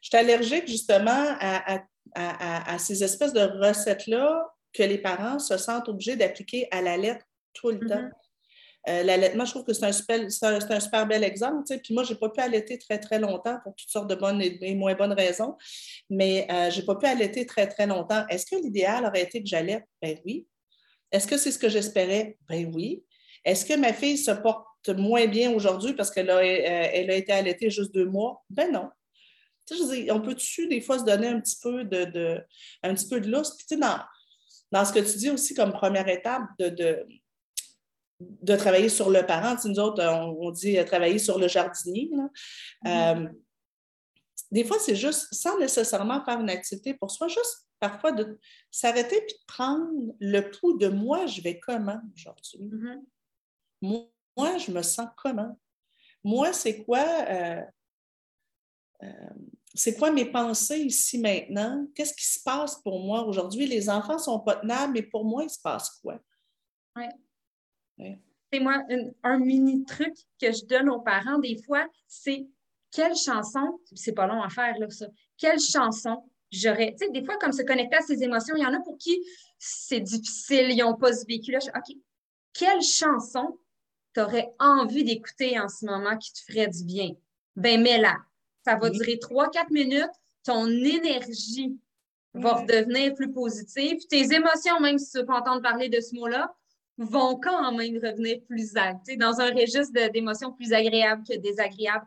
suis 0.00 0.16
allergique 0.16 0.68
justement 0.68 1.36
à, 1.40 2.78
ces 2.78 3.02
espèces 3.02 3.32
de 3.32 3.40
recettes-là 3.40 4.46
que 4.72 4.82
les 4.82 4.98
parents 4.98 5.38
se 5.38 5.56
sentent 5.56 5.88
obligés 5.88 6.16
d'appliquer 6.16 6.68
à 6.70 6.82
la 6.82 6.96
lettre 6.96 7.24
tout 7.54 7.70
le 7.70 7.80
temps. 7.80 7.96
Mm-hmm. 7.96 8.10
Euh, 8.88 9.02
l'allaitement, 9.02 9.44
je 9.46 9.50
trouve 9.52 9.64
que 9.64 9.72
c'est 9.72 9.86
un, 9.86 9.92
super, 10.80 11.06
bel 11.06 11.24
exemple. 11.24 11.64
Puis 11.82 11.94
moi, 11.94 12.04
je 12.04 12.12
n'ai 12.12 12.18
pas 12.18 12.28
pu 12.28 12.40
allaiter 12.40 12.78
très, 12.78 12.98
très 12.98 13.18
longtemps 13.18 13.58
pour 13.62 13.74
toutes 13.74 13.88
sortes 13.88 14.10
de 14.10 14.14
bonnes 14.14 14.42
et, 14.42 14.74
moins 14.74 14.94
bonnes 14.94 15.14
raisons, 15.14 15.56
mais 16.10 16.46
euh, 16.50 16.70
je 16.70 16.80
n'ai 16.80 16.86
pas 16.86 16.96
pu 16.96 17.06
allaiter 17.06 17.46
très, 17.46 17.66
très 17.66 17.86
longtemps. 17.86 18.26
Est-ce 18.28 18.44
que 18.44 18.56
l'idéal 18.56 19.06
aurait 19.06 19.22
été 19.22 19.42
que 19.42 19.48
j'allaite? 19.48 19.84
Ben 20.02 20.18
oui. 20.26 20.46
Est-ce 21.10 21.26
que 21.26 21.38
c'est 21.38 21.52
ce 21.52 21.58
que 21.58 21.68
j'espérais? 21.68 22.36
Ben 22.48 22.70
oui. 22.74 23.04
Est-ce 23.44 23.64
que 23.64 23.74
ma 23.74 23.92
fille 23.92 24.18
se 24.18 24.32
porte 24.32 24.66
moins 24.92 25.26
bien 25.26 25.52
aujourd'hui 25.52 25.94
parce 25.94 26.10
qu'elle 26.10 26.30
a, 26.30 26.38
euh, 26.38 26.88
elle 26.92 27.10
a 27.10 27.14
été 27.14 27.32
allaitée 27.32 27.70
juste 27.70 27.94
deux 27.94 28.06
mois? 28.06 28.44
Ben 28.50 28.70
non. 28.72 28.90
Tu 29.66 29.76
sais, 29.76 30.10
on 30.10 30.20
peut-tu 30.20 30.68
des 30.68 30.80
fois 30.80 30.98
se 30.98 31.04
donner 31.04 31.28
un 31.28 31.40
petit 31.40 31.56
peu 31.62 31.84
de, 31.84 32.04
de 32.04 32.40
un 32.82 32.94
petit 32.94 33.08
peu 33.08 33.20
de 33.20 33.30
lousse? 33.30 33.56
Puis, 33.56 33.66
tu 33.66 33.74
sais, 33.74 33.80
dans, 33.80 33.98
dans 34.70 34.84
ce 34.84 34.92
que 34.92 34.98
tu 34.98 35.16
dis 35.16 35.30
aussi 35.30 35.54
comme 35.54 35.72
première 35.72 36.08
étape 36.08 36.42
de, 36.58 36.68
de, 36.68 37.06
de 38.20 38.56
travailler 38.56 38.88
sur 38.88 39.10
le 39.10 39.24
parent. 39.24 39.56
nous 39.64 39.78
autres, 39.78 40.04
on, 40.04 40.50
dit 40.50 40.78
euh, 40.78 40.84
travailler 40.84 41.18
sur 41.18 41.38
le 41.38 41.48
jardinier. 41.48 42.10
Mm-hmm. 42.84 43.26
Euh, 43.26 43.28
des 44.50 44.64
fois, 44.64 44.78
c'est 44.78 44.96
juste, 44.96 45.32
sans 45.32 45.58
nécessairement 45.58 46.24
faire 46.24 46.40
une 46.40 46.50
activité 46.50 46.94
pour 46.94 47.10
soi, 47.10 47.28
juste 47.28 47.68
parfois 47.80 48.12
de 48.12 48.38
s'arrêter 48.70 49.16
et 49.16 49.20
de 49.20 49.34
prendre 49.46 49.90
le 50.20 50.40
pouls 50.50 50.78
de 50.78 50.88
moi, 50.88 51.26
je 51.26 51.42
vais 51.42 51.58
comment 51.58 52.00
aujourd'hui? 52.16 52.58
Mm-hmm. 52.60 53.02
moi, 53.82 54.08
moi, 54.36 54.58
je 54.58 54.70
me 54.70 54.82
sens 54.82 55.08
comment? 55.16 55.58
Moi, 56.22 56.52
c'est 56.52 56.84
quoi, 56.84 57.04
euh, 57.28 57.62
euh, 59.02 59.30
c'est 59.74 59.96
quoi 59.96 60.10
mes 60.10 60.24
pensées 60.24 60.80
ici 60.80 61.18
maintenant? 61.18 61.86
Qu'est-ce 61.94 62.14
qui 62.14 62.26
se 62.26 62.42
passe 62.42 62.76
pour 62.76 63.00
moi 63.00 63.24
aujourd'hui? 63.26 63.66
Les 63.66 63.90
enfants 63.90 64.18
sont 64.18 64.40
pas 64.40 64.56
tenables, 64.56 64.94
mais 64.94 65.02
pour 65.02 65.24
moi, 65.24 65.44
il 65.44 65.50
se 65.50 65.60
passe 65.60 65.90
quoi? 66.00 66.18
Oui. 66.96 68.16
C'est 68.52 68.60
moi, 68.60 68.82
un, 69.22 69.38
mini 69.38 69.84
truc 69.84 70.14
que 70.40 70.52
je 70.52 70.64
donne 70.64 70.88
aux 70.88 71.00
parents 71.00 71.38
des 71.38 71.60
fois, 71.62 71.86
c'est 72.06 72.46
quelle 72.90 73.16
chanson, 73.16 73.80
c'est 73.94 74.12
pas 74.12 74.26
long 74.26 74.42
à 74.42 74.48
faire 74.48 74.78
là, 74.78 74.88
ça, 74.88 75.06
quelle 75.36 75.58
chanson 75.58 76.22
j'aurais, 76.52 76.92
tu 76.92 77.06
sais, 77.06 77.10
des 77.10 77.24
fois, 77.24 77.36
comme 77.38 77.52
se 77.52 77.62
connecter 77.62 77.96
à 77.96 78.02
ses 78.02 78.22
émotions, 78.22 78.54
il 78.56 78.62
y 78.62 78.66
en 78.66 78.72
a 78.72 78.80
pour 78.80 78.96
qui 78.96 79.20
c'est 79.58 80.00
difficile, 80.00 80.70
ils 80.70 80.78
n'ont 80.78 80.96
pas 80.96 81.12
ce 81.12 81.26
vécu-là. 81.26 81.58
OK, 81.74 81.96
quelle 82.52 82.82
chanson 82.82 83.58
tu 84.14 84.20
aurais 84.20 84.52
envie 84.58 85.04
d'écouter 85.04 85.58
en 85.58 85.68
ce 85.68 85.84
moment 85.84 86.16
qui 86.16 86.32
te 86.32 86.40
ferait 86.40 86.68
du 86.68 86.84
bien, 86.84 87.10
ben 87.56 87.82
mets-la. 87.82 88.16
Ça 88.64 88.76
va 88.76 88.88
durer 88.88 89.16
3-4 89.16 89.70
minutes. 89.70 90.10
Ton 90.44 90.66
énergie 90.66 91.78
va 92.32 92.54
redevenir 92.54 93.14
plus 93.14 93.30
positive. 93.32 93.98
Tes 94.08 94.32
émotions, 94.34 94.80
même 94.80 94.98
si 94.98 95.10
tu 95.10 95.16
ne 95.18 95.22
veux 95.22 95.26
pas 95.26 95.40
entendre 95.40 95.62
parler 95.62 95.88
de 95.88 96.00
ce 96.00 96.14
mot-là, 96.14 96.54
vont 96.96 97.36
quand 97.36 97.72
même 97.72 97.96
revenir 97.96 98.40
plus 98.46 98.76
actes, 98.76 99.10
dans 99.18 99.40
un 99.40 99.52
registre 99.52 99.92
d'émotions 100.10 100.52
plus 100.52 100.72
agréables 100.72 101.24
que 101.26 101.36
désagréables 101.36 102.06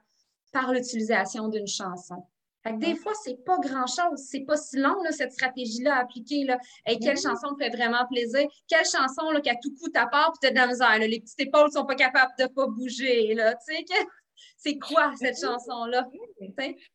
par 0.51 0.71
l'utilisation 0.71 1.49
d'une 1.49 1.67
chanson 1.67 2.25
des 2.73 2.95
fois, 2.95 3.13
c'est 3.23 3.43
pas 3.45 3.57
grand-chose. 3.57 4.19
C'est 4.29 4.41
pas 4.41 4.57
si 4.57 4.77
long, 4.77 4.95
cette 5.11 5.33
stratégie-là 5.33 5.95
à 5.95 5.99
appliquer. 6.01 6.43
Là. 6.43 6.57
quelle 6.85 6.97
mm-hmm. 6.99 7.21
chanson 7.21 7.55
te 7.55 7.63
fait 7.63 7.75
vraiment 7.75 8.05
plaisir? 8.11 8.47
Quelle 8.67 8.85
chanson 8.85 9.31
là, 9.31 9.41
qu'à 9.41 9.55
tout 9.55 9.73
coup, 9.79 9.89
ta 9.89 10.07
part, 10.07 10.31
puis 10.31 10.39
t'as 10.41 10.51
de 10.51 10.55
la 10.55 10.67
misère. 10.67 10.99
Les 10.99 11.19
petites 11.19 11.39
épaules 11.39 11.71
sont 11.71 11.85
pas 11.85 11.95
capables 11.95 12.33
de 12.39 12.47
pas 12.47 12.67
bouger. 12.67 13.33
Là. 13.33 13.55
c'est 14.57 14.77
quoi 14.77 15.13
cette 15.19 15.35
mm-hmm. 15.35 15.45
chanson-là? 15.45 16.07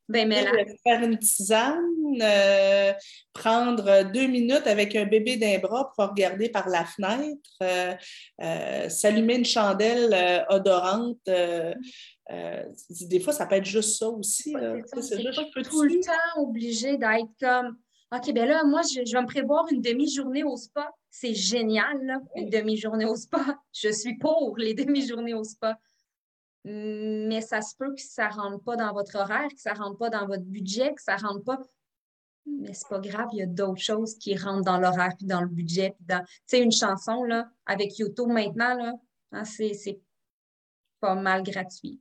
Ben, 0.09 0.29
mais 0.29 0.45
là. 0.45 0.51
Faire 0.85 1.03
une 1.03 1.19
tisane, 1.19 2.19
euh, 2.21 2.93
prendre 3.33 4.11
deux 4.13 4.27
minutes 4.27 4.67
avec 4.67 4.95
un 4.97 5.05
bébé 5.05 5.37
d'un 5.37 5.59
bras 5.59 5.91
pour 5.95 6.09
regarder 6.09 6.49
par 6.49 6.69
la 6.69 6.85
fenêtre, 6.85 7.51
euh, 7.63 7.95
euh, 8.43 8.89
s'allumer 8.89 9.37
une 9.37 9.45
chandelle 9.45 10.45
odorante, 10.49 11.29
euh, 12.31 12.65
des 12.89 13.21
fois, 13.21 13.33
ça 13.33 13.47
peut 13.47 13.57
être 13.57 13.65
juste 13.65 13.99
ça 13.99 14.09
aussi. 14.09 14.55
C'est 15.01 15.21
juste 15.21 15.55
pas 15.55 15.63
tout 15.63 15.83
le 15.83 16.01
temps 16.01 16.43
obligé 16.43 16.97
d'être 16.97 17.31
comme 17.41 17.77
OK, 18.15 18.31
ben 18.35 18.47
là, 18.47 18.63
moi, 18.65 18.83
je, 18.83 19.11
vais 19.11 19.23
me 19.23 19.27
prévoir 19.27 19.65
une 19.73 19.81
demi-journée 19.81 20.45
au 20.45 20.57
spa. 20.57 20.91
C'est 21.09 21.33
génial, 21.33 22.21
une 22.37 22.51
demi-journée 22.51 23.07
au 23.07 23.17
spa. 23.17 23.59
Je 23.73 23.91
suis 23.91 24.19
pour 24.19 24.55
les 24.59 24.75
demi-journées 24.75 25.33
au 25.33 25.45
spa. 25.45 25.79
Mais 26.65 27.41
ça 27.41 27.63
se 27.63 27.75
peut 27.75 27.95
que 27.95 28.03
ça 28.03 28.29
ne 28.29 28.35
rentre 28.35 28.65
pas 28.65 28.77
dans 28.77 28.93
votre 28.93 29.17
horaire, 29.17 29.49
que 29.49 29.61
ça 29.61 29.73
ne 29.73 29.79
rentre 29.79 29.99
pas 29.99 30.11
dans 30.11 30.27
votre 30.27 30.45
budget, 30.45 30.95
que 30.95 31.03
ça 31.03 31.17
ne 31.17 31.23
rentre 31.23 31.45
pas. 31.45 31.59
Mais 32.45 32.75
c'est 32.75 32.89
pas 32.89 33.01
grave, 33.01 33.29
il 33.33 33.39
y 33.39 33.43
a 33.43 33.47
d'autres 33.47 33.81
choses 33.81 34.17
qui 34.19 34.37
rentrent 34.37 34.65
dans 34.65 34.79
l'horaire 34.79 35.15
puis 35.17 35.27
dans 35.27 35.41
le 35.41 35.49
budget. 35.49 35.97
Tu 36.07 36.17
sais, 36.47 36.61
une 36.61 36.73
chanson 36.73 37.25
là, 37.25 37.49
avec 37.65 37.99
YouTube 37.99 38.29
maintenant, 38.29 38.75
là, 38.75 38.93
hein, 39.33 39.45
c'est 39.45 40.01
pas 41.01 41.15
mal 41.15 41.43
gratuit. 41.43 41.99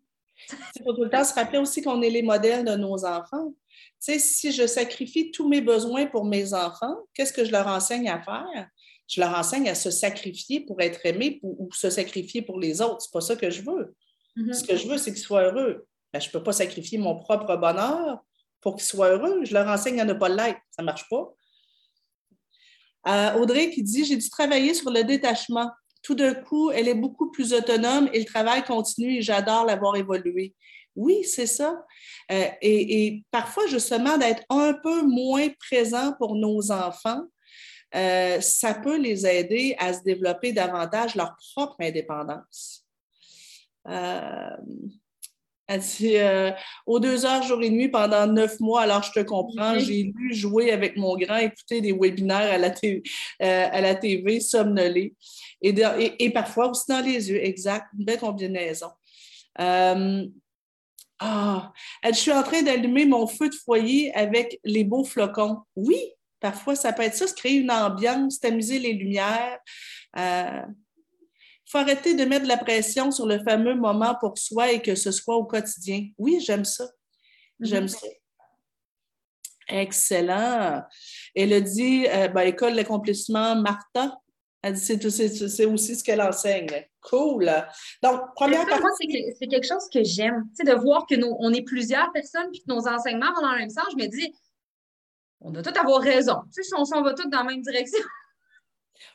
Il 0.75 0.84
faut 0.84 0.93
tout 0.93 1.04
le 1.04 1.10
temps 1.10 1.23
se 1.23 1.34
rappeler 1.34 1.60
aussi 1.60 1.82
qu'on 1.82 2.01
est 2.01 2.10
les 2.10 2.21
modèles 2.21 2.65
de 2.65 2.75
nos 2.75 3.06
enfants. 3.06 3.54
Si 3.99 4.51
je 4.51 4.65
sacrifie 4.65 5.32
tous 5.32 5.47
mes 5.47 5.62
besoins 5.62 6.08
pour 6.08 6.25
mes 6.25 6.54
enfants, 6.54 6.95
qu'est-ce 7.13 7.34
que 7.34 7.45
je 7.45 7.51
leur 7.51 7.67
enseigne 7.67 8.10
à 8.10 8.21
faire? 8.21 8.67
Je 9.08 9.19
leur 9.19 9.38
enseigne 9.38 9.69
à 9.69 9.75
se 9.75 9.91
sacrifier 9.91 10.62
pour 10.62 10.80
être 10.82 11.06
aimé 11.06 11.39
ou 11.43 11.69
se 11.73 11.89
sacrifier 11.89 12.41
pour 12.41 12.60
les 12.60 12.82
autres. 12.82 13.01
C'est 13.01 13.12
pas 13.12 13.21
ça 13.21 13.36
que 13.36 13.49
je 13.49 13.62
veux. 13.62 13.95
Mm-hmm. 14.38 14.54
Ce 14.54 14.63
que 14.63 14.77
je 14.77 14.88
veux, 14.88 14.97
c'est 14.97 15.12
qu'ils 15.12 15.21
soient 15.21 15.43
heureux. 15.43 15.86
Ben, 16.13 16.19
je 16.19 16.27
ne 16.27 16.32
peux 16.32 16.43
pas 16.43 16.54
sacrifier 16.54 16.97
mon 16.97 17.17
propre 17.19 17.56
bonheur 17.58 18.23
pour 18.62 18.75
qu'ils 18.75 18.86
soient 18.86 19.10
heureux. 19.10 19.43
Je 19.43 19.54
leur 19.54 19.67
enseigne 19.67 19.99
à 20.01 20.06
ne 20.06 20.13
pas 20.13 20.30
l'être. 20.30 20.60
Ça 20.71 20.82
ne 20.82 20.86
marche 20.86 21.08
pas. 21.10 21.34
Euh, 23.08 23.34
Audrey 23.39 23.71
qui 23.71 23.84
dit 23.84 24.06
J'ai 24.06 24.17
dû 24.17 24.30
travailler 24.30 24.73
sur 24.73 24.91
le 24.91 25.04
détachement 25.04 25.69
tout 26.01 26.15
d'un 26.15 26.33
coup, 26.33 26.71
elle 26.71 26.87
est 26.87 26.95
beaucoup 26.95 27.31
plus 27.31 27.53
autonome 27.53 28.09
et 28.13 28.19
le 28.19 28.25
travail 28.25 28.63
continue 28.63 29.17
et 29.17 29.21
j'adore 29.21 29.65
l'avoir 29.65 29.95
évolué. 29.95 30.55
Oui, 30.95 31.23
c'est 31.23 31.47
ça. 31.47 31.85
Euh, 32.31 32.47
et, 32.61 33.23
parfois, 33.31 33.67
justement, 33.67 34.17
d'être 34.17 34.43
un 34.49 34.73
peu 34.73 35.03
moins 35.03 35.47
présent 35.59 36.13
pour 36.17 36.35
nos 36.35 36.71
enfants, 36.71 37.23
euh, 37.95 38.39
ça 38.41 38.73
peut 38.73 38.97
les 38.97 39.26
aider 39.26 39.76
à 39.78 39.93
se 39.93 40.01
développer 40.03 40.53
davantage 40.53 41.15
leur 41.15 41.36
propre 41.53 41.76
indépendance. 41.80 42.86
Euh, 43.88 44.57
elle 45.74 45.80
dit 45.80 46.15
aux 46.86 46.99
deux 46.99 47.26
heures 47.26 47.43
jour 47.43 47.61
et 47.63 47.69
nuit 47.69 47.89
pendant 47.89 48.28
neuf 48.28 48.59
mois, 48.59 48.82
alors 48.82 49.03
je 49.03 49.11
te 49.11 49.19
comprends. 49.19 49.80
J'ai 49.80 50.11
lu 50.15 50.34
jouer 50.34 50.72
avec 50.72 50.97
mon 50.97 51.15
grand, 51.17 51.38
écouter 51.38 51.82
des 51.82 51.93
webinaires 51.93 52.51
à 52.51 52.57
la, 52.57 52.69
TV, 52.69 53.03
à 53.39 53.82
la 53.82 53.95
TV 53.95 54.39
somnolé. 54.39 55.15
Et, 55.61 56.30
parfois 56.32 56.69
aussi 56.69 56.86
dans 56.89 57.05
les 57.05 57.30
yeux, 57.30 57.43
exact, 57.43 57.88
une 57.97 58.05
belle 58.05 58.19
combinaison. 58.19 58.89
Euh, 59.59 60.26
ah, 61.19 61.72
je 62.03 62.13
suis 62.13 62.32
en 62.32 62.41
train 62.41 62.63
d'allumer 62.63 63.05
mon 63.05 63.28
feu 63.28 63.49
de 63.49 63.55
foyer 63.55 64.13
avec 64.15 64.59
les 64.63 64.84
beaux 64.84 65.03
flocons. 65.03 65.59
Oui, 65.76 65.99
parfois 66.39 66.76
ça 66.76 66.93
peut 66.93 67.03
être 67.03 67.15
ça, 67.15 67.28
se 67.28 67.36
créer 67.36 67.57
une 67.57 67.69
ambiance, 67.69 68.39
tamiser 68.39 68.80
les 68.80 68.93
lumières. 68.93 69.59
Euh, 70.17 70.61
faut 71.72 71.78
arrêter 71.78 72.15
de 72.15 72.26
mettre 72.26 72.43
de 72.43 72.49
la 72.49 72.57
pression 72.57 73.11
sur 73.11 73.26
le 73.26 73.39
fameux 73.43 73.76
moment 73.76 74.15
pour 74.19 74.38
soi 74.38 74.72
et 74.72 74.82
que 74.82 74.95
ce 74.95 75.11
soit 75.11 75.36
au 75.36 75.45
quotidien. 75.45 76.07
Oui, 76.17 76.41
j'aime 76.41 76.65
ça. 76.65 76.86
J'aime 77.59 77.88
ça. 77.88 78.07
Excellent. 79.69 80.84
Elle 81.34 81.53
a 81.53 81.61
dit, 81.61 82.05
euh, 82.07 82.28
ben, 82.28 82.41
École 82.41 82.76
d'accomplissement 82.76 83.55
Martha. 83.55 84.17
Elle 84.61 84.74
dit, 84.74 84.82
c'est 84.82 85.65
aussi 85.65 85.95
ce 85.95 86.03
qu'elle 86.03 86.22
enseigne. 86.22 86.86
Cool. 86.99 87.51
Donc, 88.03 88.22
première 88.36 88.65
partie. 88.67 88.82
Moi, 88.82 88.91
c'est 89.39 89.47
quelque 89.47 89.65
chose 89.65 89.88
que 89.91 90.03
j'aime. 90.03 90.43
Tu 90.49 90.65
sais, 90.65 90.72
de 90.72 90.78
voir 90.78 91.05
que 91.07 91.15
nous, 91.15 91.36
on 91.39 91.53
est 91.53 91.63
plusieurs 91.63 92.11
personnes 92.11 92.49
puis 92.51 92.61
que 92.61 92.72
nos 92.72 92.88
enseignements 92.88 93.34
vont 93.34 93.41
dans 93.41 93.53
le 93.53 93.59
même 93.59 93.69
sens, 93.69 93.86
je 93.91 94.03
me 94.03 94.07
dis, 94.07 94.36
on 95.39 95.51
doit 95.51 95.63
tous 95.63 95.80
avoir 95.80 96.01
raison. 96.01 96.36
Tu 96.53 96.61
sais, 96.61 96.63
si 96.63 96.74
on 96.78 96.86
s'en 96.86 97.01
va 97.01 97.13
tous 97.13 97.28
dans 97.30 97.39
la 97.39 97.45
même 97.45 97.61
direction. 97.61 97.99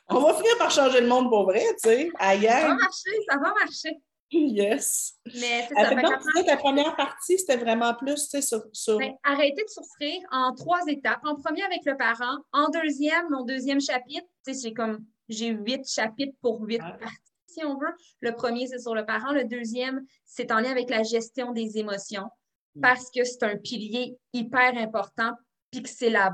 On 0.09 0.19
va 0.19 0.33
finir 0.33 0.57
par 0.57 0.71
changer 0.71 1.01
le 1.01 1.07
monde 1.07 1.29
pour 1.29 1.43
vrai, 1.43 1.63
tu 1.83 1.89
sais. 1.89 2.09
Ailleurs. 2.19 2.61
Ça 2.61 2.67
va 2.67 2.75
marcher, 2.75 3.11
ça 3.29 3.37
va 3.37 3.53
marcher. 3.53 3.97
Yes. 4.31 5.13
Mais 5.25 5.67
c'est 5.67 5.75
ça. 5.75 6.43
Ta 6.45 6.57
première 6.57 6.95
partie, 6.95 7.39
c'était 7.39 7.57
vraiment 7.57 7.93
plus, 7.93 8.27
tu 8.29 8.41
sais, 8.41 8.59
sur. 8.73 8.97
Ben, 8.97 9.13
arrêter 9.23 9.63
de 9.63 9.69
souffrir 9.69 10.21
en 10.31 10.53
trois 10.53 10.81
étapes. 10.87 11.21
En 11.23 11.35
premier, 11.35 11.63
avec 11.63 11.85
le 11.85 11.95
parent. 11.95 12.37
En 12.51 12.69
deuxième, 12.69 13.29
mon 13.29 13.43
deuxième 13.43 13.79
chapitre, 13.79 14.27
tu 14.45 14.53
sais, 14.53 14.59
j'ai 14.61 14.73
comme, 14.73 15.05
j'ai 15.29 15.47
huit 15.47 15.87
chapitres 15.87 16.35
pour 16.41 16.61
huit 16.61 16.79
parties, 16.79 17.33
si 17.47 17.63
on 17.63 17.77
veut. 17.77 17.93
Le 18.19 18.33
premier, 18.33 18.67
c'est 18.67 18.79
sur 18.79 18.95
le 18.95 19.05
parent. 19.05 19.31
Le 19.31 19.45
deuxième, 19.45 20.05
c'est 20.25 20.51
en 20.51 20.59
lien 20.59 20.71
avec 20.71 20.89
la 20.89 21.03
gestion 21.03 21.53
des 21.53 21.77
émotions 21.77 22.29
mm. 22.75 22.81
parce 22.81 23.09
que 23.09 23.23
c'est 23.23 23.43
un 23.43 23.57
pilier 23.57 24.17
hyper 24.33 24.77
important 24.77 25.31
puis 25.71 25.83
que 25.83 25.89
c'est 25.89 26.09
la 26.09 26.33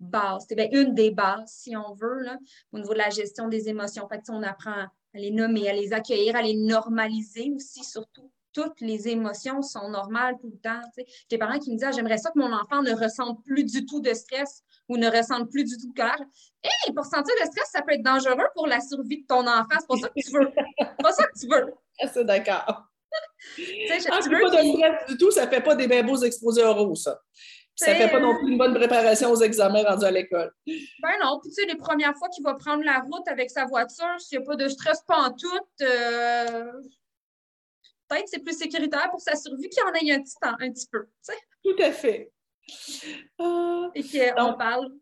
base. 0.00 0.46
C'est 0.48 0.68
une 0.72 0.94
des 0.94 1.10
bases, 1.10 1.50
si 1.50 1.76
on 1.76 1.94
veut, 1.94 2.20
là, 2.20 2.38
au 2.72 2.78
niveau 2.78 2.92
de 2.92 2.98
la 2.98 3.10
gestion 3.10 3.48
des 3.48 3.68
émotions. 3.68 4.08
Fait 4.08 4.18
que, 4.18 4.30
on 4.30 4.42
apprend 4.42 4.70
à 4.72 5.18
les 5.18 5.30
nommer, 5.30 5.68
à 5.68 5.72
les 5.72 5.92
accueillir, 5.92 6.36
à 6.36 6.42
les 6.42 6.54
normaliser 6.54 7.52
aussi, 7.54 7.84
surtout. 7.84 8.30
Toutes 8.52 8.80
les 8.80 9.08
émotions 9.08 9.62
sont 9.62 9.88
normales 9.88 10.36
tout 10.40 10.48
le 10.48 10.58
temps. 10.58 10.80
J'ai 10.96 11.04
des 11.28 11.38
parents 11.38 11.58
qui 11.58 11.72
me 11.72 11.76
disent 11.76 11.88
ah, 11.88 11.92
J'aimerais 11.92 12.18
ça 12.18 12.30
que 12.30 12.38
mon 12.38 12.52
enfant 12.52 12.82
ne 12.82 12.92
ressente 12.92 13.42
plus 13.44 13.64
du 13.64 13.84
tout 13.84 14.00
de 14.00 14.14
stress 14.14 14.62
ou 14.88 14.96
ne 14.96 15.08
ressente 15.08 15.50
plus 15.50 15.64
du 15.64 15.76
tout 15.76 15.88
de 15.88 15.94
colère. 15.94 16.20
Hé, 16.62 16.92
pour 16.94 17.04
sentir 17.04 17.34
le 17.40 17.46
stress, 17.46 17.68
ça 17.72 17.82
peut 17.82 17.94
être 17.94 18.04
dangereux 18.04 18.46
pour 18.54 18.68
la 18.68 18.80
survie 18.80 19.22
de 19.22 19.26
ton 19.26 19.44
enfant. 19.46 19.66
C'est 19.80 19.88
pas 19.88 19.96
ça 19.96 20.08
que 20.08 20.20
tu 20.20 20.30
veux. 20.30 20.52
C'est 20.78 21.02
pas 21.02 21.12
ça 21.12 21.24
que 21.24 21.38
tu 21.38 21.46
veux. 21.48 21.74
Ah, 22.00 22.08
c'est 22.12 22.24
d'accord. 22.24 22.82
tu 23.54 23.62
sais, 23.64 24.08
ah, 24.10 24.18
pas 24.18 24.20
de 24.20 24.68
stress 24.72 25.06
du 25.08 25.16
tout, 25.16 25.30
ça 25.30 25.46
fait 25.46 25.60
pas 25.60 25.76
des 25.76 25.86
bien 25.86 26.02
beaux 26.02 26.16
exposés 26.16 26.64
oraux, 26.64 26.96
ça. 26.96 27.20
Ça 27.76 27.92
ne 27.92 27.98
fait 27.98 28.10
pas 28.10 28.20
non 28.20 28.38
plus 28.38 28.52
une 28.52 28.58
bonne 28.58 28.74
préparation 28.74 29.30
aux 29.30 29.42
examens 29.42 29.82
rendus 29.82 30.04
à 30.04 30.10
l'école. 30.10 30.52
Ben 30.66 31.12
non. 31.22 31.40
Puis, 31.40 31.50
tu 31.50 31.62
sais, 31.62 31.66
les 31.66 31.76
premières 31.76 32.16
fois 32.16 32.28
qu'il 32.28 32.44
va 32.44 32.54
prendre 32.54 32.84
la 32.84 33.00
route 33.00 33.26
avec 33.26 33.50
sa 33.50 33.64
voiture, 33.64 34.20
s'il 34.20 34.38
n'y 34.38 34.44
a 34.44 34.46
pas 34.46 34.56
de 34.56 34.68
stress 34.68 35.02
pantoute, 35.06 35.82
euh... 35.82 36.72
peut-être 38.08 38.28
c'est 38.28 38.44
plus 38.44 38.56
sécuritaire 38.56 39.10
pour 39.10 39.20
sa 39.20 39.34
survie 39.34 39.68
qu'il 39.68 39.82
en 39.82 39.92
ait 39.92 40.12
un 40.12 40.22
petit, 40.22 40.36
temps, 40.40 40.54
un 40.60 40.70
petit 40.70 40.86
peu. 40.90 41.06
Tout 41.64 41.82
à 41.82 41.90
fait. 41.90 42.30
Euh, 43.40 43.88
Et 43.94 44.02
qu'on 44.02 44.54
parle. 44.54 44.92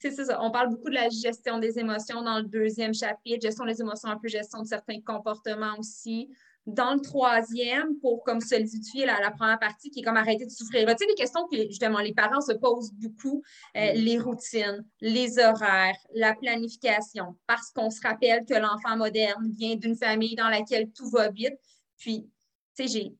C'est 0.00 0.12
ça, 0.12 0.40
on 0.40 0.52
parle 0.52 0.68
beaucoup 0.68 0.90
de 0.90 0.94
la 0.94 1.08
gestion 1.08 1.58
des 1.58 1.76
émotions 1.78 2.22
dans 2.22 2.38
le 2.38 2.44
deuxième 2.44 2.94
chapitre, 2.94 3.42
gestion 3.42 3.64
des 3.64 3.80
émotions, 3.80 4.08
un 4.08 4.16
peu 4.16 4.28
gestion 4.28 4.62
de 4.62 4.66
certains 4.66 5.00
comportements 5.00 5.76
aussi 5.76 6.30
dans 6.68 6.94
le 6.94 7.00
troisième, 7.00 7.98
pour 8.00 8.22
comme 8.24 8.40
solidifier 8.40 9.06
la, 9.06 9.20
la, 9.20 9.30
première 9.30 9.58
partie 9.58 9.90
qui 9.90 10.00
est 10.00 10.02
comme 10.02 10.16
arrêter 10.16 10.44
de 10.44 10.50
souffrir. 10.50 10.86
Tu 10.86 10.96
sais, 10.98 11.06
des 11.06 11.14
questions 11.14 11.46
que 11.50 11.56
justement 11.56 12.00
les 12.00 12.12
parents 12.12 12.42
se 12.42 12.52
posent 12.52 12.92
beaucoup, 12.92 13.42
euh, 13.76 13.92
les 13.94 14.18
routines, 14.18 14.84
les 15.00 15.38
horaires, 15.38 15.96
la 16.14 16.34
planification, 16.34 17.36
parce 17.46 17.70
qu'on 17.70 17.90
se 17.90 18.00
rappelle 18.02 18.44
que 18.44 18.54
l'enfant 18.54 18.96
moderne 18.96 19.50
vient 19.56 19.76
d'une 19.76 19.96
famille 19.96 20.36
dans 20.36 20.48
laquelle 20.48 20.90
tout 20.90 21.08
va 21.08 21.30
vite. 21.30 21.56
Puis, 21.96 22.28
tu 22.76 22.86
sais, 22.86 23.12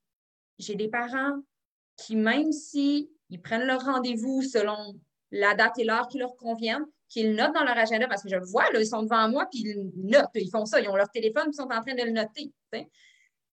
j'ai 0.59 0.75
des 0.75 0.89
parents 0.89 1.41
qui, 1.97 2.17
même 2.17 2.53
si 2.53 3.11
ils 3.31 3.41
prennent 3.41 3.67
leur 3.67 3.81
rendez-vous 3.81 4.43
selon 4.43 4.95
la 5.31 5.55
date 5.55 5.79
et 5.79 5.85
l'heure 5.85 6.09
qui 6.09 6.19
leur 6.19 6.37
conviennent, 6.37 6.87
qu'ils 7.09 7.35
notent 7.35 7.55
dans 7.55 7.65
leur 7.65 7.79
agenda, 7.79 8.07
parce 8.07 8.23
que 8.23 8.29
je 8.29 8.37
le 8.37 8.45
vois, 8.45 8.71
là, 8.73 8.81
ils 8.81 8.87
sont 8.87 9.03
devant 9.03 9.27
moi, 9.31 9.47
puis 9.51 9.61
ils 9.61 9.91
notent, 9.97 10.29
ils 10.35 10.51
font 10.51 10.67
ça, 10.67 10.81
ils 10.81 10.89
ont 10.89 10.97
leur 10.97 11.11
téléphone, 11.11 11.45
puis 11.45 11.53
ils 11.55 11.57
sont 11.57 11.73
en 11.73 11.81
train 11.81 11.95
de 11.95 12.03
le 12.03 12.11
noter 12.11 12.53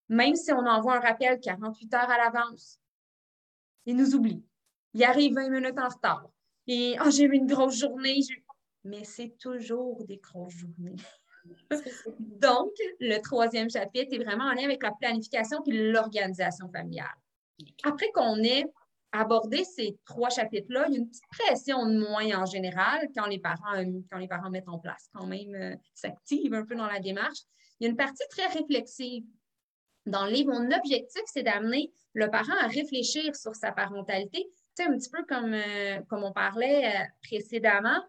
même 0.10 0.36
si 0.36 0.52
on 0.52 0.66
envoie 0.66 0.98
un 0.98 1.00
rappel 1.00 1.40
48 1.40 1.94
heures 1.94 2.10
à 2.10 2.18
l'avance, 2.18 2.80
il 3.86 3.96
nous 3.96 4.16
oublie. 4.16 4.44
Il 4.94 5.04
arrive 5.04 5.36
20 5.36 5.50
minutes 5.50 5.80
en 5.80 5.90
retard. 5.90 6.30
Et 6.68 6.96
oh, 7.04 7.10
j'ai 7.10 7.24
eu 7.24 7.34
une 7.34 7.48
grosse 7.48 7.80
journée. 7.80 8.20
Mais 8.84 9.04
c'est 9.04 9.38
toujours 9.38 10.04
des 10.06 10.18
grosses 10.18 10.54
journées. 10.54 10.96
Donc, 12.20 12.72
le 13.00 13.20
troisième 13.20 13.70
chapitre 13.70 14.14
est 14.14 14.24
vraiment 14.24 14.46
en 14.46 14.54
lien 14.54 14.66
avec 14.66 14.84
la 14.84 14.92
planification 14.92 15.64
et 15.66 15.92
l'organisation 15.92 16.70
familiale. 16.72 17.16
Après 17.84 18.12
qu'on 18.14 18.44
ait 18.44 18.66
abordé 19.12 19.64
ces 19.64 19.98
trois 20.06 20.30
chapitres-là, 20.30 20.86
il 20.88 20.94
y 20.94 20.98
a 20.98 21.00
une 21.00 21.10
petite 21.10 21.28
pression 21.30 21.86
de 21.86 21.98
moins 21.98 22.42
en 22.42 22.46
général 22.46 23.08
quand 23.16 23.28
les 23.28 23.40
parents, 23.40 23.84
quand 24.12 24.18
les 24.18 24.28
parents 24.28 24.50
mettent 24.50 24.68
en 24.68 24.80
place, 24.80 25.10
quand 25.14 25.26
même 25.26 25.56
euh, 25.56 25.76
s'activent 25.94 26.54
un 26.54 26.66
peu 26.66 26.76
dans 26.76 26.88
la 26.88 27.00
démarche. 27.00 27.40
Il 27.80 27.86
y 27.86 27.88
a 27.88 27.90
une 27.90 27.98
partie 27.98 28.24
très 28.30 28.48
réflexive 28.48 29.24
dans 30.06 30.26
le 30.26 30.32
livre, 30.32 30.52
mon 30.52 30.72
objectif, 30.72 31.22
c'est 31.26 31.44
d'amener 31.44 31.92
le 32.14 32.30
parent 32.30 32.56
à 32.62 32.68
réfléchir 32.68 33.36
sur 33.36 33.56
sa 33.56 33.72
parentalité. 33.72 34.48
Tu 34.78 34.84
sais, 34.84 34.90
un 34.90 34.98
petit 34.98 35.10
peu 35.10 35.24
comme, 35.26 35.54
euh, 35.54 36.02
comme 36.10 36.24
on 36.24 36.32
parlait 36.32 36.86
euh, 36.86 37.04
précédemment, 37.24 38.04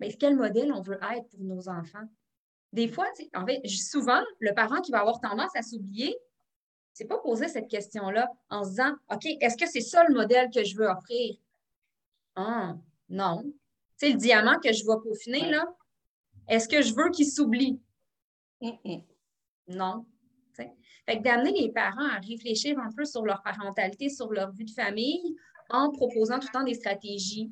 mais 0.00 0.12
quel 0.12 0.36
modèle 0.36 0.72
on 0.72 0.80
veut 0.80 0.98
être 1.14 1.28
pour 1.30 1.40
nos 1.40 1.68
enfants? 1.68 2.08
Des 2.72 2.88
fois, 2.88 3.06
en 3.34 3.46
fait, 3.46 3.60
souvent, 3.68 4.22
le 4.40 4.52
parent 4.54 4.80
qui 4.80 4.90
va 4.90 5.00
avoir 5.00 5.20
tendance 5.20 5.54
à 5.54 5.62
s'oublier, 5.62 6.16
c'est 6.92 7.06
pas 7.06 7.18
poser 7.18 7.48
cette 7.48 7.68
question-là 7.68 8.30
en 8.50 8.64
se 8.64 8.70
disant 8.70 8.94
OK, 9.12 9.26
est-ce 9.40 9.56
que 9.56 9.68
c'est 9.68 9.80
ça 9.80 10.04
le 10.08 10.14
modèle 10.14 10.50
que 10.50 10.64
je 10.64 10.76
veux 10.76 10.86
offrir? 10.86 11.36
Ah, 12.36 12.74
non. 13.08 13.42
Tu 13.98 14.06
sais, 14.06 14.10
le 14.10 14.18
diamant 14.18 14.58
que 14.58 14.72
je 14.72 14.84
vais 14.84 15.00
peaufiner, 15.02 15.50
là, 15.50 15.66
est-ce 16.48 16.68
que 16.68 16.82
je 16.82 16.94
veux 16.94 17.10
qu'il 17.10 17.26
s'oublie? 17.26 17.80
Non. 19.68 20.04
Fait 21.06 21.18
que 21.18 21.22
d'amener 21.22 21.52
les 21.52 21.70
parents 21.70 22.08
à 22.08 22.18
réfléchir 22.18 22.78
un 22.78 22.90
peu 22.92 23.04
sur 23.04 23.24
leur 23.24 23.42
parentalité, 23.42 24.08
sur 24.08 24.32
leur 24.32 24.52
vie 24.52 24.64
de 24.64 24.70
famille, 24.70 25.36
en 25.70 25.90
proposant 25.90 26.38
tout 26.38 26.48
le 26.52 26.58
temps 26.58 26.64
des 26.64 26.74
stratégies 26.74 27.50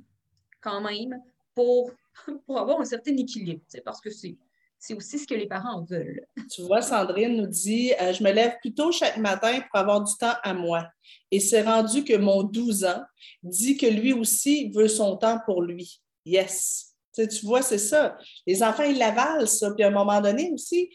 quand 0.61 0.81
même 0.81 1.21
pour, 1.55 1.91
pour 2.47 2.59
avoir 2.59 2.81
un 2.81 2.85
certain 2.85 3.17
équilibre, 3.17 3.63
parce 3.85 4.01
que 4.01 4.11
c'est 4.11 4.37
c'est 4.85 4.95
aussi 4.95 5.17
ce 5.21 5.29
que 5.29 5.35
les 5.35 5.47
parents 5.47 5.85
veulent. 5.85 6.27
Tu 6.51 6.63
vois, 6.63 6.83
Sandrine 6.83 7.37
nous 7.37 7.47
dit 7.47 7.93
euh, 8.01 8.13
Je 8.13 8.25
me 8.25 8.33
lève 8.33 8.57
plus 8.61 8.75
tôt 8.75 8.91
chaque 8.91 9.17
matin 9.17 9.61
pour 9.61 9.79
avoir 9.79 10.03
du 10.03 10.13
temps 10.19 10.35
à 10.43 10.55
moi. 10.55 10.89
Et 11.31 11.39
c'est 11.39 11.63
rendu 11.63 12.03
que 12.03 12.17
mon 12.17 12.43
12 12.43 12.85
ans 12.87 13.01
dit 13.45 13.77
que 13.77 13.87
lui 13.87 14.13
aussi 14.13 14.71
veut 14.71 14.89
son 14.89 15.17
temps 15.17 15.39
pour 15.47 15.63
lui. 15.63 16.03
Yes. 16.27 16.97
Tu 17.15 17.29
vois, 17.45 17.63
c'est 17.63 17.79
ça. 17.79 18.19
Les 18.45 18.61
enfants, 18.61 18.83
ils 18.83 18.99
l'avalent, 18.99 19.47
ça. 19.47 19.71
Puis 19.71 19.85
à 19.85 19.87
un 19.87 19.93
moment 19.93 20.21
donné 20.21 20.51
aussi, 20.53 20.91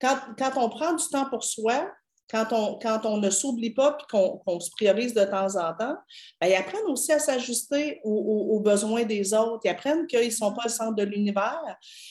quand, 0.00 0.56
on 0.56 0.68
prend 0.68 0.94
du 0.94 1.04
temps 1.08 1.28
pour 1.28 1.44
soi, 1.44 1.90
quand 2.30 2.52
on, 2.52 3.16
ne 3.16 3.30
s'oublie 3.30 3.70
pas 3.70 3.96
et 3.98 4.04
qu'on 4.44 4.60
se 4.60 4.70
priorise 4.72 5.14
de 5.14 5.24
temps 5.24 5.56
en 5.56 5.72
temps, 5.74 5.96
ben, 6.40 6.48
ils 6.48 6.54
apprennent 6.54 6.86
aussi 6.88 7.10
à 7.10 7.18
s'ajuster 7.18 8.00
aux, 8.04 8.60
besoins 8.60 9.04
des 9.04 9.32
autres. 9.32 9.60
Ils 9.64 9.70
apprennent 9.70 10.06
qu'ils 10.06 10.26
ne 10.26 10.30
sont 10.30 10.52
pas 10.52 10.64
le 10.64 10.70
centre 10.70 10.94
de 10.94 11.04
l'univers. 11.04 11.62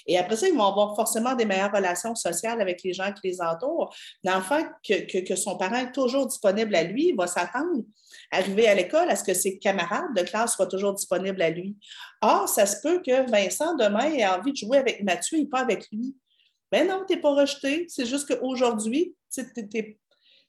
Et 0.08 0.18
après 0.18 0.36
ça, 0.36 0.48
ils 0.48 0.56
vont 0.56 0.66
avoir 0.66 0.96
forcément 0.96 1.36
des 1.36 1.46
meilleures 1.46 1.72
relations 1.72 2.16
sociales 2.16 2.60
avec 2.62 2.82
les 2.84 2.94
gens 2.94 3.14
qui 3.14 3.28
les 3.28 3.42
entourent. 3.42 3.94
L'enfant, 4.24 4.64
que, 4.84 5.22
que, 5.22 5.36
son 5.36 5.56
parent 5.56 5.76
est 5.76 5.92
toujours 5.92 6.26
disponible 6.26 6.74
à 6.76 6.84
lui, 6.84 7.14
va 7.14 7.28
s'attendre 7.28 7.84
arriver 8.32 8.68
à 8.68 8.76
l'école 8.76 9.10
à 9.10 9.16
ce 9.16 9.24
que 9.24 9.34
ses 9.34 9.60
camarades 9.60 10.14
de 10.16 10.22
classe 10.22 10.56
soient 10.56 10.68
toujours 10.68 10.94
disponibles 10.94 11.42
à 11.42 11.50
lui. 11.50 11.78
Or, 12.22 12.50
ça 12.50 12.66
se 12.66 12.82
peut 12.82 13.02
que 13.06 13.30
Vincent, 13.30 13.76
demain, 13.76 14.12
ait 14.12 14.28
envie 14.28 14.52
de 14.52 14.58
jouer 14.58 14.80
avec 14.80 15.04
Mathieu 15.04 15.40
et 15.40 15.46
pas 15.46 15.60
avec 15.60 15.88
lui. 15.92 16.16
Ben 16.72 16.88
non, 16.88 17.04
tu 17.08 17.16
n'es 17.16 17.22
pas 17.22 17.34
rejeté. 17.34 17.86
C'est 17.90 18.06
juste 18.06 18.28
qu'aujourd'hui, 18.28 19.16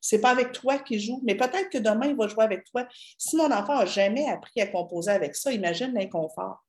c'est 0.00 0.20
pas 0.20 0.30
avec 0.30 0.52
toi 0.52 0.78
qu'il 0.78 1.00
joue, 1.00 1.20
mais 1.24 1.36
peut-être 1.36 1.70
que 1.70 1.78
demain, 1.78 2.06
il 2.06 2.16
va 2.16 2.28
jouer 2.28 2.44
avec 2.44 2.64
toi. 2.64 2.86
Si 3.16 3.36
mon 3.36 3.50
enfant 3.50 3.78
n'a 3.78 3.86
jamais 3.86 4.28
appris 4.28 4.60
à 4.60 4.66
composer 4.66 5.10
avec 5.10 5.34
ça, 5.36 5.52
imagine 5.52 5.92
l'inconfort. 5.94 6.64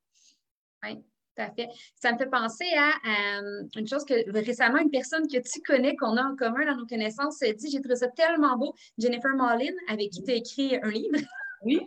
Oui, 0.82 0.96
tout 0.96 1.42
à 1.42 1.50
fait. 1.50 1.68
Ça 1.94 2.12
me 2.12 2.18
fait 2.18 2.30
penser 2.30 2.66
à 2.76 3.40
euh, 3.40 3.62
une 3.76 3.88
chose 3.88 4.04
que 4.04 4.30
récemment, 4.30 4.78
une 4.78 4.90
personne 4.90 5.26
que 5.26 5.38
tu 5.38 5.60
connais, 5.62 5.96
qu'on 5.96 6.16
a 6.16 6.22
en 6.22 6.36
commun 6.36 6.66
dans 6.66 6.76
nos 6.76 6.86
connaissances, 6.86 7.40
dit 7.40 7.70
J'ai 7.70 7.80
trouvé 7.80 7.96
ça 7.96 8.08
tellement 8.08 8.56
beau. 8.56 8.74
Jennifer 8.98 9.34
Marlin, 9.36 9.72
avec 9.88 10.10
qui 10.10 10.22
tu 10.22 10.30
as 10.30 10.34
écrit 10.34 10.76
un 10.82 10.90
livre. 10.90 11.18
Oui. 11.62 11.78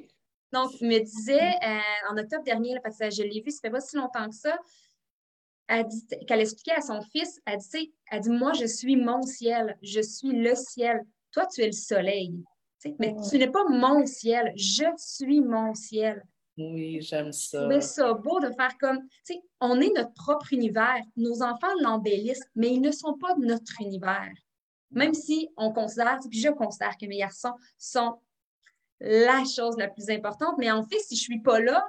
Donc, 0.51 0.69
me 0.81 0.99
disait 0.99 1.55
euh, 1.65 2.11
en 2.11 2.17
octobre 2.19 2.43
dernier, 2.43 2.75
parce 2.83 2.99
que 2.99 3.09
je 3.09 3.23
l'ai 3.23 3.41
vu, 3.41 3.49
ça 3.49 3.59
fait 3.59 3.71
pas 3.71 3.81
si 3.81 3.95
longtemps 3.95 4.29
que 4.29 4.35
ça, 4.35 4.55
qu'elle 5.67 6.41
expliquait 6.41 6.75
à 6.75 6.81
son 6.81 7.01
fils, 7.01 7.39
elle 7.45 7.59
dit, 7.59 7.93
elle 8.11 8.21
dit, 8.21 8.29
moi, 8.29 8.53
je 8.53 8.65
suis 8.65 8.95
mon 8.95 9.21
ciel, 9.21 9.77
je 9.81 10.01
suis 10.01 10.31
le 10.31 10.55
ciel. 10.55 11.01
Toi, 11.31 11.47
tu 11.47 11.61
es 11.61 11.67
le 11.67 11.71
soleil. 11.71 12.33
Mais 12.99 13.15
tu 13.29 13.37
n'es 13.37 13.49
pas 13.49 13.63
mon 13.69 14.05
ciel, 14.05 14.51
je 14.55 14.85
suis 14.97 15.41
mon 15.41 15.73
ciel. 15.73 16.23
Oui, 16.57 17.01
j'aime 17.01 17.31
ça. 17.31 17.67
C'est 17.71 17.81
ça 17.81 18.13
beau 18.13 18.39
de 18.39 18.51
faire 18.51 18.77
comme, 18.79 18.99
tu 19.25 19.33
sais, 19.33 19.41
on 19.59 19.81
est 19.81 19.91
notre 19.95 20.13
propre 20.13 20.53
univers. 20.53 21.01
Nos 21.15 21.41
enfants 21.41 21.73
l'embellissent, 21.81 22.45
mais 22.55 22.73
ils 22.73 22.81
ne 22.81 22.91
sont 22.91 23.17
pas 23.17 23.33
de 23.35 23.45
notre 23.45 23.81
univers. 23.81 24.33
Même 24.91 25.13
si 25.13 25.49
on 25.57 25.71
considère, 25.73 26.19
puis 26.29 26.39
je 26.39 26.49
considère 26.49 26.95
que 26.97 27.07
mes 27.07 27.17
garçons 27.17 27.53
sont 27.79 28.19
la 28.99 29.43
chose 29.45 29.77
la 29.77 29.87
plus 29.87 30.09
importante. 30.09 30.55
Mais 30.59 30.69
en 30.69 30.83
fait, 30.83 30.99
si 30.99 31.15
je 31.15 31.21
ne 31.21 31.35
suis 31.35 31.41
pas 31.41 31.59
là, 31.59 31.87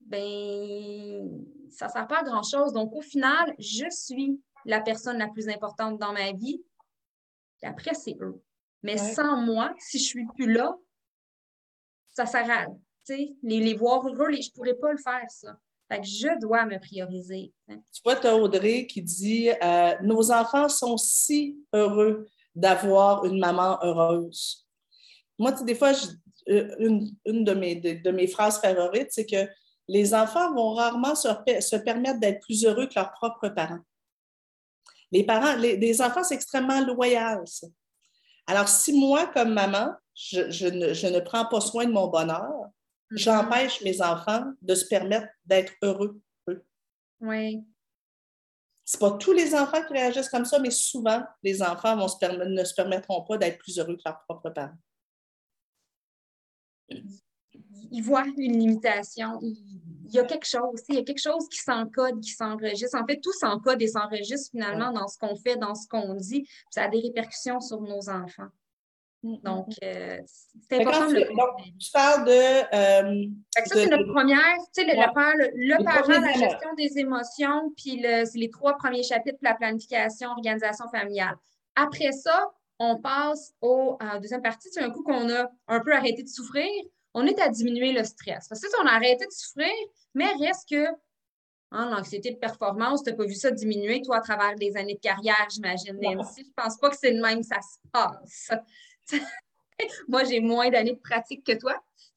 ben 0.00 1.44
ça 1.70 1.86
ne 1.86 1.92
sert 1.92 2.06
pas 2.06 2.20
à 2.20 2.24
grand-chose. 2.24 2.72
Donc, 2.72 2.94
au 2.94 3.02
final, 3.02 3.54
je 3.58 3.86
suis 3.90 4.40
la 4.64 4.80
personne 4.80 5.18
la 5.18 5.28
plus 5.28 5.48
importante 5.48 5.98
dans 5.98 6.12
ma 6.12 6.32
vie. 6.32 6.62
Et 7.62 7.66
après, 7.66 7.94
c'est 7.94 8.16
eux. 8.20 8.42
Mais 8.82 8.96
sans 8.96 9.36
moi, 9.40 9.74
si 9.78 9.98
je 9.98 10.04
ne 10.04 10.06
suis 10.06 10.26
plus 10.36 10.52
là, 10.52 10.76
ça 12.10 12.26
sert 12.26 12.50
à 12.50 12.66
les, 13.08 13.36
les 13.42 13.74
voir 13.74 14.06
heureux, 14.06 14.32
je 14.32 14.48
ne 14.48 14.54
pourrais 14.54 14.74
pas 14.74 14.92
le 14.92 14.98
faire, 14.98 15.30
ça. 15.30 15.58
Fait 15.90 16.00
que 16.00 16.06
je 16.06 16.38
dois 16.38 16.66
me 16.66 16.78
prioriser. 16.78 17.52
Hein. 17.68 17.78
Tu 17.92 18.02
vois, 18.04 18.16
tu 18.16 18.26
as 18.26 18.36
Audrey 18.36 18.86
qui 18.86 19.00
dit 19.00 19.50
euh, 19.50 19.94
Nos 20.02 20.30
enfants 20.30 20.68
sont 20.68 20.98
si 20.98 21.58
heureux 21.72 22.26
d'avoir 22.54 23.24
une 23.24 23.38
maman 23.38 23.78
heureuse. 23.82 24.66
Moi, 25.38 25.52
des 25.52 25.74
fois, 25.74 25.92
euh, 26.48 26.76
une, 26.78 27.44
de, 27.44 27.54
mes, 27.54 27.76
de, 27.76 28.10
mes 28.10 28.26
phrases 28.26 28.60
favorites, 28.60 29.08
c'est 29.10 29.24
que 29.24 29.48
les 29.88 30.14
enfants 30.14 30.54
vont 30.54 30.74
rarement 30.74 31.14
se, 31.14 31.28
se 31.60 31.76
permettre 31.76 32.20
d'être 32.20 32.40
plus 32.40 32.64
heureux 32.64 32.86
que 32.86 32.94
leurs 32.94 33.12
propres 33.12 33.48
parents. 33.48 33.80
Les 35.10 35.24
parents, 35.24 35.56
les, 35.56 36.02
enfants, 36.02 36.22
c'est 36.22 36.34
extrêmement 36.34 36.80
loyal, 36.84 37.40
ça. 37.46 37.66
Alors, 38.46 38.68
si 38.68 38.98
moi, 38.98 39.26
comme 39.28 39.52
maman, 39.52 39.94
je, 40.14 40.50
je, 40.50 40.66
ne, 40.66 40.92
je, 40.92 41.06
ne, 41.06 41.20
prends 41.20 41.46
pas 41.46 41.60
soin 41.60 41.86
de 41.86 41.92
mon 41.92 42.08
bonheur, 42.08 42.42
mm-hmm. 42.42 43.18
j'empêche 43.18 43.82
mes 43.82 44.02
enfants 44.02 44.52
de 44.60 44.74
se 44.74 44.86
permettre 44.86 45.28
d'être 45.44 45.72
heureux. 45.82 46.20
Oui. 47.20 47.64
C'est 48.84 49.00
pas 49.00 49.12
tous 49.12 49.32
les 49.32 49.54
enfants 49.54 49.82
qui 49.86 49.92
réagissent 49.92 50.30
comme 50.30 50.46
ça, 50.46 50.58
mais 50.58 50.70
souvent, 50.70 51.22
les 51.42 51.62
enfants 51.62 51.96
vont 51.96 52.08
se 52.08 52.16
ne 52.24 52.64
se 52.64 52.74
permettront 52.74 53.22
pas 53.22 53.36
d'être 53.36 53.58
plus 53.58 53.78
heureux 53.78 53.96
que 53.96 54.02
leurs 54.04 54.22
propres 54.24 54.50
parents. 54.50 54.78
Ils 57.90 58.02
voient 58.02 58.26
une 58.36 58.58
limitation. 58.58 59.38
Il 59.42 60.14
y 60.14 60.18
a 60.18 60.24
quelque 60.24 60.46
chose, 60.46 60.82
il 60.88 60.94
y 60.96 60.98
a 60.98 61.02
quelque 61.02 61.20
chose 61.20 61.48
qui 61.48 61.58
s'encode, 61.58 62.20
qui 62.20 62.30
s'enregistre. 62.30 62.98
En 63.00 63.06
fait, 63.06 63.20
tout 63.20 63.32
s'encode 63.32 63.80
et 63.82 63.88
s'enregistre 63.88 64.50
finalement 64.50 64.92
dans 64.92 65.08
ce 65.08 65.18
qu'on 65.18 65.36
fait, 65.36 65.56
dans 65.56 65.74
ce 65.74 65.86
qu'on 65.88 66.14
dit. 66.14 66.48
Ça 66.70 66.84
a 66.84 66.88
des 66.88 67.00
répercussions 67.00 67.60
sur 67.60 67.80
nos 67.80 68.08
enfants. 68.08 68.48
Mm-hmm. 69.24 69.42
Donc, 69.42 69.66
euh, 69.82 70.18
c'est 70.68 70.80
important. 70.80 71.08
de 71.08 71.78
tu 71.78 71.90
parles 71.92 72.24
de. 72.24 72.30
Euh, 72.30 73.26
ça, 73.50 73.62
c'est 73.66 73.88
notre 73.88 74.12
première, 74.12 74.56
tu 74.74 74.82
sais, 74.82 74.84
le, 74.84 74.92
le, 74.94 75.84
parent, 75.84 76.20
la 76.20 76.32
gestion 76.32 76.74
des 76.76 76.98
émotions, 76.98 77.72
puis 77.76 78.00
les 78.00 78.50
trois 78.50 78.76
premiers 78.76 79.02
chapitres 79.02 79.38
la 79.42 79.54
planification, 79.54 80.30
organisation 80.30 80.88
familiale. 80.88 81.36
Après 81.74 82.12
ça, 82.12 82.50
on 82.78 82.96
passe 83.00 83.54
au, 83.60 83.96
à 84.00 84.14
la 84.14 84.18
deuxième 84.20 84.42
partie. 84.42 84.68
C'est 84.70 84.82
un 84.82 84.90
coup 84.90 85.02
qu'on 85.02 85.28
a 85.30 85.50
un 85.66 85.80
peu 85.80 85.92
arrêté 85.92 86.22
de 86.22 86.28
souffrir, 86.28 86.68
on 87.18 87.26
est 87.26 87.40
à 87.40 87.48
diminuer 87.48 87.92
le 87.92 88.04
stress. 88.04 88.46
Parce 88.48 88.60
que 88.60 88.68
on 88.80 88.86
a 88.86 88.92
arrêté 88.92 89.26
de 89.26 89.32
souffrir, 89.32 89.72
mais 90.14 90.32
reste 90.40 90.68
que 90.68 90.86
hein, 91.72 91.90
l'anxiété 91.90 92.30
de 92.30 92.36
performance, 92.36 93.02
tu 93.02 93.10
n'as 93.10 93.16
pas 93.16 93.24
vu 93.24 93.34
ça 93.34 93.50
diminuer, 93.50 94.02
toi, 94.02 94.18
à 94.18 94.20
travers 94.20 94.54
des 94.54 94.76
années 94.76 94.94
de 94.94 95.00
carrière, 95.00 95.48
j'imagine, 95.50 95.98
Nancy. 96.00 96.42
Je 96.42 96.48
ne 96.48 96.52
pense 96.64 96.78
pas 96.78 96.90
que 96.90 96.96
c'est 96.96 97.12
le 97.12 97.20
même 97.20 97.40
que 97.40 97.46
ça 97.46 97.60
se 97.60 97.78
passe. 97.92 98.50
Moi, 100.08 100.24
j'ai 100.24 100.40
moins 100.40 100.70
d'années 100.70 100.94
de 100.94 101.00
pratique 101.00 101.44
que 101.44 101.58
toi. 101.58 101.74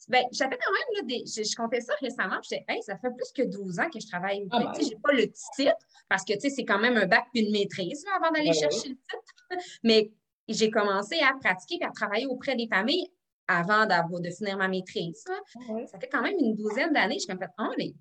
Ben, 0.07 0.23
j'avais 0.31 0.57
quand 0.57 0.71
même, 0.71 0.97
là, 0.97 1.01
des, 1.03 1.23
je, 1.25 1.55
comptais 1.55 1.79
ça 1.79 1.93
récemment, 2.01 2.37
je 2.43 2.49
disais, 2.49 2.65
hey, 2.67 2.81
ça 2.81 2.97
fait 2.97 3.11
plus 3.11 3.31
que 3.35 3.43
12 3.43 3.79
ans 3.79 3.89
que 3.89 3.99
je 3.99 4.07
travaille. 4.07 4.47
Ah 4.51 4.59
ben. 4.59 4.71
Je 4.75 4.89
n'ai 4.89 4.97
pas 5.01 5.13
le 5.13 5.31
titre, 5.55 5.75
parce 6.09 6.25
que 6.25 6.33
c'est 6.39 6.65
quand 6.65 6.79
même 6.79 6.97
un 6.97 7.05
bac 7.05 7.25
puis 7.31 7.43
une 7.43 7.51
maîtrise 7.51 8.03
avant 8.15 8.31
d'aller 8.31 8.49
ben 8.49 8.53
chercher 8.53 8.89
le 8.89 8.95
titre. 8.95 9.35
Mais 9.83 10.11
j'ai 10.47 10.71
commencé 10.71 11.19
à 11.19 11.33
pratiquer 11.39 11.77
et 11.81 11.85
à 11.85 11.91
travailler 11.91 12.25
auprès 12.25 12.55
des 12.55 12.67
familles 12.67 13.11
avant 13.47 13.85
de 13.85 14.29
finir 14.29 14.57
ma 14.57 14.67
maîtrise. 14.67 15.23
Ah 15.27 15.85
ça 15.87 15.99
fait 15.99 16.07
quand 16.07 16.21
même 16.21 16.37
une 16.39 16.55
douzaine 16.55 16.93
d'années. 16.93 17.15
Je 17.15 17.19
suis 17.19 17.27
comme 17.27 17.39
fait, 17.39 17.51
oh, 17.59 17.73
les, 17.77 17.93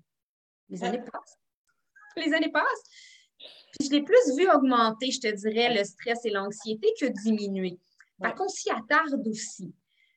les 0.69 0.83
années 0.83 1.01
passent. 1.01 1.37
Les 2.17 2.33
années 2.33 2.51
passent. 2.51 2.83
Puis 3.71 3.87
je 3.87 3.91
l'ai 3.91 4.03
plus 4.03 4.35
vu 4.35 4.49
augmenter, 4.51 5.11
je 5.11 5.21
te 5.21 5.33
dirais, 5.33 5.73
le 5.73 5.85
stress 5.85 6.25
et 6.25 6.29
l'anxiété 6.29 6.89
que 6.99 7.05
diminuer. 7.05 7.79
Par 8.19 8.35
contre, 8.35 8.51
s'y 8.51 8.69
attarde 8.69 9.25
aussi. 9.25 9.73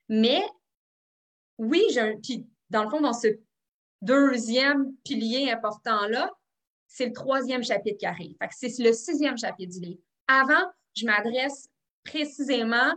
Mais 0.09 0.43
oui, 1.57 1.85
j'ai 1.91 2.17
Puis 2.21 2.45
dans 2.69 2.83
le 2.83 2.89
fond, 2.89 2.99
dans 2.99 3.13
ce 3.13 3.27
deuxième 4.01 4.93
pilier 5.03 5.51
important-là, 5.51 6.29
c'est 6.87 7.07
le 7.07 7.13
troisième 7.13 7.63
chapitre 7.63 7.97
qui 7.97 8.05
arrive. 8.05 8.35
c'est 8.51 8.77
le 8.79 8.93
sixième 8.93 9.37
chapitre 9.37 9.73
du 9.73 9.79
livre. 9.79 10.01
Avant, 10.27 10.71
je 10.95 11.05
m'adresse 11.05 11.69
précisément 12.03 12.93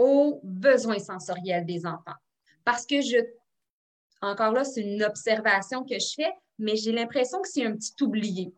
aux 0.00 0.40
besoins 0.42 0.98
sensoriels 0.98 1.66
des 1.66 1.84
enfants. 1.84 2.16
Parce 2.64 2.86
que 2.86 3.02
je, 3.02 3.18
encore 4.22 4.52
là, 4.52 4.64
c'est 4.64 4.80
une 4.80 5.02
observation 5.02 5.84
que 5.84 5.98
je 5.98 6.14
fais, 6.16 6.32
mais 6.58 6.74
j'ai 6.76 6.92
l'impression 6.92 7.42
que 7.42 7.48
c'est 7.48 7.66
un 7.66 7.76
petit 7.76 7.92
oublié. 8.02 8.54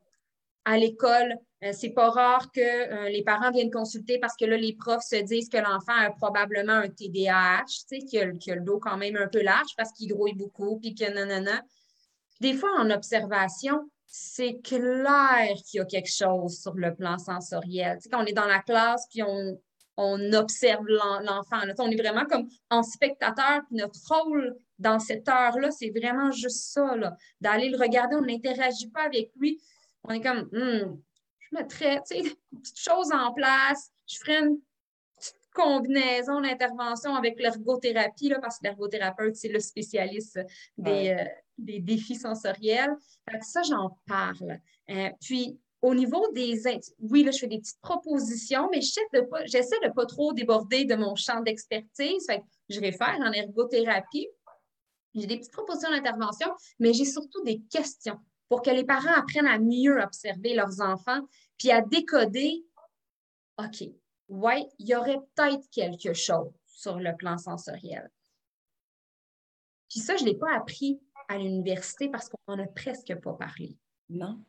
À 0.65 0.79
l'école, 0.79 1.37
euh, 1.65 1.73
c'est 1.73 1.91
pas 1.91 2.11
rare 2.11 2.53
que 2.53 2.61
euh, 2.61 3.09
les 3.09 3.25
parents 3.25 3.51
viennent 3.51 3.73
consulter 3.73 4.21
parce 4.21 4.37
que 4.37 4.45
là, 4.45 4.57
les 4.57 4.75
profs 4.75 5.03
se 5.03 5.17
disent 5.17 5.49
que 5.49 5.57
l'enfant 5.57 5.97
a 5.97 6.11
probablement 6.11 6.75
un 6.75 6.89
TDAH, 6.89 7.65
tu 7.67 7.75
sais, 7.89 7.99
qu'il 7.99 8.21
a, 8.21 8.55
le 8.55 8.61
dos 8.61 8.79
quand 8.79 8.97
même 8.97 9.17
un 9.17 9.27
peu 9.27 9.43
large 9.43 9.75
parce 9.77 9.91
qu'il 9.91 10.13
grouille 10.13 10.35
beaucoup, 10.35 10.79
puis 10.79 10.95
que 10.95 11.11
nanana. 11.13 11.61
Des 12.41 12.55
fois, 12.55 12.71
en 12.79 12.89
observation, 12.91 13.91
c'est 14.07 14.61
clair 14.63 15.57
qu'il 15.67 15.79
y 15.79 15.81
a 15.81 15.87
quelque 15.87 16.13
chose 16.13 16.61
sur 16.61 16.75
le 16.75 16.95
plan 16.95 17.19
sensoriel. 17.19 17.97
Tu 17.97 18.03
sais, 18.03 18.11
quand 18.11 18.23
on 18.23 18.27
est 18.27 18.33
dans 18.33 18.47
la 18.47 18.61
classe, 18.61 19.09
puis 19.11 19.25
on, 19.25 19.59
on 19.97 20.33
observe 20.33 20.87
l'enfant. 20.87 21.61
On 21.79 21.91
est 21.91 22.01
vraiment 22.01 22.25
comme 22.25 22.49
en 22.71 22.83
spectateur, 22.83 23.61
puis 23.67 23.77
notre 23.77 23.99
rôle 24.09 24.57
dans 24.79 24.99
cette 24.99 25.29
heure-là, 25.29 25.71
c'est 25.71 25.91
vraiment 25.91 26.31
juste 26.31 26.73
ça, 26.73 26.97
d'aller 27.41 27.69
le 27.69 27.79
regarder, 27.79 28.17
on 28.17 28.23
n'interagit 28.23 28.89
pas 28.89 29.03
avec 29.03 29.31
lui. 29.37 29.61
On 30.05 30.11
est 30.13 30.21
comme, 30.21 30.49
hmm, 30.53 30.99
je 31.39 31.57
mettrais 31.57 32.03
des 32.11 32.35
petites 32.51 32.79
choses 32.79 33.13
en 33.13 33.33
place, 33.33 33.91
je 34.07 34.19
ferais 34.19 34.41
une 34.41 34.59
petite 35.17 35.37
combinaison 35.55 36.41
d'intervention 36.41 37.15
avec 37.15 37.39
l'ergothérapie, 37.39 38.33
parce 38.41 38.59
que 38.59 38.65
l'ergothérapeute, 38.65 39.37
c'est 39.37 39.49
le 39.49 39.61
spécialiste 39.61 40.41
des, 40.77 41.17
euh, 41.19 41.25
des 41.59 41.79
défis 41.79 42.17
sensoriels. 42.17 42.97
ça, 43.43 43.63
j'en 43.63 43.99
parle. 44.07 44.59
Euh, 44.91 45.11
puis, 45.21 45.61
au 45.83 45.95
niveau 45.95 46.31
des... 46.33 46.63
Oui, 47.01 47.25
là, 47.25 47.33
je 47.33 47.39
fais 47.39 47.49
des 47.49 47.59
petites 47.59 47.81
propositions, 47.81 48.69
mais 48.71 48.81
j'essaie 48.81 49.01
de 49.13 49.21
pas, 49.23 49.45
j'essaie 49.47 49.81
de 49.85 49.93
pas 49.93 50.07
trop 50.07 50.33
déborder 50.33 50.85
de 50.85 50.95
mon 50.95 51.17
champ 51.17 51.41
d'expertise. 51.41 52.27
je 52.69 52.81
vais 52.81 52.93
faire 52.93 53.19
en 53.21 53.33
ergothérapie. 53.33 54.29
J'ai 55.15 55.27
des 55.27 55.39
petites 55.39 55.53
propositions 55.53 55.91
d'intervention, 55.91 56.49
mais 56.79 56.93
j'ai 56.95 57.05
surtout 57.05 57.43
des 57.43 57.61
questions 57.71 58.19
pour 58.49 58.63
que 58.63 58.71
les 58.71 58.85
parents 58.85 59.13
apprennent 59.15 59.47
à 59.47 59.59
mieux 59.59 60.01
observer 60.01 60.55
leurs 60.55 60.81
enfants, 60.81 61.21
puis 61.59 61.71
à 61.71 61.81
décoder, 61.81 62.65
OK, 63.59 63.85
ouais, 64.29 64.67
il 64.79 64.89
y 64.89 64.95
aurait 64.95 65.19
peut-être 65.35 65.69
quelque 65.71 66.15
chose 66.15 66.53
sur 66.67 66.99
le 66.99 67.17
plan 67.17 67.39
sensoriel. 67.39 68.11
Puis 69.91 70.01
ça, 70.01 70.17
je 70.17 70.25
ne 70.25 70.31
l'ai 70.31 70.37
pas 70.37 70.55
appris 70.55 71.01
à 71.29 71.39
l'université 71.39 72.09
parce 72.09 72.29
qu'on 72.29 72.57
n'en 72.57 72.63
a 72.63 72.67
presque 72.69 73.15
pas 73.21 73.33
parlé. 73.35 73.77
Non. 74.09 74.43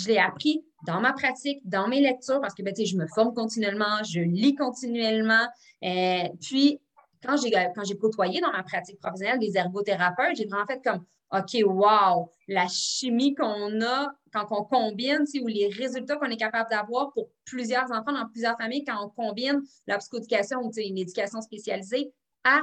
Je 0.00 0.08
l'ai 0.08 0.18
appris 0.18 0.64
dans 0.86 1.00
ma 1.00 1.12
pratique, 1.12 1.60
dans 1.64 1.88
mes 1.88 2.00
lectures, 2.00 2.40
parce 2.40 2.54
que 2.54 2.62
ben, 2.62 2.74
je 2.74 2.96
me 2.96 3.06
forme 3.06 3.34
continuellement, 3.34 4.02
je 4.04 4.20
lis 4.20 4.54
continuellement. 4.54 5.46
Euh, 5.84 6.28
puis, 6.40 6.80
quand 7.22 7.36
j'ai, 7.36 7.50
quand 7.50 7.84
j'ai 7.84 7.98
côtoyé 7.98 8.40
dans 8.40 8.52
ma 8.52 8.62
pratique 8.62 8.98
professionnelle 8.98 9.38
des 9.38 9.56
ergothérapeutes, 9.56 10.36
j'ai 10.36 10.46
vraiment 10.46 10.66
fait 10.66 10.80
comme 10.82 11.04
OK, 11.32 11.62
wow, 11.64 12.32
la 12.48 12.66
chimie 12.66 13.34
qu'on 13.34 13.80
a 13.82 14.12
quand 14.32 14.46
on 14.50 14.64
combine, 14.64 15.24
ou 15.40 15.46
les 15.46 15.68
résultats 15.68 16.16
qu'on 16.16 16.30
est 16.30 16.36
capable 16.36 16.70
d'avoir 16.70 17.12
pour 17.12 17.28
plusieurs 17.44 17.90
enfants 17.92 18.12
dans 18.12 18.26
plusieurs 18.28 18.56
familles, 18.56 18.84
quand 18.84 19.04
on 19.04 19.08
combine 19.10 19.60
la 19.86 19.98
psychoéducation 19.98 20.58
ou 20.60 20.70
une 20.76 20.98
éducation 20.98 21.40
spécialisée 21.40 22.12
à 22.44 22.60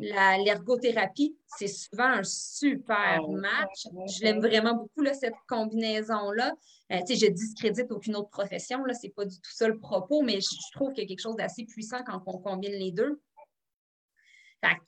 L'ergothérapie, 0.00 1.36
c'est 1.46 1.68
souvent 1.68 2.04
un 2.04 2.22
super 2.22 3.20
ah 3.20 3.28
match. 3.28 3.86
Je 4.08 4.22
l'aime 4.22 4.40
vraiment 4.40 4.74
beaucoup, 4.74 5.02
là, 5.02 5.14
cette 5.14 5.34
combinaison-là. 5.48 6.52
Euh, 6.92 7.00
je 7.08 7.26
discrédite 7.26 7.90
aucune 7.90 8.16
autre 8.16 8.30
profession, 8.30 8.78
ce 8.88 9.06
n'est 9.06 9.12
pas 9.12 9.24
du 9.24 9.36
tout 9.36 9.52
ça 9.52 9.68
le 9.68 9.78
propos, 9.78 10.22
mais 10.22 10.40
je, 10.40 10.72
trouve 10.72 10.92
qu'il 10.92 11.04
y 11.04 11.06
a 11.06 11.08
quelque 11.08 11.22
chose 11.22 11.36
d'assez 11.36 11.64
puissant 11.64 12.02
quand 12.04 12.22
on 12.26 12.38
combine 12.38 12.72
les 12.72 12.92
deux. 12.92 13.20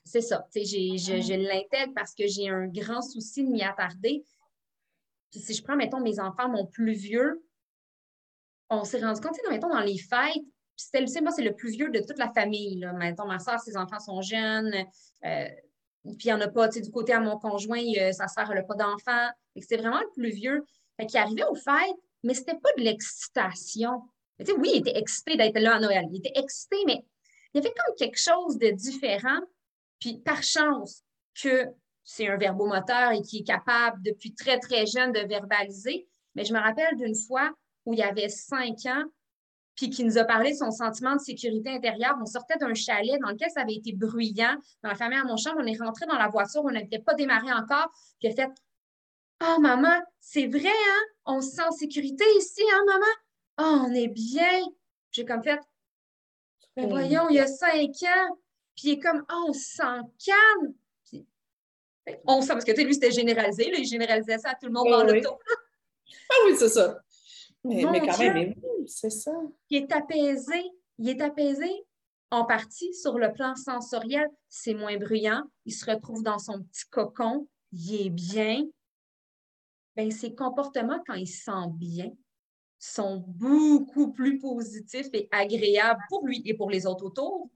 C'est 0.04 0.22
ça. 0.22 0.46
Je, 0.54 0.60
je 0.60 1.34
l'intègre 1.34 1.92
parce 1.94 2.14
que 2.14 2.26
j'ai 2.26 2.48
un 2.48 2.66
grand 2.66 3.02
souci 3.02 3.44
de 3.44 3.50
m'y 3.50 3.62
attarder. 3.62 4.24
Puis 5.30 5.40
si 5.40 5.54
je 5.54 5.62
prends, 5.62 5.76
mettons, 5.76 6.00
mes 6.00 6.18
enfants, 6.18 6.48
mon 6.48 6.66
plus 6.66 6.94
vieux, 6.94 7.44
on 8.70 8.84
s'est 8.84 9.00
rendu 9.00 9.20
compte, 9.20 9.36
mettons, 9.50 9.68
dans 9.68 9.80
les 9.80 9.98
fêtes, 9.98 10.44
c'était 10.76 11.04
moi, 11.20 11.32
c'est 11.32 11.42
le 11.42 11.54
plus 11.54 11.70
vieux 11.70 11.90
de 11.90 12.00
toute 12.00 12.18
la 12.18 12.30
famille. 12.32 12.78
Là. 12.78 12.92
Mettons, 12.92 13.26
ma 13.26 13.38
soeur, 13.38 13.58
ses 13.60 13.76
enfants 13.76 13.98
sont 13.98 14.20
jeunes. 14.22 14.74
Euh, 15.24 15.48
puis 16.04 16.16
il 16.24 16.26
n'y 16.26 16.32
en 16.32 16.40
a 16.40 16.48
pas, 16.48 16.68
du 16.68 16.90
côté 16.90 17.12
à 17.12 17.20
mon 17.20 17.38
conjoint, 17.38 17.82
sa 18.12 18.28
soeur, 18.28 18.48
n'a 18.54 18.62
pas 18.62 18.74
d'enfants. 18.74 19.28
C'est 19.60 19.76
vraiment 19.76 20.00
le 20.00 20.10
plus 20.14 20.30
vieux. 20.30 20.64
Fait 20.98 21.18
arrivait 21.18 21.44
aux 21.44 21.54
fêtes, 21.54 21.96
mais 22.22 22.34
c'était 22.34 22.58
pas 22.58 22.70
de 22.78 22.82
l'excitation. 22.82 24.02
Oui, 24.38 24.70
il 24.74 24.78
était 24.78 24.98
excité 24.98 25.36
d'être 25.36 25.58
là 25.58 25.76
à 25.76 25.80
Noël. 25.80 26.06
Il 26.10 26.18
était 26.18 26.38
excité, 26.38 26.76
mais 26.86 27.04
il 27.52 27.58
y 27.62 27.66
avait 27.66 27.74
comme 27.74 27.94
quelque 27.96 28.18
chose 28.18 28.58
de 28.58 28.70
différent. 28.70 29.40
Puis 29.98 30.18
par 30.18 30.42
chance 30.42 31.02
que 31.42 31.66
c'est 32.04 32.28
un 32.28 32.36
verbomoteur 32.36 33.12
et 33.12 33.22
qui 33.22 33.38
est 33.38 33.46
capable 33.46 34.00
depuis 34.02 34.34
très, 34.34 34.58
très 34.58 34.86
jeune 34.86 35.12
de 35.12 35.20
verbaliser, 35.20 36.08
mais 36.34 36.44
je 36.44 36.52
me 36.52 36.58
rappelle 36.58 36.96
d'une 36.96 37.16
fois 37.16 37.52
où 37.84 37.94
il 37.94 37.98
y 37.98 38.02
avait 38.02 38.28
cinq 38.28 38.86
ans, 38.86 39.04
puis 39.76 39.90
qui 39.90 40.04
nous 40.04 40.16
a 40.16 40.24
parlé 40.24 40.52
de 40.52 40.56
son 40.56 40.70
sentiment 40.70 41.14
de 41.14 41.20
sécurité 41.20 41.70
intérieure. 41.70 42.16
On 42.20 42.26
sortait 42.26 42.56
d'un 42.58 42.72
chalet 42.74 43.20
dans 43.20 43.28
lequel 43.28 43.50
ça 43.50 43.60
avait 43.60 43.74
été 43.74 43.92
bruyant. 43.92 44.56
Dans 44.82 44.88
la 44.88 44.94
famille 44.94 45.18
à 45.18 45.24
mon 45.24 45.36
chambre, 45.36 45.58
on 45.60 45.66
est 45.66 45.78
rentré 45.78 46.06
dans 46.06 46.16
la 46.16 46.28
voiture, 46.28 46.62
on 46.64 46.70
n'était 46.70 46.98
pas 46.98 47.14
démarré 47.14 47.52
encore. 47.52 47.90
Puis 48.18 48.28
il 48.28 48.32
a 48.32 48.34
fait 48.34 48.50
Oh, 49.44 49.60
maman, 49.60 50.00
c'est 50.18 50.46
vrai, 50.46 50.68
hein? 50.68 51.02
On 51.26 51.42
se 51.42 51.50
sent 51.50 51.62
en 51.62 51.70
sécurité 51.70 52.24
ici, 52.38 52.62
hein, 52.72 52.82
maman? 52.86 53.04
Oh, 53.58 53.86
on 53.86 53.94
est 53.94 54.08
bien. 54.08 54.62
J'ai 55.10 55.26
comme 55.26 55.42
fait 55.42 55.60
Mais 56.76 56.86
voyons, 56.86 57.28
il 57.28 57.36
y 57.36 57.40
a 57.40 57.46
cinq 57.46 57.90
ans. 58.04 58.38
Puis 58.74 58.88
il 58.88 58.90
est 58.92 58.98
comme 58.98 59.24
Oh, 59.30 59.46
on 59.48 59.52
se 59.52 59.76
sent 59.76 60.00
calme. 60.24 60.74
on 62.26 62.40
sent, 62.40 62.48
parce 62.48 62.64
que 62.64 62.72
tu 62.72 62.78
sais, 62.78 62.84
lui, 62.84 62.94
c'était 62.94 63.10
généralisé. 63.10 63.70
Là, 63.70 63.76
il 63.78 63.86
généralisait 63.86 64.38
ça 64.38 64.50
à 64.50 64.54
tout 64.54 64.66
le 64.66 64.72
monde 64.72 64.88
dans 64.88 65.04
le 65.04 65.12
l'auto. 65.12 65.38
ah 66.30 66.34
oui, 66.46 66.56
c'est 66.58 66.70
ça. 66.70 66.98
Mais, 67.66 67.82
quand 68.00 68.18
même, 68.18 68.54
c'est 68.86 69.10
ça. 69.10 69.32
Il 69.70 69.82
est 69.82 69.92
apaisé. 69.92 70.62
Il 70.98 71.08
est 71.08 71.20
apaisé 71.20 71.70
en 72.30 72.44
partie 72.44 72.92
sur 72.94 73.18
le 73.18 73.32
plan 73.32 73.54
sensoriel. 73.54 74.28
C'est 74.48 74.74
moins 74.74 74.96
bruyant. 74.96 75.42
Il 75.64 75.72
se 75.72 75.90
retrouve 75.90 76.22
dans 76.22 76.38
son 76.38 76.62
petit 76.62 76.84
cocon. 76.90 77.48
Il 77.72 78.06
est 78.06 78.10
bien. 78.10 78.64
Bien, 79.96 80.10
ses 80.10 80.34
comportements, 80.34 81.02
quand 81.06 81.14
il 81.14 81.26
se 81.26 81.44
sent 81.44 81.68
bien, 81.70 82.10
sont 82.78 83.24
beaucoup 83.26 84.12
plus 84.12 84.38
positifs 84.38 85.08
et 85.12 85.28
agréables 85.32 86.00
pour 86.08 86.26
lui 86.26 86.42
et 86.44 86.54
pour 86.54 86.70
les 86.70 86.86
autres 86.86 87.06
autour 87.06 87.50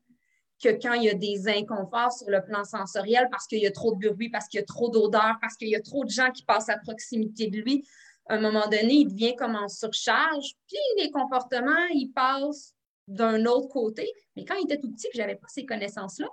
que 0.62 0.68
quand 0.80 0.92
il 0.92 1.04
y 1.04 1.10
a 1.10 1.14
des 1.14 1.48
inconforts 1.48 2.12
sur 2.12 2.28
le 2.28 2.44
plan 2.44 2.64
sensoriel 2.64 3.28
parce 3.30 3.46
qu'il 3.46 3.60
y 3.60 3.66
a 3.66 3.70
trop 3.70 3.94
de 3.94 4.10
bruit, 4.10 4.28
parce 4.28 4.46
qu'il 4.46 4.60
y 4.60 4.62
a 4.62 4.66
trop 4.66 4.90
d'odeur, 4.90 5.36
parce 5.40 5.56
qu'il 5.56 5.68
y 5.68 5.76
a 5.76 5.80
trop 5.80 6.04
de 6.04 6.10
gens 6.10 6.30
qui 6.30 6.44
passent 6.44 6.68
à 6.68 6.76
proximité 6.76 7.48
de 7.48 7.58
lui, 7.58 7.84
à 8.30 8.34
un 8.34 8.40
moment 8.40 8.68
donné, 8.68 8.94
il 8.94 9.08
devient 9.08 9.34
comme 9.34 9.56
en 9.56 9.68
surcharge, 9.68 10.54
puis 10.68 10.78
les 10.98 11.10
comportements, 11.10 11.86
ils 11.92 12.12
passent 12.12 12.76
d'un 13.08 13.44
autre 13.44 13.66
côté. 13.68 14.08
Mais 14.36 14.44
quand 14.44 14.54
il 14.54 14.64
était 14.64 14.78
tout 14.78 14.92
petit, 14.92 15.08
je 15.12 15.18
n'avais 15.18 15.34
pas 15.34 15.48
ces 15.48 15.66
connaissances-là, 15.66 16.28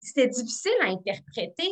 c'était 0.00 0.28
difficile 0.28 0.76
à 0.82 0.88
interpréter. 0.88 1.70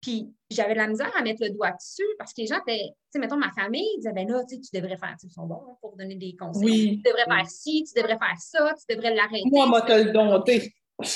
Puis 0.00 0.32
j'avais 0.48 0.74
de 0.74 0.78
la 0.78 0.86
misère 0.86 1.10
à 1.16 1.22
mettre 1.22 1.42
le 1.42 1.50
doigt 1.50 1.72
dessus 1.72 2.06
parce 2.18 2.32
que 2.32 2.42
les 2.42 2.46
gens 2.46 2.60
étaient, 2.66 2.86
tu 2.86 2.94
sais, 3.10 3.18
mettons, 3.18 3.36
ma 3.36 3.50
famille 3.50 3.96
disaient, 3.96 4.12
ben 4.12 4.28
là, 4.28 4.44
tu 4.48 4.58
devrais 4.72 4.96
faire, 4.96 5.16
ils 5.20 5.30
sont 5.30 5.46
bons 5.46 5.76
pour 5.80 5.96
donner 5.96 6.14
des 6.14 6.36
conseils. 6.36 6.64
Oui. 6.64 7.02
Tu 7.04 7.10
devrais 7.10 7.24
faire 7.24 7.50
ci, 7.50 7.84
tu 7.84 8.00
devrais 8.00 8.18
faire 8.18 8.38
ça, 8.38 8.74
tu 8.78 8.94
devrais 8.94 9.12
l'arrêter. 9.14 9.48
Moi, 9.50 9.66
moi, 9.66 9.82
te 9.82 9.92
le 9.92 10.12
dompté. 10.12 10.72
Oui, 10.98 11.06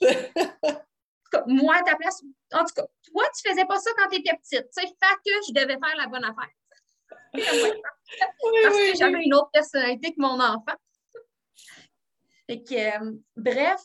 moi, 1.46 1.76
à 1.76 1.82
ta 1.82 1.96
place, 1.96 2.22
en 2.52 2.64
tout 2.64 2.74
cas, 2.74 2.86
toi, 3.04 3.24
tu 3.34 3.50
faisais 3.50 3.64
pas 3.64 3.78
ça 3.78 3.90
quand 3.96 4.08
tu 4.08 4.18
étais 4.18 4.36
petite. 4.36 4.68
Tu 4.70 4.82
sais, 4.82 4.86
fait 4.86 5.16
que 5.24 5.32
je 5.48 5.52
devais 5.52 5.78
faire 5.78 5.96
la 5.96 6.06
bonne 6.06 6.24
affaire. 6.24 6.50
Parce 8.62 8.76
que 8.76 8.96
j'avais 8.98 9.22
une 9.24 9.34
autre 9.34 9.50
personnalité 9.52 10.12
que 10.12 10.20
mon 10.20 10.40
enfant. 10.40 10.76
Et 12.48 12.62
que, 12.62 13.04
euh, 13.04 13.12
bref, 13.36 13.80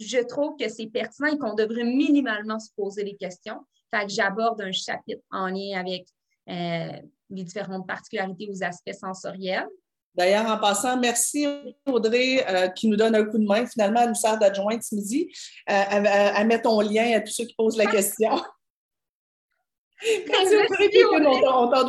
je 0.00 0.18
trouve 0.18 0.56
que 0.56 0.68
c'est 0.68 0.86
pertinent 0.86 1.28
et 1.28 1.38
qu'on 1.38 1.54
devrait 1.54 1.84
minimalement 1.84 2.58
se 2.58 2.70
poser 2.74 3.04
les 3.04 3.16
questions. 3.16 3.64
Fait 3.92 4.06
que 4.06 4.12
j'aborde 4.12 4.60
un 4.62 4.72
chapitre 4.72 5.22
en 5.30 5.48
lien 5.48 5.78
avec 5.78 6.06
euh, 6.48 7.00
les 7.30 7.44
différentes 7.44 7.86
particularités 7.86 8.48
ou 8.50 8.64
aspects 8.64 8.92
sensoriels. 8.92 9.68
D'ailleurs, 10.14 10.46
en 10.46 10.58
passant, 10.58 10.96
merci 10.98 11.46
Audrey 11.86 12.44
euh, 12.48 12.68
qui 12.68 12.88
nous 12.88 12.96
donne 12.96 13.16
un 13.16 13.24
coup 13.24 13.38
de 13.38 13.46
main. 13.46 13.66
Finalement, 13.66 14.02
elle 14.02 14.10
nous 14.10 14.14
sert 14.14 14.38
d'adjointe 14.38 14.82
ce 14.82 14.94
midi. 14.94 15.32
Euh, 15.68 15.72
à, 15.74 16.44
mettre 16.44 16.64
ton 16.64 16.80
lien 16.80 17.16
à 17.16 17.20
tous 17.20 17.32
ceux 17.32 17.44
qui 17.46 17.54
posent 17.54 17.76
la 17.76 17.86
question. 17.86 18.30
merci 20.28 20.54
Audrey, 20.54 20.90
on 21.46 21.68
t'en 21.68 21.88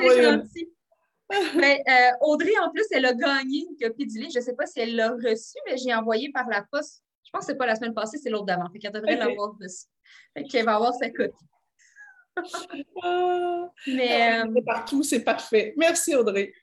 ben, 1.28 1.80
euh, 1.90 2.12
Audrey, 2.22 2.54
en 2.62 2.70
plus, 2.70 2.86
elle 2.92 3.06
a 3.06 3.14
gagné 3.14 3.66
une 3.68 3.78
copie 3.82 4.06
du 4.06 4.20
livre. 4.20 4.32
Je 4.32 4.40
ne 4.40 4.44
sais 4.44 4.54
pas 4.54 4.68
si 4.68 4.80
elle 4.80 4.96
l'a 4.96 5.10
reçu, 5.10 5.58
mais 5.66 5.78
j'ai 5.78 5.94
envoyé 5.94 6.32
par 6.32 6.48
la 6.48 6.64
poste. 6.72 7.04
Je 7.24 7.32
pense 7.32 7.42
que 7.42 7.48
ce 7.48 7.52
n'est 7.52 7.58
pas 7.58 7.66
la 7.66 7.76
semaine 7.76 7.94
passée, 7.94 8.20
c'est 8.22 8.30
l'autre 8.30 8.46
d'avant. 8.46 8.70
Fait 8.72 8.80
qu'elle 8.80 8.92
devrait 8.92 9.16
l'avoir 9.16 9.56
reçu. 9.60 9.86
Fait 10.36 10.44
qu'elle 10.44 10.66
va 10.66 10.76
avoir 10.76 10.94
sa 10.94 11.10
copie. 11.10 11.34
Ah. 13.02 13.72
mais, 13.88 14.62
partout, 14.66 15.04
c'est 15.04 15.24
parfait. 15.24 15.74
Merci 15.78 16.16
Audrey. 16.16 16.54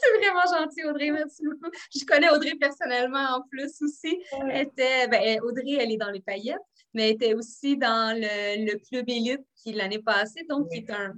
C'est 0.02 0.18
vraiment 0.18 0.64
gentil, 0.64 0.84
Audrey. 0.84 1.10
Merci 1.10 1.42
beaucoup. 1.44 1.70
Je 1.94 2.04
connais 2.04 2.30
Audrey 2.30 2.54
personnellement 2.54 3.36
en 3.36 3.42
plus 3.42 3.80
aussi. 3.82 4.18
était, 4.52 5.08
ben, 5.08 5.40
Audrey, 5.42 5.76
elle 5.78 5.92
est 5.92 5.96
dans 5.96 6.10
les 6.10 6.20
paillettes, 6.20 6.58
mais 6.94 7.08
elle 7.08 7.14
était 7.14 7.34
aussi 7.34 7.76
dans 7.76 8.16
le, 8.16 8.64
le 8.64 8.78
Club 8.78 9.08
Élite 9.08 9.44
qui 9.56 9.72
l'année 9.72 10.02
passée, 10.02 10.44
donc 10.48 10.68
qui 10.70 10.78
est 10.78 10.90
un, 10.90 11.14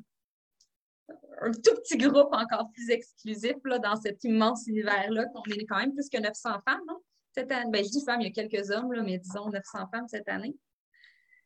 un 1.43 1.51
tout 1.51 1.75
petit 1.83 1.97
groupe 1.97 2.33
encore 2.33 2.71
plus 2.73 2.91
exclusif 2.91 3.57
là, 3.65 3.79
dans 3.79 3.97
cet 3.97 4.23
immense 4.25 4.67
univers-là. 4.67 5.27
On 5.35 5.51
est 5.51 5.67
quand 5.67 5.79
même 5.79 5.95
plus 5.95 6.09
que 6.09 6.19
900 6.19 6.51
femmes. 6.67 6.81
Non? 6.87 6.99
Cette 7.35 7.51
année, 7.51 7.71
ben, 7.71 7.85
je 7.85 7.91
dis 7.91 8.05
femmes, 8.05 8.21
il 8.21 8.29
y 8.29 8.31
a 8.31 8.33
quelques 8.33 8.71
hommes, 8.71 8.93
là, 8.93 9.03
mais 9.03 9.19
disons 9.19 9.49
900 9.51 9.89
femmes 9.93 10.09
cette 10.09 10.29
année. 10.29 10.55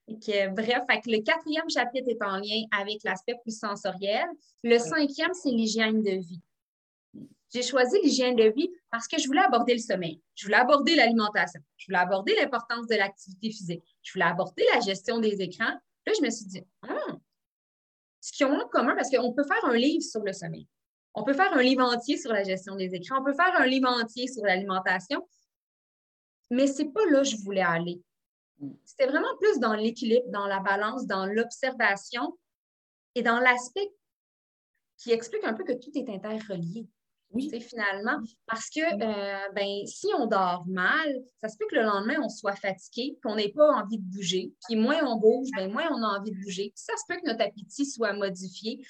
Et 0.09 0.15
que, 0.15 0.49
bref, 0.51 0.85
le 1.07 1.23
quatrième 1.23 1.69
chapitre 1.69 2.09
est 2.09 2.23
en 2.23 2.37
lien 2.37 2.63
avec 2.77 3.03
l'aspect 3.05 3.35
plus 3.43 3.57
sensoriel. 3.59 4.27
Le 4.63 4.79
cinquième, 4.79 5.33
c'est 5.35 5.51
l'hygiène 5.51 6.03
de 6.03 6.13
vie. 6.13 6.41
J'ai 7.57 7.63
choisi 7.63 7.99
l'hygiène 8.03 8.37
de 8.37 8.51
vie 8.51 8.71
parce 8.91 9.09
que 9.09 9.19
je 9.19 9.27
voulais 9.27 9.41
aborder 9.41 9.73
le 9.73 9.81
sommeil, 9.81 10.21
je 10.35 10.45
voulais 10.45 10.59
aborder 10.59 10.95
l'alimentation, 10.95 11.59
je 11.79 11.87
voulais 11.87 12.01
aborder 12.01 12.37
l'importance 12.39 12.87
de 12.87 12.97
l'activité 12.97 13.49
physique, 13.49 13.83
je 14.03 14.13
voulais 14.13 14.27
aborder 14.27 14.63
la 14.75 14.81
gestion 14.81 15.21
des 15.21 15.41
écrans. 15.41 15.73
Là, 16.07 16.13
je 16.15 16.23
me 16.23 16.29
suis 16.29 16.45
dit, 16.45 16.63
ah, 16.83 17.17
ce 18.21 18.33
qu'ils 18.33 18.45
ont 18.45 18.61
en 18.61 18.69
commun, 18.69 18.95
parce 18.95 19.09
qu'on 19.09 19.33
peut 19.33 19.45
faire 19.45 19.65
un 19.65 19.75
livre 19.75 20.03
sur 20.03 20.21
le 20.21 20.35
sommeil, 20.35 20.69
on 21.15 21.25
peut 21.25 21.33
faire 21.33 21.51
un 21.55 21.63
livre 21.63 21.83
entier 21.83 22.19
sur 22.19 22.31
la 22.31 22.45
gestion 22.45 22.77
des 22.77 22.95
écrans, 22.95 23.23
on 23.23 23.25
peut 23.25 23.33
faire 23.33 23.59
un 23.59 23.65
livre 23.65 23.89
entier 23.89 24.29
sur 24.29 24.45
l'alimentation, 24.45 25.27
mais 26.51 26.67
ce 26.67 26.83
n'est 26.83 26.91
pas 26.91 27.07
là 27.07 27.21
que 27.21 27.29
je 27.29 27.39
voulais 27.39 27.63
aller. 27.63 28.03
C'était 28.85 29.07
vraiment 29.07 29.35
plus 29.41 29.59
dans 29.61 29.73
l'équilibre, 29.73 30.29
dans 30.29 30.47
la 30.47 30.61
balance, 30.61 31.07
dans 31.07 31.25
l'observation 31.25 32.37
et 33.15 33.23
dans 33.23 33.41
l'aspect 33.41 33.95
qui 34.99 35.13
explique 35.13 35.45
un 35.45 35.55
peu 35.55 35.65
que 35.65 35.73
tout 35.73 35.97
est 35.97 36.11
interrelié. 36.11 36.87
Oui. 37.33 37.51
Finalement, 37.61 38.19
parce 38.47 38.71
que 38.71 38.81
euh, 38.81 39.53
ben, 39.55 39.87
si 39.87 40.07
on 40.17 40.27
dort 40.27 40.65
mal, 40.67 41.23
ça 41.41 41.49
se 41.49 41.57
peut 41.59 41.67
que 41.69 41.77
le 41.77 41.83
lendemain, 41.83 42.17
on 42.23 42.29
soit 42.29 42.55
fatigué, 42.55 43.19
qu'on 43.23 43.35
n'ait 43.35 43.53
pas 43.53 43.69
envie 43.73 43.99
de 43.99 44.05
bouger. 44.05 44.53
Puis 44.67 44.77
moins 44.77 45.05
on 45.05 45.19
bouge, 45.19 45.49
ben, 45.57 45.71
moins 45.71 45.89
on 45.91 46.03
a 46.03 46.19
envie 46.19 46.31
de 46.31 46.41
bouger. 46.43 46.73
ça 46.75 46.93
se 46.97 47.03
peut 47.09 47.21
que 47.21 47.27
notre 47.27 47.43
appétit 47.43 47.85
soit 47.85 48.13
modifié. 48.13 48.81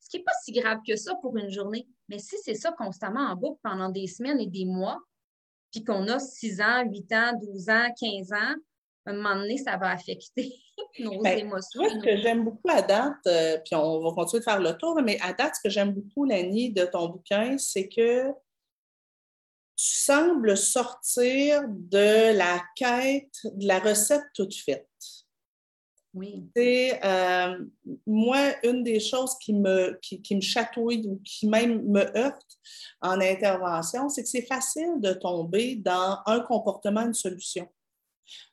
Ce 0.00 0.08
qui 0.08 0.18
n'est 0.18 0.24
pas 0.24 0.32
si 0.42 0.52
grave 0.52 0.78
que 0.86 0.96
ça 0.96 1.14
pour 1.16 1.36
une 1.36 1.50
journée. 1.50 1.86
Mais 2.08 2.18
si 2.18 2.36
c'est 2.42 2.54
ça 2.54 2.72
constamment 2.72 3.20
en 3.20 3.36
boucle 3.36 3.60
pendant 3.62 3.90
des 3.90 4.06
semaines 4.06 4.40
et 4.40 4.48
des 4.48 4.64
mois, 4.64 4.98
puis 5.70 5.84
qu'on 5.84 6.06
a 6.08 6.18
6 6.18 6.60
ans, 6.60 6.84
8 6.84 7.12
ans, 7.12 7.32
12 7.40 7.68
ans, 7.70 7.86
15 7.98 8.32
ans, 8.32 8.54
un 9.06 9.14
moment 9.14 9.36
donné, 9.36 9.58
ça 9.58 9.76
va 9.76 9.90
affecter 9.90 10.54
nos 11.00 11.22
ben, 11.22 11.38
émotions. 11.38 11.82
ce 11.88 12.04
que 12.04 12.16
j'aime 12.16 12.44
beaucoup 12.44 12.68
à 12.68 12.82
date, 12.82 13.26
euh, 13.26 13.58
puis 13.64 13.74
on 13.74 14.00
va 14.00 14.12
continuer 14.12 14.40
de 14.40 14.44
faire 14.44 14.60
le 14.60 14.76
tour, 14.76 15.00
mais 15.02 15.18
à 15.20 15.32
date, 15.32 15.54
ce 15.56 15.60
que 15.68 15.70
j'aime 15.70 15.92
beaucoup, 15.92 16.24
Lani, 16.24 16.72
de 16.72 16.84
ton 16.84 17.08
bouquin, 17.08 17.58
c'est 17.58 17.88
que 17.88 18.28
tu 19.74 19.86
sembles 19.88 20.56
sortir 20.56 21.62
de 21.68 22.36
la 22.36 22.62
quête 22.76 23.34
de 23.44 23.66
la 23.66 23.80
recette 23.80 24.24
toute 24.34 24.54
faite. 24.54 24.86
Oui. 26.14 26.46
C'est 26.54 27.00
euh, 27.04 27.58
moi, 28.06 28.54
une 28.64 28.84
des 28.84 29.00
choses 29.00 29.34
qui 29.38 29.54
me, 29.54 29.98
qui, 30.02 30.20
qui, 30.20 30.36
me 30.36 30.42
chatouille 30.42 31.06
ou 31.08 31.18
qui 31.24 31.48
même 31.48 31.82
me 31.88 32.16
heurte 32.18 32.58
en 33.00 33.18
intervention, 33.18 34.10
c'est 34.10 34.22
que 34.22 34.28
c'est 34.28 34.46
facile 34.46 35.00
de 35.00 35.14
tomber 35.14 35.76
dans 35.76 36.18
un 36.26 36.40
comportement, 36.40 37.00
une 37.00 37.14
solution. 37.14 37.66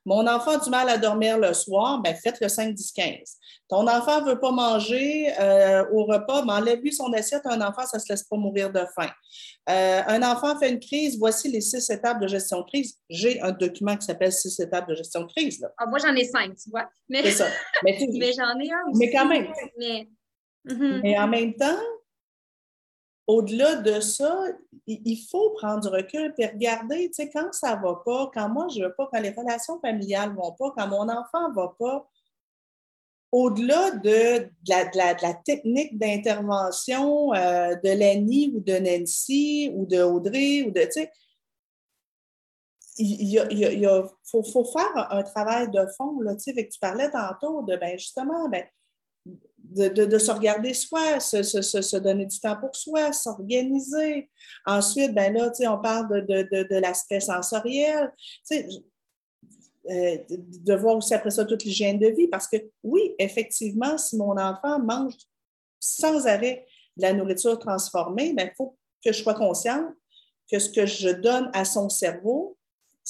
Mon 0.06 0.28
enfant 0.28 0.52
a 0.52 0.58
du 0.58 0.70
mal 0.70 0.90
à 0.90 0.98
dormir 0.98 1.38
le 1.38 1.54
soir, 1.54 2.02
ben 2.02 2.16
faites 2.16 2.40
le 2.42 2.48
5-10-15. 2.48 3.36
Ton 3.70 3.88
enfant 3.88 4.22
ne 4.22 4.32
veut 4.32 4.40
pas 4.40 4.52
manger 4.52 5.32
euh, 5.40 5.86
au 5.92 6.06
repas, 6.06 6.44
mais 6.44 6.54
enlève-lui 6.54 6.92
son 6.92 7.14
assiette. 7.14 7.44
Un 7.46 7.62
enfant, 7.62 7.86
ça 7.86 7.98
ne 7.98 8.02
se 8.02 8.12
laisse 8.12 8.24
pas 8.24 8.36
mourir 8.36 8.72
de 8.72 8.82
faim. 8.96 9.10
Euh, 9.70 10.02
un 10.08 10.24
enfant 10.24 10.58
fait 10.58 10.72
une 10.72 10.80
crise, 10.80 11.20
voici 11.20 11.52
les 11.52 11.62
six 11.62 11.88
étapes 11.90 12.20
de 12.20 12.28
gestion 12.28 12.62
de 12.62 12.66
crise. 12.66 12.98
J'ai 13.10 13.40
un 13.42 13.52
document 13.52 13.96
qui 13.96 14.06
s'appelle 14.06 14.32
Six 14.32 14.60
étapes 14.60 14.90
de 14.90 14.96
gestion 14.96 15.22
de 15.22 15.28
crise. 15.28 15.64
Ah, 15.78 15.86
moi, 15.86 16.00
j'en 16.00 16.16
ai 16.16 16.26
cinq, 16.26 16.56
tu 16.56 16.72
vois. 16.72 16.90
Mais, 17.08 17.22
C'est 17.24 17.32
ça. 17.32 17.48
Mais, 17.84 17.98
j'en 18.36 18.60
ai 18.60 18.72
un 18.72 18.90
aussi. 18.90 19.00
Mais 19.00 19.12
quand 19.12 19.28
même. 19.28 19.54
Mhm. 20.66 21.02
mais 21.04 21.18
en 21.18 21.28
même 21.28 21.54
temps, 21.54 21.80
au-delà 23.28 23.76
de 23.76 24.00
ça, 24.00 24.44
il 24.90 25.18
faut 25.30 25.52
prendre 25.52 25.82
du 25.82 25.88
recul 25.88 26.34
et 26.38 26.48
regarder, 26.48 27.08
tu 27.10 27.14
sais, 27.14 27.30
quand 27.30 27.54
ça 27.54 27.76
ne 27.76 27.82
va 27.82 28.02
pas, 28.04 28.32
quand 28.34 28.50
moi 28.50 28.68
je 28.74 28.80
ne 28.80 28.86
veux 28.86 28.94
pas, 28.94 29.08
quand 29.12 29.20
les 29.20 29.32
relations 29.32 29.80
familiales 29.80 30.32
ne 30.32 30.36
vont 30.36 30.54
pas, 30.54 30.72
quand 30.76 30.88
mon 30.88 31.08
enfant 31.10 31.50
ne 31.50 31.56
va 31.56 31.76
pas, 31.78 32.10
au-delà 33.32 33.92
de, 33.92 34.50
la, 34.68 35.34
technique 35.46 35.98
d'intervention 35.98 37.34
euh, 37.34 37.76
de 37.76 37.90
Lenny 37.90 38.52
ou 38.56 38.60
de 38.60 38.74
Nancy 38.74 39.72
ou 39.76 39.86
de 39.86 40.02
Audrey 40.02 40.64
ou 40.64 40.72
de, 40.72 40.82
tu 40.82 40.92
sais, 40.92 41.12
il, 42.98 43.98
faut, 44.26 44.66
faire 44.66 45.12
un, 45.12 45.24
travail 45.24 45.70
de 45.72 45.86
fond. 45.98 46.20
Là, 46.22 46.36
tu, 46.36 46.54
tu 46.54 46.80
parlais 46.80 47.10
tantôt 47.10 47.62
de, 47.62 47.78
ben, 47.78 47.98
justement, 47.98 48.50
ben, 48.50 48.66
de, 49.70 50.18
se 50.18 50.32
regarder 50.32 50.74
soi, 50.74 51.20
se, 51.20 51.98
donner 51.98 52.26
du 52.26 52.40
temps 52.40 52.58
pour 52.60 52.76
soi, 52.76 53.14
s'organiser. 53.14 54.30
Ensuite, 54.66 55.14
ben 55.14 55.34
là, 55.34 55.52
on 55.72 55.82
parle 55.82 56.26
de, 56.26 56.80
l'aspect 56.80 57.20
sensoriel. 57.20 58.12
Euh, 59.90 60.18
de 60.28 60.76
voir 60.76 60.98
aussi 60.98 61.16
après 61.16 61.32
ça 61.32 61.46
toute 61.46 61.64
l'hygiène 61.64 61.98
de 61.98 62.08
vie. 62.08 62.28
Parce 62.28 62.48
que 62.48 62.58
oui, 62.84 63.16
effectivement, 63.18 63.98
si 63.98 64.18
mon 64.18 64.38
enfant 64.38 64.80
mange 64.80 65.14
sans 65.80 66.28
arrêt 66.28 66.66
de 66.98 67.02
la 67.02 67.14
nourriture 67.14 67.58
transformée, 67.58 68.28
il 68.28 68.36
ben, 68.36 68.52
faut 68.56 68.78
que 69.04 69.12
je 69.12 69.24
sois 69.24 69.34
consciente 69.34 69.86
que 70.52 70.60
ce 70.60 70.70
que 70.70 70.86
je 70.86 71.10
donne 71.10 71.50
à 71.54 71.64
son 71.66 71.90
cerveau, 71.90 72.58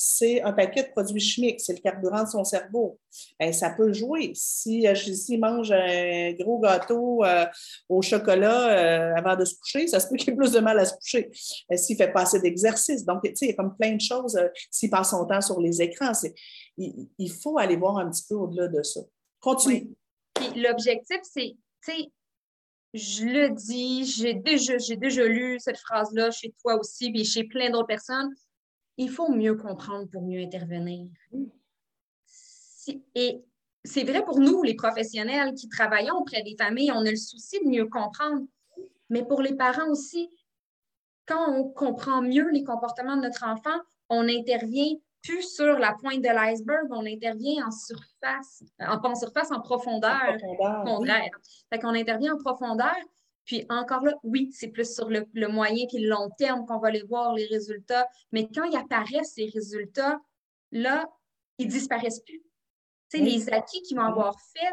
c'est 0.01 0.41
un 0.43 0.53
paquet 0.53 0.83
de 0.83 0.91
produits 0.91 1.19
chimiques, 1.19 1.59
c'est 1.59 1.73
le 1.73 1.81
carburant 1.81 2.23
de 2.23 2.29
son 2.29 2.45
cerveau. 2.45 2.97
Bien, 3.37 3.51
ça 3.51 3.71
peut 3.71 3.91
jouer. 3.91 4.31
Si 4.33 4.87
euh, 4.87 4.95
s'il 4.95 5.41
mange 5.41 5.73
un 5.73 6.31
gros 6.39 6.57
gâteau 6.57 7.25
euh, 7.25 7.45
au 7.89 8.01
chocolat 8.01 8.69
euh, 8.69 9.13
avant 9.17 9.35
de 9.35 9.43
se 9.43 9.55
coucher, 9.59 9.87
ça 9.87 9.99
se 9.99 10.07
peut 10.07 10.15
qu'il 10.15 10.29
ait 10.31 10.37
plus 10.37 10.53
de 10.53 10.61
mal 10.61 10.79
à 10.79 10.85
se 10.85 10.93
coucher. 10.93 11.29
S'il 11.33 11.97
fait 11.97 12.13
pas 12.13 12.21
assez 12.21 12.39
d'exercice. 12.39 13.03
Donc, 13.03 13.19
il 13.25 13.47
y 13.49 13.51
a 13.51 13.53
comme 13.55 13.75
plein 13.75 13.93
de 13.93 13.99
choses. 13.99 14.39
S'il 14.71 14.89
passe 14.89 15.09
son 15.09 15.25
temps 15.25 15.41
sur 15.41 15.59
les 15.59 15.81
écrans, 15.81 16.13
il, 16.77 17.31
faut 17.33 17.57
aller 17.57 17.75
voir 17.75 17.97
un 17.97 18.09
petit 18.09 18.23
peu 18.29 18.35
au-delà 18.35 18.69
de 18.69 18.81
ça. 18.81 19.01
Continue. 19.41 19.89
l'objectif, 20.55 21.19
c'est, 21.23 21.57
tu 21.83 21.91
sais, 21.91 22.11
je 22.93 23.25
le 23.25 23.49
dis, 23.49 24.05
j'ai 24.05 24.33
déjà, 24.33 24.77
déjà 24.77 25.25
lu 25.25 25.59
cette 25.59 25.77
phrase-là 25.77 26.31
chez 26.31 26.53
toi 26.61 26.79
aussi, 26.79 27.11
puis 27.11 27.25
chez 27.25 27.43
plein 27.43 27.69
d'autres 27.69 27.87
personnes 27.87 28.33
il 28.99 29.09
faut 29.09 29.31
mieux 29.31 29.55
comprendre 29.55 30.09
pour 30.11 30.21
mieux 30.21 30.41
intervenir. 30.41 31.07
et 33.15 33.41
c'est 33.85 34.03
vrai 34.03 34.25
pour 34.25 34.39
nous, 34.39 34.61
les 34.61 34.75
professionnels 34.75 35.53
qui 35.53 35.69
travaillons 35.69 36.15
auprès 36.15 36.43
des 36.43 36.55
familles, 36.57 36.91
on 36.91 37.05
a 37.05 37.09
le 37.09 37.15
souci 37.15 37.63
de 37.63 37.69
mieux 37.69 37.87
comprendre. 37.87 38.45
Mais 39.09 39.23
pour 39.23 39.41
les 39.41 39.55
parents 39.55 39.89
aussi, 39.89 40.29
quand 41.25 41.49
on 41.49 41.69
comprend 41.69 42.21
mieux 42.21 42.49
les 42.51 42.65
comportements 42.65 43.15
de 43.15 43.21
notre 43.21 43.45
enfant, 43.45 43.79
on 44.09 44.27
intervient 44.27 44.95
plus 45.23 45.43
sur 45.43 45.79
la 45.79 45.93
pointe 45.93 46.21
de 46.21 46.27
l'iceberg, 46.27 46.87
on 46.91 47.05
intervient 47.05 47.67
en 47.67 47.71
surface, 47.71 48.63
en, 48.79 48.99
en 49.01 49.15
surface, 49.15 49.51
en 49.51 49.61
profondeur. 49.61 50.19
En 50.21 50.55
profondeur 50.55 51.21
Fait 51.69 51.79
qu'on 51.79 51.95
intervient 51.95 52.33
en 52.33 52.37
profondeur, 52.37 52.95
puis 53.49 53.65
encore 53.69 54.05
là, 54.05 54.13
oui, 54.21 54.51
c'est 54.51 54.67
plus 54.67 54.93
sur 54.93 55.09
le, 55.09 55.25
moyen 55.47 55.87
et 55.91 55.99
le 55.99 56.07
long 56.07 56.29
terme 56.37 56.67
qu'on 56.67 56.77
va 56.77 56.89
aller 56.89 57.01
voir 57.01 57.33
les 57.33 57.47
résultats. 57.47 58.07
Mais 58.31 58.47
quand 58.47 58.63
il 58.65 58.77
apparaissent 58.77 59.33
ces 59.33 59.47
résultats, 59.47 60.21
là, 60.71 61.09
ils 61.57 61.67
disparaissent 61.67 62.19
plus. 62.19 62.43
Tu 63.09 63.17
sais, 63.17 63.23
les 63.23 63.49
acquis 63.49 63.81
qu'ils 63.81 63.97
vont 63.97 64.03
avoir 64.03 64.39
fait, 64.53 64.71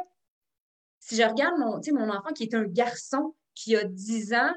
si 1.01 1.17
je 1.17 1.23
regarde 1.23 1.59
mon, 1.59 1.81
mon 1.99 2.11
enfant 2.11 2.35
qui 2.35 2.43
est 2.43 2.55
un 2.55 2.65
garçon 2.65 3.35
qui 3.55 3.75
a 3.77 3.85
10 3.85 4.35
ans, 4.35 4.53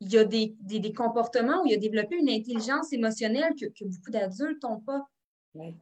il 0.00 0.12
y 0.12 0.18
a 0.18 0.24
des, 0.26 0.92
comportements 0.94 1.62
où 1.62 1.66
il 1.66 1.72
a 1.72 1.78
développé 1.78 2.16
une 2.16 2.28
intelligence 2.28 2.92
émotionnelle 2.92 3.54
que, 3.54 3.82
beaucoup 3.82 4.10
d'adultes 4.10 4.62
n'ont 4.62 4.80
pas. 4.80 5.08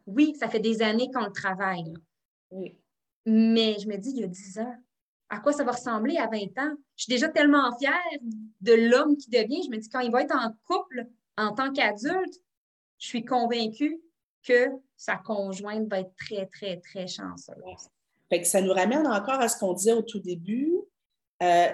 Oui. 0.06 0.36
ça 0.38 0.48
fait 0.48 0.60
des 0.60 0.82
années 0.82 1.10
qu'on 1.12 1.24
le 1.24 1.32
travaille. 1.32 1.94
Oui. 2.52 2.78
Mais 3.26 3.76
je 3.80 3.88
me 3.88 3.96
dis, 3.96 4.10
il 4.10 4.20
y 4.20 4.22
a 4.22 4.28
10 4.28 4.60
ans, 4.60 4.83
à 5.34 5.40
quoi 5.40 5.52
ça 5.52 5.64
va 5.64 5.72
ressembler 5.72 6.16
à 6.16 6.26
20 6.26 6.38
ans? 6.58 6.76
Je 6.96 7.04
suis 7.04 7.12
déjà 7.12 7.28
tellement 7.28 7.76
fière 7.76 7.94
de 8.60 8.72
l'homme 8.72 9.16
qui 9.16 9.30
devient. 9.30 9.62
Je 9.64 9.70
me 9.70 9.78
dis, 9.78 9.88
quand 9.88 10.00
il 10.00 10.12
va 10.12 10.22
être 10.22 10.34
en 10.34 10.52
couple 10.66 11.06
en 11.36 11.52
tant 11.52 11.72
qu'adulte, 11.72 12.40
je 12.98 13.08
suis 13.08 13.24
convaincue 13.24 14.00
que 14.42 14.68
sa 14.96 15.16
conjointe 15.16 15.88
va 15.88 16.00
être 16.00 16.14
très, 16.16 16.46
très, 16.46 16.78
très 16.78 17.06
chanceuse. 17.06 17.56
Fait 18.28 18.44
ça 18.44 18.60
nous 18.60 18.72
ramène 18.72 19.06
encore 19.06 19.40
à 19.40 19.48
ce 19.48 19.58
qu'on 19.58 19.72
disait 19.72 19.92
au 19.92 20.02
tout 20.02 20.20
début. 20.20 20.76
Euh, 21.42 21.68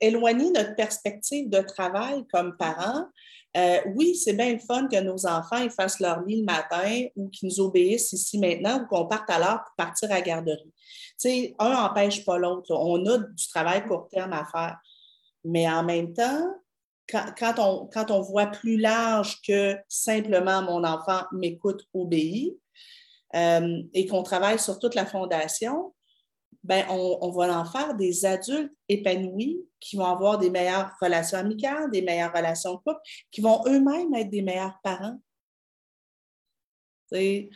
éloigner 0.00 0.50
notre 0.52 0.76
perspective 0.76 1.50
de 1.50 1.60
travail 1.60 2.24
comme 2.32 2.56
parents. 2.56 3.08
Euh, 3.56 3.80
oui, 3.96 4.14
c'est 4.14 4.34
bien 4.34 4.52
le 4.52 4.58
fun 4.60 4.86
que 4.86 5.00
nos 5.00 5.26
enfants 5.26 5.68
fassent 5.70 5.98
leur 5.98 6.22
lit 6.22 6.38
le 6.38 6.44
matin 6.44 7.06
ou 7.16 7.28
qu'ils 7.28 7.48
nous 7.48 7.60
obéissent 7.60 8.12
ici 8.12 8.38
maintenant 8.38 8.80
ou 8.80 8.86
qu'on 8.86 9.06
parte 9.06 9.28
à 9.28 9.38
l'heure 9.40 9.64
pour 9.64 9.74
partir 9.76 10.10
à 10.10 10.14
la 10.14 10.20
garderie 10.20 10.72
un 11.58 11.72
n'empêche 11.72 12.24
pas 12.24 12.38
l'autre. 12.38 12.72
On 12.72 13.04
a 13.06 13.18
du 13.18 13.48
travail 13.48 13.86
court 13.86 14.08
terme 14.10 14.32
à 14.32 14.44
faire. 14.44 14.78
Mais 15.44 15.68
en 15.68 15.82
même 15.82 16.12
temps, 16.12 16.46
quand, 17.08 17.58
on, 17.58 17.88
quand 17.92 18.10
on 18.10 18.20
voit 18.20 18.46
plus 18.46 18.76
large 18.76 19.40
que 19.46 19.76
simplement 19.88 20.62
mon 20.62 20.84
enfant 20.84 21.22
m'écoute, 21.32 21.82
obéit, 21.92 22.56
euh, 23.34 23.82
et 23.94 24.06
qu'on 24.06 24.22
travaille 24.22 24.58
sur 24.58 24.78
toute 24.78 24.94
la 24.94 25.06
fondation, 25.06 25.94
ben 26.62 26.84
on, 26.90 27.30
va 27.30 27.58
en 27.58 27.64
faire 27.64 27.94
des 27.94 28.24
adultes 28.24 28.72
épanouis 28.88 29.60
qui 29.80 29.96
vont 29.96 30.04
avoir 30.04 30.38
des 30.38 30.50
meilleures 30.50 30.90
relations 31.00 31.38
amicales, 31.38 31.90
des 31.90 32.02
meilleures 32.02 32.32
relations 32.32 32.74
de 32.74 32.78
couple, 32.78 33.00
qui 33.30 33.40
vont 33.40 33.62
eux-mêmes 33.66 34.14
être 34.14 34.30
des 34.30 34.42
meilleurs 34.42 34.78
parents. 34.82 35.18
Euh, 37.12 37.48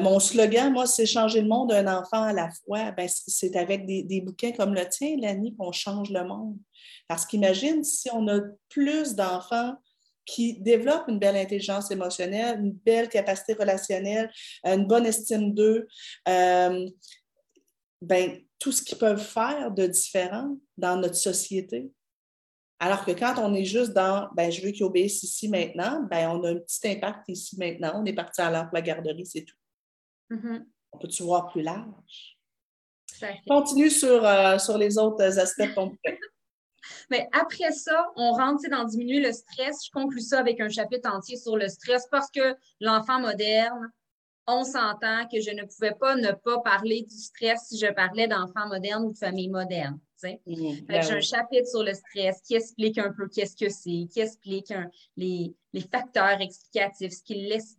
mon 0.00 0.18
slogan, 0.20 0.72
moi, 0.72 0.86
c'est 0.86 1.04
changer 1.04 1.42
le 1.42 1.48
monde 1.48 1.68
d'un 1.70 1.86
enfant 1.86 2.22
à 2.22 2.32
la 2.32 2.48
fois. 2.50 2.92
Ben, 2.92 3.08
c'est 3.08 3.56
avec 3.56 3.84
des, 3.84 4.02
des, 4.02 4.22
bouquins 4.22 4.52
comme 4.52 4.74
le 4.74 4.88
tien, 4.88 5.16
Lani, 5.20 5.54
qu'on 5.54 5.72
change 5.72 6.10
le 6.10 6.24
monde. 6.24 6.56
Parce 7.08 7.26
qu'imagine 7.26 7.84
si 7.84 8.08
on 8.10 8.26
a 8.28 8.40
plus 8.70 9.14
d'enfants 9.14 9.74
qui 10.24 10.54
développent 10.60 11.08
une 11.08 11.18
belle 11.18 11.36
intelligence 11.36 11.90
émotionnelle, 11.90 12.60
une 12.60 12.72
belle 12.72 13.08
capacité 13.08 13.54
relationnelle, 13.54 14.30
une 14.64 14.86
bonne 14.86 15.04
estime 15.04 15.52
d'eux, 15.52 15.88
euh, 16.28 16.88
ben, 18.00 18.38
tout 18.62 18.70
ce 18.70 18.80
qu'ils 18.80 18.96
peuvent 18.96 19.20
faire 19.20 19.72
de 19.72 19.88
différent 19.88 20.56
dans 20.76 20.96
notre 20.96 21.16
société. 21.16 21.90
Alors 22.78 23.04
que 23.04 23.10
quand 23.10 23.34
on 23.38 23.54
est 23.54 23.64
juste 23.64 23.92
dans 23.92 24.28
ben, 24.36 24.52
je 24.52 24.62
veux 24.62 24.70
qu'ils 24.70 24.84
obéissent 24.84 25.24
ici 25.24 25.48
maintenant, 25.48 26.06
ben, 26.08 26.30
on 26.30 26.44
a 26.44 26.50
un 26.50 26.58
petit 26.60 26.88
impact 26.88 27.28
ici 27.28 27.58
maintenant. 27.58 28.00
On 28.00 28.04
est 28.04 28.12
parti 28.12 28.40
à 28.40 28.50
la 28.72 28.80
garderie, 28.80 29.26
c'est 29.26 29.44
tout. 29.44 29.56
Mm-hmm. 30.30 30.64
On 30.92 30.98
peut-tu 30.98 31.24
voir 31.24 31.50
plus 31.50 31.62
large? 31.62 32.38
Continue 33.48 33.90
sur, 33.90 34.24
euh, 34.24 34.58
sur 34.58 34.78
les 34.78 34.96
autres 34.96 35.38
aspects 35.38 35.62
de 35.62 35.74
ton 35.74 35.96
Mais 37.10 37.28
après 37.32 37.72
ça, 37.72 38.12
on 38.14 38.32
rentre 38.32 38.68
dans 38.70 38.84
diminuer 38.84 39.20
le 39.20 39.32
stress. 39.32 39.86
Je 39.86 39.90
conclue 39.90 40.20
ça 40.20 40.38
avec 40.38 40.60
un 40.60 40.68
chapitre 40.68 41.10
entier 41.12 41.36
sur 41.36 41.56
le 41.56 41.68
stress 41.68 42.06
parce 42.10 42.30
que 42.30 42.56
l'enfant 42.80 43.20
moderne, 43.20 43.90
on 44.46 44.64
s'entend 44.64 45.26
que 45.30 45.40
je 45.40 45.50
ne 45.50 45.64
pouvais 45.64 45.94
pas 45.94 46.16
ne 46.16 46.32
pas 46.32 46.60
parler 46.60 47.02
du 47.02 47.16
stress 47.16 47.68
si 47.68 47.78
je 47.78 47.92
parlais 47.92 48.26
d'enfant 48.26 48.66
moderne 48.68 49.04
ou 49.04 49.12
de 49.12 49.18
famille 49.18 49.48
moderne. 49.48 49.98
Mmh, 50.24 50.86
ben 50.86 51.02
j'ai 51.02 51.14
un 51.14 51.20
chapitre 51.20 51.66
sur 51.66 51.82
le 51.82 51.94
stress 51.94 52.40
qui 52.42 52.54
explique 52.54 52.98
un 52.98 53.12
peu 53.12 53.28
qu'est-ce 53.28 53.56
que 53.56 53.68
c'est, 53.68 54.06
qui 54.12 54.20
explique 54.20 54.72
les, 55.16 55.54
facteurs 55.90 56.40
explicatifs, 56.40 57.12
ce 57.12 57.22
qu'il 57.22 57.48
laisse, 57.48 57.76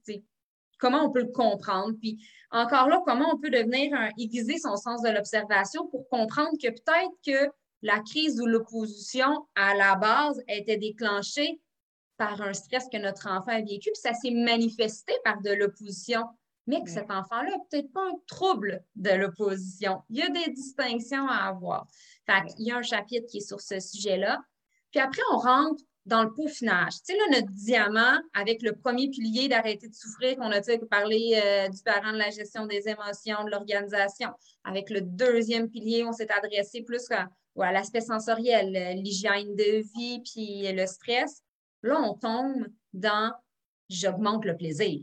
comment 0.78 1.06
on 1.06 1.12
peut 1.12 1.22
le 1.22 1.32
comprendre. 1.32 1.94
Puis 2.02 2.20
encore 2.52 2.90
là, 2.90 3.02
comment 3.06 3.34
on 3.34 3.40
peut 3.40 3.50
devenir 3.50 3.94
un, 3.94 4.10
aiguiser 4.20 4.58
son 4.58 4.76
sens 4.76 5.02
de 5.02 5.10
l'observation 5.10 5.88
pour 5.88 6.08
comprendre 6.10 6.58
que 6.62 6.70
peut-être 6.70 7.14
que 7.26 7.52
la 7.82 8.00
crise 8.00 8.40
ou 8.42 8.46
l'opposition 8.46 9.46
à 9.56 9.76
la 9.76 9.96
base 9.96 10.42
était 10.48 10.78
déclenchée 10.78 11.62
par 12.18 12.42
un 12.42 12.54
stress 12.54 12.88
que 12.92 12.98
notre 12.98 13.28
enfant 13.28 13.52
a 13.52 13.62
vécu, 13.62 13.90
puis 13.92 14.02
ça 14.02 14.14
s'est 14.14 14.32
manifesté 14.32 15.14
par 15.24 15.42
de 15.42 15.52
l'opposition 15.52 16.24
mais 16.68 16.82
que 16.84 16.90
cet 16.90 17.12
enfant-là 17.12 17.52
n'a 17.52 17.58
peut-être 17.70 17.92
pas 17.92 18.06
un 18.06 18.16
trouble 18.28 18.84
de 18.96 19.12
l'opposition. 19.12 20.02
Il 20.10 20.18
y 20.18 20.22
a 20.22 20.30
des 20.30 20.52
distinctions 20.52 21.28
à 21.28 21.48
avoir. 21.48 21.88
Fait 22.26 22.54
Il 22.58 22.68
y 22.68 22.72
a 22.72 22.78
un 22.78 22.84
chapitre 22.84 23.28
qui 23.28 23.38
est 23.38 23.48
sur 23.48 23.62
ce 23.62 23.80
sujet-là. 23.80 24.40
Puis 24.92 25.02
après, 25.02 25.22
on 25.34 25.38
rentre 25.38 25.84
dans 26.06 26.24
le 26.24 26.34
peaufinage. 26.34 26.94
Tu 26.96 27.14
sais, 27.14 27.18
là, 27.18 27.40
notre 27.40 27.52
diamant, 27.52 28.20
avec 28.34 28.62
le 28.62 28.76
premier 28.76 29.10
pilier 29.10 29.48
d'arrêter 29.48 29.88
de 29.88 29.94
souffrir, 29.94 30.36
qu'on 30.36 30.52
a 30.52 30.62
parlé 30.90 31.42
euh, 31.42 31.70
du 31.70 31.82
parent 31.82 32.12
de 32.12 32.18
la 32.18 32.30
gestion 32.30 32.66
des 32.66 32.90
émotions, 32.90 33.44
de 33.46 33.52
l'organisation. 33.52 34.30
Avec 34.64 34.90
le 34.90 35.02
deuxième 35.02 35.70
pilier, 35.70 36.04
on 36.06 36.12
s'est 36.12 36.32
adressé 36.32 36.82
plus 36.82 37.10
à, 37.12 37.30
à 37.60 37.72
l'aspect 37.72 38.02
sensoriel, 38.02 38.72
l'hygiène 39.02 39.56
de 39.56 39.82
vie, 39.96 40.22
puis 40.22 40.72
le 40.72 40.86
stress. 40.86 41.42
Là, 41.84 42.02
on 42.02 42.14
tombe 42.14 42.68
dans 42.94 43.34
j'augmente 43.90 44.46
le 44.46 44.58
plaisir. 44.58 45.02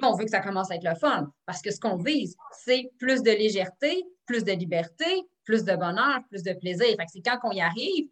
Là, 0.00 0.10
on 0.10 0.16
veut 0.16 0.24
que 0.24 0.30
ça 0.30 0.40
commence 0.40 0.70
à 0.70 0.76
être 0.76 0.84
le 0.84 0.94
fun 0.94 1.32
parce 1.46 1.62
que 1.62 1.70
ce 1.70 1.80
qu'on 1.80 1.96
vise, 1.96 2.36
c'est 2.64 2.90
plus 2.98 3.22
de 3.22 3.30
légèreté, 3.30 4.04
plus 4.26 4.44
de 4.44 4.52
liberté, 4.52 5.26
plus 5.44 5.64
de 5.64 5.74
bonheur, 5.74 6.20
plus 6.28 6.42
de 6.42 6.52
plaisir. 6.52 6.88
Fait 6.96 7.06
c'est 7.08 7.22
quand 7.22 7.38
on 7.44 7.52
y 7.52 7.60
arrive, 7.60 8.08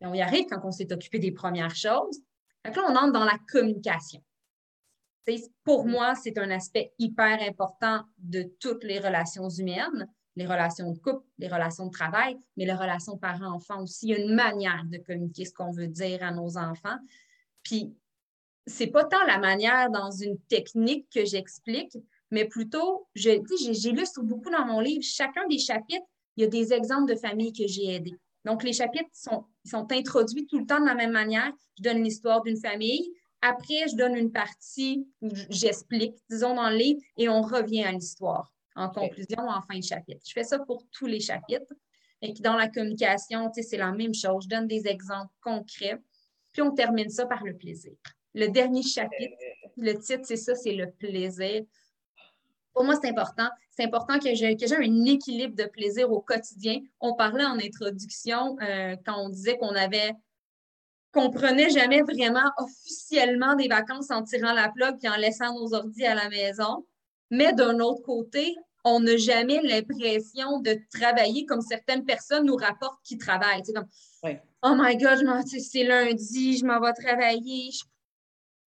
on 0.00 0.14
y 0.14 0.22
arrive 0.22 0.46
quand 0.50 0.60
on 0.64 0.72
s'est 0.72 0.92
occupé 0.92 1.18
des 1.18 1.30
premières 1.30 1.74
choses. 1.74 2.18
Fait 2.66 2.74
là, 2.74 2.82
on 2.88 2.96
entre 2.96 3.12
dans 3.12 3.24
la 3.24 3.38
communication. 3.50 4.22
pour 5.62 5.86
moi, 5.86 6.14
c'est 6.16 6.36
un 6.38 6.50
aspect 6.50 6.92
hyper 6.98 7.40
important 7.42 8.02
de 8.18 8.42
toutes 8.58 8.82
les 8.82 8.98
relations 8.98 9.48
humaines, 9.48 10.08
les 10.34 10.46
relations 10.46 10.90
de 10.90 10.98
couple, 10.98 11.24
les 11.38 11.48
relations 11.48 11.86
de 11.86 11.92
travail, 11.92 12.36
mais 12.56 12.64
les 12.64 12.72
relations 12.72 13.16
parents-enfants 13.16 13.82
aussi. 13.82 14.12
Une 14.12 14.34
manière 14.34 14.84
de 14.86 14.98
communiquer 14.98 15.44
ce 15.44 15.52
qu'on 15.52 15.70
veut 15.70 15.88
dire 15.88 16.22
à 16.22 16.32
nos 16.32 16.56
enfants. 16.56 16.98
Puis 17.62 17.94
c'est 18.66 18.88
pas 18.88 19.04
tant 19.04 19.24
la 19.26 19.38
manière 19.38 19.90
dans 19.90 20.10
une 20.10 20.38
technique 20.48 21.08
que 21.12 21.24
j'explique, 21.24 21.96
mais 22.30 22.44
plutôt, 22.44 23.08
j'illustre 23.14 24.22
beaucoup 24.22 24.50
dans 24.50 24.64
mon 24.64 24.80
livre, 24.80 25.02
chacun 25.02 25.46
des 25.48 25.58
chapitres, 25.58 26.06
il 26.36 26.44
y 26.44 26.46
a 26.46 26.48
des 26.48 26.72
exemples 26.72 27.12
de 27.12 27.18
familles 27.18 27.52
que 27.52 27.66
j'ai 27.66 27.94
aidées. 27.94 28.16
Donc, 28.44 28.62
les 28.62 28.72
chapitres 28.72 29.10
sont, 29.12 29.44
sont 29.64 29.90
introduits 29.92 30.46
tout 30.46 30.60
le 30.60 30.66
temps 30.66 30.80
de 30.80 30.86
la 30.86 30.94
même 30.94 31.10
manière. 31.10 31.52
Je 31.76 31.82
donne 31.82 32.02
l'histoire 32.02 32.42
d'une 32.42 32.56
famille. 32.56 33.12
Après, 33.42 33.88
je 33.90 33.96
donne 33.96 34.16
une 34.16 34.32
partie 34.32 35.06
où 35.20 35.28
j'explique, 35.50 36.14
disons, 36.30 36.54
dans 36.54 36.70
le 36.70 36.76
livre, 36.76 37.00
et 37.16 37.28
on 37.28 37.42
revient 37.42 37.84
à 37.84 37.92
l'histoire 37.92 38.52
en 38.76 38.88
conclusion 38.88 39.42
ou 39.42 39.50
en 39.50 39.60
fin 39.62 39.78
de 39.78 39.84
chapitre. 39.84 40.20
Je 40.24 40.32
fais 40.32 40.44
ça 40.44 40.58
pour 40.58 40.84
tous 40.92 41.06
les 41.06 41.20
chapitres. 41.20 41.72
Et 42.22 42.32
dans 42.34 42.56
la 42.56 42.68
communication, 42.68 43.50
c'est 43.52 43.76
la 43.76 43.92
même 43.92 44.14
chose. 44.14 44.44
Je 44.44 44.48
donne 44.48 44.66
des 44.66 44.86
exemples 44.86 45.32
concrets, 45.42 45.98
puis 46.52 46.62
on 46.62 46.72
termine 46.72 47.08
ça 47.08 47.26
par 47.26 47.44
le 47.44 47.56
plaisir. 47.56 47.92
Le 48.34 48.48
dernier 48.48 48.82
chapitre, 48.82 49.36
le 49.76 49.94
titre, 49.94 50.22
c'est 50.24 50.36
ça, 50.36 50.54
c'est 50.54 50.72
le 50.72 50.90
plaisir. 50.90 51.62
Pour 52.72 52.84
moi, 52.84 52.94
c'est 53.00 53.08
important. 53.08 53.48
C'est 53.70 53.84
important 53.84 54.18
que 54.18 54.34
j'ai 54.34 54.46
un 54.46 55.04
équilibre 55.04 55.56
de 55.56 55.64
plaisir 55.64 56.10
au 56.10 56.20
quotidien. 56.20 56.80
On 57.00 57.14
parlait 57.14 57.44
en 57.44 57.58
introduction 57.58 58.56
euh, 58.62 58.94
quand 59.04 59.16
on 59.18 59.28
disait 59.28 59.58
qu'on 59.58 59.74
avait 59.74 60.12
qu'on 61.12 61.30
prenait 61.30 61.70
jamais 61.70 62.02
vraiment 62.02 62.52
officiellement 62.58 63.56
des 63.56 63.68
vacances 63.68 64.10
en 64.10 64.22
tirant 64.22 64.52
la 64.52 64.68
plug 64.68 64.96
et 65.02 65.08
en 65.08 65.16
laissant 65.16 65.54
nos 65.54 65.74
ordi 65.74 66.04
à 66.04 66.14
la 66.14 66.28
maison. 66.28 66.86
Mais 67.30 67.52
d'un 67.52 67.80
autre 67.80 68.02
côté, 68.02 68.54
on 68.84 69.00
n'a 69.00 69.16
jamais 69.16 69.60
l'impression 69.62 70.60
de 70.60 70.78
travailler 70.92 71.44
comme 71.46 71.60
certaines 71.60 72.04
personnes 72.04 72.46
nous 72.46 72.56
rapportent 72.56 73.02
qui 73.04 73.18
travaillent. 73.18 73.62
C'est 73.64 73.72
comme 73.72 73.88
Oh 74.62 74.74
my 74.76 74.96
God, 74.96 75.24
c'est 75.46 75.84
lundi, 75.84 76.58
je 76.58 76.64
m'en 76.64 76.80
vais 76.80 76.92
travailler. 76.92 77.70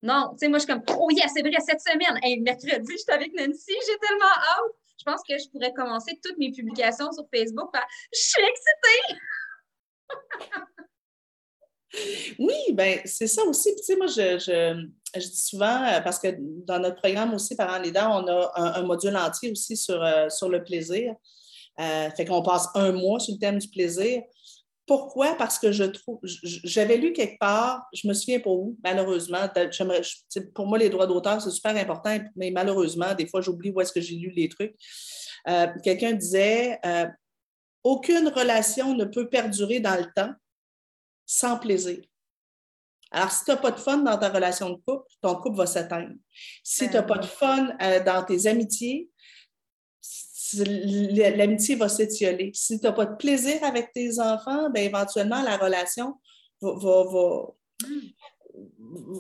Non, 0.04 0.32
tu 0.34 0.40
sais, 0.40 0.48
moi, 0.50 0.60
je 0.60 0.66
suis 0.66 0.74
comme 0.74 0.84
Oh 1.00 1.08
yeah, 1.12 1.28
c'est 1.34 1.42
vrai, 1.42 1.52
cette 1.66 1.80
semaine, 1.80 2.20
hey, 2.22 2.40
mercredi, 2.42 2.92
je 2.92 2.98
suis 2.98 3.12
avec 3.12 3.32
Nancy, 3.34 3.74
j'ai 3.88 3.98
tellement 4.00 4.26
hâte. 4.26 4.76
Je 5.00 5.04
pense 5.06 5.22
que 5.28 5.38
je 5.38 5.50
pourrais 5.50 5.74
commencer 5.74 6.20
toutes 6.24 6.38
mes 6.38 6.52
publications 6.52 7.10
sur 7.14 7.24
Facebook 7.34 7.72
par 7.72 7.88
Je 8.14 8.20
suis 8.20 8.44
excitée! 8.44 9.20
oui, 12.40 12.74
ben 12.74 13.00
c'est 13.06 13.28
ça 13.28 13.44
aussi. 13.44 13.74
Tu 13.76 13.84
sais, 13.84 13.96
moi, 13.96 14.08
je, 14.08 14.40
je, 14.40 15.20
dis 15.20 15.38
souvent, 15.38 15.84
euh, 15.86 16.02
parce 16.02 16.20
que 16.20 16.36
dans 16.38 16.80
notre 16.80 16.98
programme 16.98 17.34
aussi, 17.34 17.56
Parents 17.56 17.80
Leaders, 17.80 18.10
on 18.10 18.28
a 18.28 18.52
un, 18.56 18.84
module 18.84 19.16
entier 19.16 19.52
aussi 19.52 19.78
sur, 19.78 20.04
euh, 20.04 20.28
sur 20.30 20.50
le 20.50 20.64
plaisir. 20.64 21.16
Euh, 21.80 22.10
fait 22.12 22.26
qu'on 22.26 22.44
passe 22.44 22.68
un 22.76 22.92
mois 22.92 23.20
sur 23.20 23.34
le 23.36 23.40
thème 23.40 23.58
du 23.58 23.70
plaisir. 23.70 24.22
Pourquoi? 24.86 25.36
Parce 25.36 25.58
que 25.60 25.72
je 25.72 25.86
trouve, 25.86 26.20
j'avais 26.24 26.98
lu 26.98 27.14
quelque 27.14 27.40
part, 27.40 27.88
je 27.94 28.06
me 28.08 28.14
souviens 28.14 28.40
pas 28.40 28.50
où, 28.50 28.78
malheureusement, 28.84 29.48
pour 30.54 30.68
moi, 30.68 30.78
les 30.78 30.90
droits 30.90 31.08
d'auteur, 31.08 31.42
c'est 31.42 31.52
super 31.52 31.76
important, 31.78 32.18
mais 32.36 32.52
malheureusement, 32.52 33.14
des 33.14 33.28
fois, 33.28 33.40
j'oublie 33.40 33.72
où 33.72 33.80
est-ce 33.80 33.94
que 33.94 34.02
j'ai 34.02 34.16
lu 34.16 34.32
les 34.32 34.50
trucs. 34.50 34.76
Euh, 35.48 35.68
quelqu'un 35.84 36.12
disait, 36.12 36.80
euh, 36.86 37.08
aucune 37.84 38.28
relation 38.28 38.94
ne 38.94 39.06
peut 39.06 39.30
perdurer 39.30 39.80
dans 39.80 39.96
le 39.96 40.12
temps 40.14 40.34
sans 41.26 41.58
plaisir. 41.58 42.04
Alors, 43.12 43.32
si 43.32 43.46
tu 43.46 43.52
n'as 43.52 43.58
pas 43.58 43.72
de 43.72 43.80
fun 43.80 43.98
dans 43.98 44.18
ta 44.18 44.30
relation 44.30 44.70
de 44.70 44.76
couple, 44.76 45.06
ton 45.22 45.36
couple 45.36 45.58
va 45.58 45.68
s'éteindre. 45.68 46.16
Si 46.64 46.88
tu 46.88 46.94
n'as 46.94 47.04
pas 47.04 47.20
de 47.20 47.26
fun 47.26 47.70
euh, 47.82 48.04
dans 48.04 48.24
tes 48.24 48.48
amitiés, 48.48 49.10
l'amitié 50.58 51.76
va 51.76 51.90
s'étioler. 51.90 52.52
Si 52.54 52.80
tu 52.80 52.86
n'as 52.86 52.92
pas 52.92 53.06
de 53.06 53.16
plaisir 53.16 53.64
avec 53.64 53.92
tes 53.94 54.20
enfants, 54.20 54.70
bien, 54.70 54.84
éventuellement, 54.84 55.42
la 55.42 55.58
relation 55.58 56.16
va, 56.62 57.04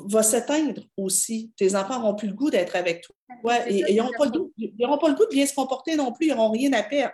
va, 0.06 0.24
s'éteindre 0.24 0.82
aussi. 0.98 1.52
Tes 1.58 1.76
enfants 1.76 2.00
n'auront 2.00 2.16
plus 2.16 2.28
le 2.28 2.34
goût 2.34 2.50
d'être 2.50 2.76
avec 2.76 3.04
toi 3.04 3.16
et 3.68 3.84
ils 3.90 3.96
n'auront 3.98 4.12
pas, 4.18 4.30
pas, 4.30 5.10
le 5.10 5.16
goût 5.16 5.26
de 5.26 5.32
bien 5.32 5.46
se 5.46 5.54
comporter 5.54 5.96
non 5.96 6.12
plus. 6.12 6.28
Ils 6.28 6.36
n'auront 6.36 6.52
rien 6.52 6.74
à 6.74 6.84
perdre. 6.84 7.14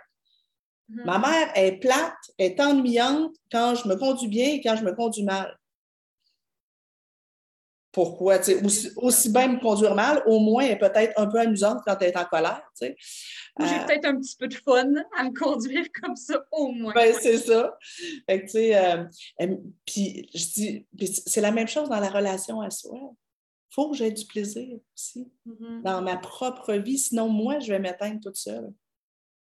Mm-hmm. 0.90 1.04
Ma 1.04 1.18
mère 1.18 1.52
est 1.54 1.78
plate, 1.78 2.14
est 2.38 2.60
ennuyante 2.60 3.34
quand 3.50 3.74
je 3.74 3.88
me 3.88 3.96
conduis 3.96 4.28
bien 4.28 4.48
et 4.54 4.60
quand 4.60 4.76
je 4.76 4.84
me 4.84 4.92
conduis 4.92 5.24
mal 5.24 5.56
pourquoi. 7.92 8.38
Aussi, 8.64 8.90
aussi, 8.96 9.32
bien 9.32 9.48
me 9.48 9.60
conduire 9.60 9.94
mal, 9.94 10.22
au 10.26 10.38
moins, 10.38 10.62
elle 10.62 10.72
est 10.72 10.78
peut-être 10.78 11.18
un 11.18 11.26
peu 11.26 11.40
amusante 11.40 11.78
quand 11.84 11.96
elle 12.00 12.10
est 12.10 12.16
en 12.16 12.24
colère. 12.24 12.62
J'ai 12.80 12.94
euh, 13.60 13.84
peut-être 13.86 14.04
un 14.06 14.16
petit 14.20 14.36
peu 14.36 14.46
de 14.46 14.54
fun 14.54 14.92
à 15.16 15.24
me 15.24 15.36
conduire 15.36 15.86
comme 16.00 16.16
ça, 16.16 16.40
au 16.52 16.70
moins. 16.72 16.92
Ben, 16.92 17.12
c'est 17.20 17.38
ça. 17.38 17.76
Fait 18.28 18.44
que, 18.44 18.56
euh, 18.56 19.56
puis, 19.84 20.28
je 20.34 20.44
dis, 20.52 20.86
c'est 21.26 21.40
la 21.40 21.50
même 21.50 21.68
chose 21.68 21.88
dans 21.88 22.00
la 22.00 22.08
relation 22.08 22.60
à 22.60 22.70
soi. 22.70 22.98
Il 23.70 23.74
faut 23.74 23.90
que 23.90 23.96
j'aie 23.96 24.10
du 24.10 24.24
plaisir 24.24 24.78
aussi 24.94 25.30
mm-hmm. 25.46 25.82
dans 25.82 26.02
ma 26.02 26.16
propre 26.16 26.74
vie, 26.74 26.98
sinon, 26.98 27.28
moi, 27.28 27.58
je 27.58 27.72
vais 27.72 27.78
m'éteindre 27.78 28.20
toute 28.20 28.36
seule. 28.36 28.72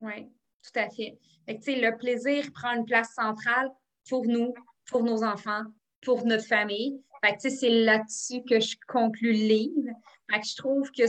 Oui, 0.01 0.27
tout 0.63 0.79
à 0.79 0.89
fait. 0.89 1.17
fait 1.45 1.57
que, 1.57 1.71
le 1.71 1.97
plaisir 1.97 2.51
prend 2.53 2.73
une 2.73 2.85
place 2.85 3.13
centrale 3.15 3.71
pour 4.07 4.25
nous, 4.25 4.53
pour 4.89 5.03
nos 5.03 5.23
enfants, 5.23 5.63
pour 6.01 6.25
notre 6.25 6.45
famille 6.45 7.01
c'est 7.39 7.69
là-dessus 7.69 8.43
que 8.43 8.59
je 8.59 8.75
conclue 8.87 9.33
le 9.33 9.47
livre. 9.47 9.89
je 10.29 10.55
trouve 10.55 10.91
que 10.91 11.03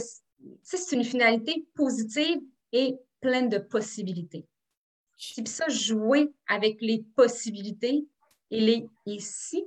c'est 0.62 0.96
une 0.96 1.04
finalité 1.04 1.66
positive 1.74 2.38
et 2.72 2.96
pleine 3.20 3.48
de 3.48 3.58
possibilités. 3.58 4.46
Puis 5.16 5.46
ça, 5.46 5.68
jouer 5.68 6.30
avec 6.46 6.80
les 6.80 7.04
possibilités 7.16 8.06
et 8.50 8.60
les 8.60 9.18
si 9.18 9.64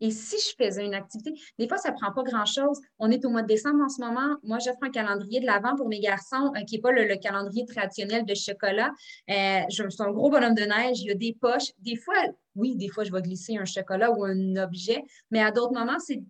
et 0.00 0.10
si 0.10 0.36
je 0.36 0.64
faisais 0.64 0.84
une 0.84 0.94
activité, 0.94 1.32
des 1.58 1.68
fois, 1.68 1.78
ça 1.78 1.92
ne 1.92 1.96
prend 1.96 2.12
pas 2.12 2.24
grand-chose. 2.24 2.80
On 2.98 3.10
est 3.10 3.24
au 3.24 3.30
mois 3.30 3.42
de 3.42 3.46
décembre 3.46 3.84
en 3.84 3.88
ce 3.88 4.00
moment. 4.00 4.36
Moi, 4.42 4.58
j'offre 4.58 4.82
un 4.82 4.90
calendrier 4.90 5.40
de 5.40 5.46
l'avant 5.46 5.76
pour 5.76 5.88
mes 5.88 6.00
garçons, 6.00 6.52
euh, 6.56 6.64
qui 6.64 6.74
n'est 6.74 6.80
pas 6.80 6.90
le, 6.90 7.14
calendrier 7.16 7.64
traditionnel 7.66 8.24
de 8.24 8.34
chocolat. 8.34 8.90
Euh, 9.30 9.60
je 9.70 9.88
suis 9.88 10.02
un 10.02 10.10
gros 10.10 10.30
bonhomme 10.30 10.54
de 10.54 10.64
neige, 10.64 11.00
il 11.00 11.06
y 11.06 11.10
a 11.12 11.14
des 11.14 11.36
poches. 11.40 11.70
Des 11.78 11.94
fois, 11.94 12.16
oui, 12.54 12.76
des 12.76 12.88
fois, 12.88 13.04
je 13.04 13.12
vais 13.12 13.22
glisser 13.22 13.56
un 13.56 13.64
chocolat 13.64 14.10
ou 14.10 14.24
un 14.24 14.56
objet, 14.56 15.02
mais 15.30 15.42
à 15.42 15.50
d'autres 15.50 15.72
moments, 15.72 15.98
c'est 15.98 16.22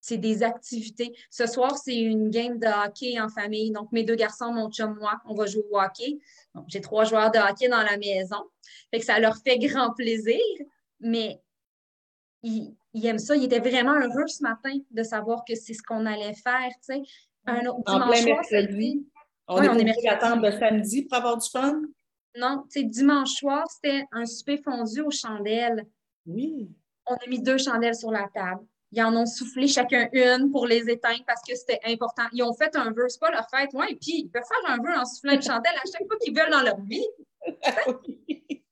c'est 0.00 0.16
des 0.16 0.42
activités. 0.42 1.12
Ce 1.28 1.46
soir, 1.46 1.76
c'est 1.76 1.96
une 1.96 2.30
game 2.30 2.58
de 2.58 2.66
hockey 2.66 3.20
en 3.20 3.28
famille. 3.28 3.72
Donc, 3.72 3.90
mes 3.92 4.04
deux 4.04 4.14
garçons, 4.14 4.52
mon 4.52 4.70
chum, 4.70 4.96
moi, 4.98 5.20
on 5.26 5.34
va 5.34 5.46
jouer 5.46 5.64
au 5.70 5.78
hockey. 5.78 6.18
J'ai 6.68 6.80
trois 6.80 7.04
joueurs 7.04 7.30
de 7.30 7.38
hockey 7.38 7.68
dans 7.68 7.82
la 7.82 7.96
maison. 7.96 8.42
Fait 8.90 9.00
que 9.00 9.04
ça 9.04 9.18
leur 9.18 9.36
fait 9.36 9.58
grand 9.58 9.92
plaisir, 9.94 10.40
mais 11.00 11.40
il, 12.42 12.74
aime 13.04 13.18
ça. 13.18 13.36
Il 13.36 13.44
était 13.44 13.60
vraiment 13.60 13.94
heureux 13.94 14.26
ce 14.28 14.42
matin 14.42 14.78
de 14.90 15.02
savoir 15.02 15.44
que 15.46 15.54
c'est 15.54 15.74
ce 15.74 15.82
qu'on 15.82 16.06
allait 16.06 16.34
faire. 16.34 16.70
Tu 16.86 16.94
sais. 16.94 17.02
Un 17.46 17.66
autre, 17.66 17.82
dimanche 17.86 18.20
soir, 18.20 18.24
mercredi. 18.24 19.06
On 19.48 19.62
est 19.62 19.68
obligé 19.68 19.94
d'attendre 20.04 20.42
le 20.42 20.52
samedi 20.52 21.02
pour 21.02 21.16
avoir 21.16 21.38
du 21.38 21.48
fun? 21.50 21.80
Non, 22.36 22.64
tu 22.70 22.80
sais, 22.80 22.82
dimanche 22.84 23.34
soir, 23.34 23.64
c'était 23.70 24.04
un 24.12 24.26
souper 24.26 24.58
fondu 24.58 25.00
aux 25.00 25.10
chandelles. 25.10 25.86
Oui. 26.26 26.70
On 27.06 27.14
a 27.14 27.26
mis 27.28 27.40
deux 27.40 27.58
chandelles 27.58 27.94
sur 27.94 28.10
la 28.10 28.28
table. 28.34 28.64
Ils 28.92 29.02
en 29.02 29.14
ont 29.16 29.26
soufflé 29.26 29.66
chacun 29.68 30.08
une 30.12 30.50
pour 30.50 30.66
les 30.66 30.88
éteindre 30.88 31.24
parce 31.26 31.42
que 31.46 31.54
c'était 31.54 31.80
important. 31.84 32.24
Ils 32.32 32.42
ont 32.42 32.54
fait 32.54 32.74
un 32.76 32.90
vœu, 32.90 33.06
c'est 33.08 33.20
pas 33.20 33.30
leur 33.30 33.48
fête. 33.50 33.70
Oui, 33.74 33.96
puis 34.00 34.22
ils 34.22 34.28
peuvent 34.28 34.42
faire 34.42 34.70
un 34.70 34.78
vœu 34.78 34.98
en 34.98 35.04
soufflant 35.04 35.32
une 35.32 35.42
chandelle 35.42 35.76
à 35.76 35.90
chaque 35.90 36.06
fois 36.06 36.16
qu'ils 36.22 36.34
veulent 36.34 36.50
dans 36.50 36.62
leur 36.62 36.80
vie. 36.80 37.06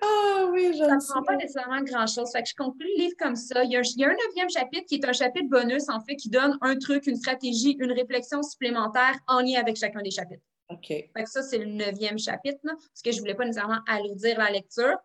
Ah 0.00 0.46
oui, 0.50 0.74
Ça 0.78 0.86
ne 0.86 1.06
prend 1.06 1.22
pas 1.22 1.36
nécessairement 1.36 1.82
grand-chose. 1.82 2.32
Fait 2.32 2.42
que 2.42 2.48
je 2.48 2.54
conclue 2.54 2.86
le 2.96 3.02
livre 3.02 3.14
comme 3.18 3.36
ça. 3.36 3.62
Il 3.62 3.72
y, 3.72 3.76
a 3.76 3.80
un, 3.80 4.16
neuvième 4.26 4.48
chapitre 4.48 4.86
qui 4.86 4.94
est 4.94 5.04
un 5.04 5.12
chapitre 5.12 5.48
bonus, 5.50 5.88
en 5.90 6.00
fait, 6.00 6.16
qui 6.16 6.30
donne 6.30 6.56
un 6.62 6.76
truc, 6.76 7.06
une 7.06 7.16
stratégie, 7.16 7.76
une 7.78 7.92
réflexion 7.92 8.42
supplémentaire 8.42 9.18
en 9.26 9.40
lien 9.40 9.60
avec 9.60 9.76
chacun 9.76 10.00
des 10.00 10.10
chapitres. 10.10 10.42
OK. 10.70 10.86
Fait 10.86 11.10
que 11.14 11.30
ça, 11.30 11.42
c'est 11.42 11.58
le 11.58 11.66
neuvième 11.66 12.18
chapitre, 12.18 12.60
parce 12.64 13.02
que 13.02 13.10
je 13.10 13.16
ne 13.16 13.20
voulais 13.20 13.34
pas 13.34 13.44
nécessairement 13.44 13.80
alourdir 13.86 14.38
la 14.38 14.50
lecture. 14.50 14.96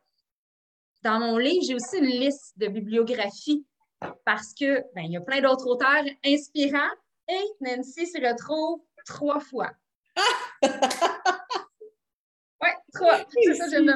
Dans 1.03 1.19
mon 1.19 1.37
livre, 1.37 1.63
j'ai 1.65 1.75
aussi 1.75 1.97
une 1.97 2.05
liste 2.05 2.57
de 2.57 2.67
bibliographies 2.67 3.65
parce 4.25 4.53
que 4.53 4.81
ben, 4.95 5.01
il 5.01 5.11
y 5.11 5.17
a 5.17 5.21
plein 5.21 5.41
d'autres 5.41 5.67
auteurs 5.67 6.03
inspirants 6.25 6.91
et 7.27 7.43
Nancy 7.61 8.07
se 8.07 8.17
retrouve 8.17 8.81
trois 9.05 9.39
fois. 9.39 9.71
oui, 10.61 10.69
trois. 12.93 13.25
C'est 13.29 13.55
ça, 13.55 13.67
je 13.69 13.81
me 13.81 13.93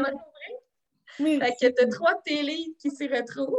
oui. 1.19 1.39
Fait 1.39 1.51
que 1.51 1.75
tu 1.75 1.83
as 1.83 1.87
trois 1.89 2.15
télés 2.23 2.73
qui 2.79 2.89
s'y 2.89 3.07
retrouvent. 3.07 3.55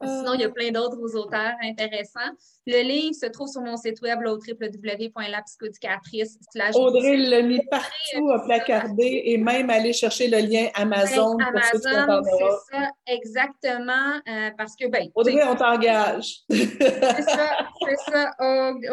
Sinon, 0.00 0.34
il 0.34 0.42
y 0.42 0.44
a 0.44 0.48
plein 0.48 0.70
d'autres 0.70 1.16
auteurs 1.16 1.56
intéressants. 1.62 2.30
Le 2.66 2.82
livre 2.82 3.14
se 3.14 3.26
trouve 3.26 3.48
sur 3.48 3.60
mon 3.62 3.76
site 3.76 4.00
web, 4.00 4.20
www.lapsychodicatrice. 4.24 6.38
Audrey 6.74 7.16
l'a 7.16 7.42
mis 7.42 7.66
partout 7.66 8.30
à 8.32 8.38
placarder 8.44 9.22
et 9.24 9.38
même 9.38 9.70
aller 9.70 9.92
chercher 9.92 10.28
le 10.28 10.38
lien 10.38 10.68
Amazon. 10.74 11.36
Amazon, 11.38 12.22
c'est 12.22 12.76
ça, 12.76 12.92
exactement. 13.08 14.20
Euh, 14.28 14.50
parce 14.56 14.76
que, 14.76 14.86
ben. 14.88 15.08
Audrey, 15.16 15.42
on 15.44 15.56
t'engage. 15.56 16.42
c'est 16.48 17.22
ça, 17.22 17.66
c'est 17.84 17.96
ça. 18.12 18.30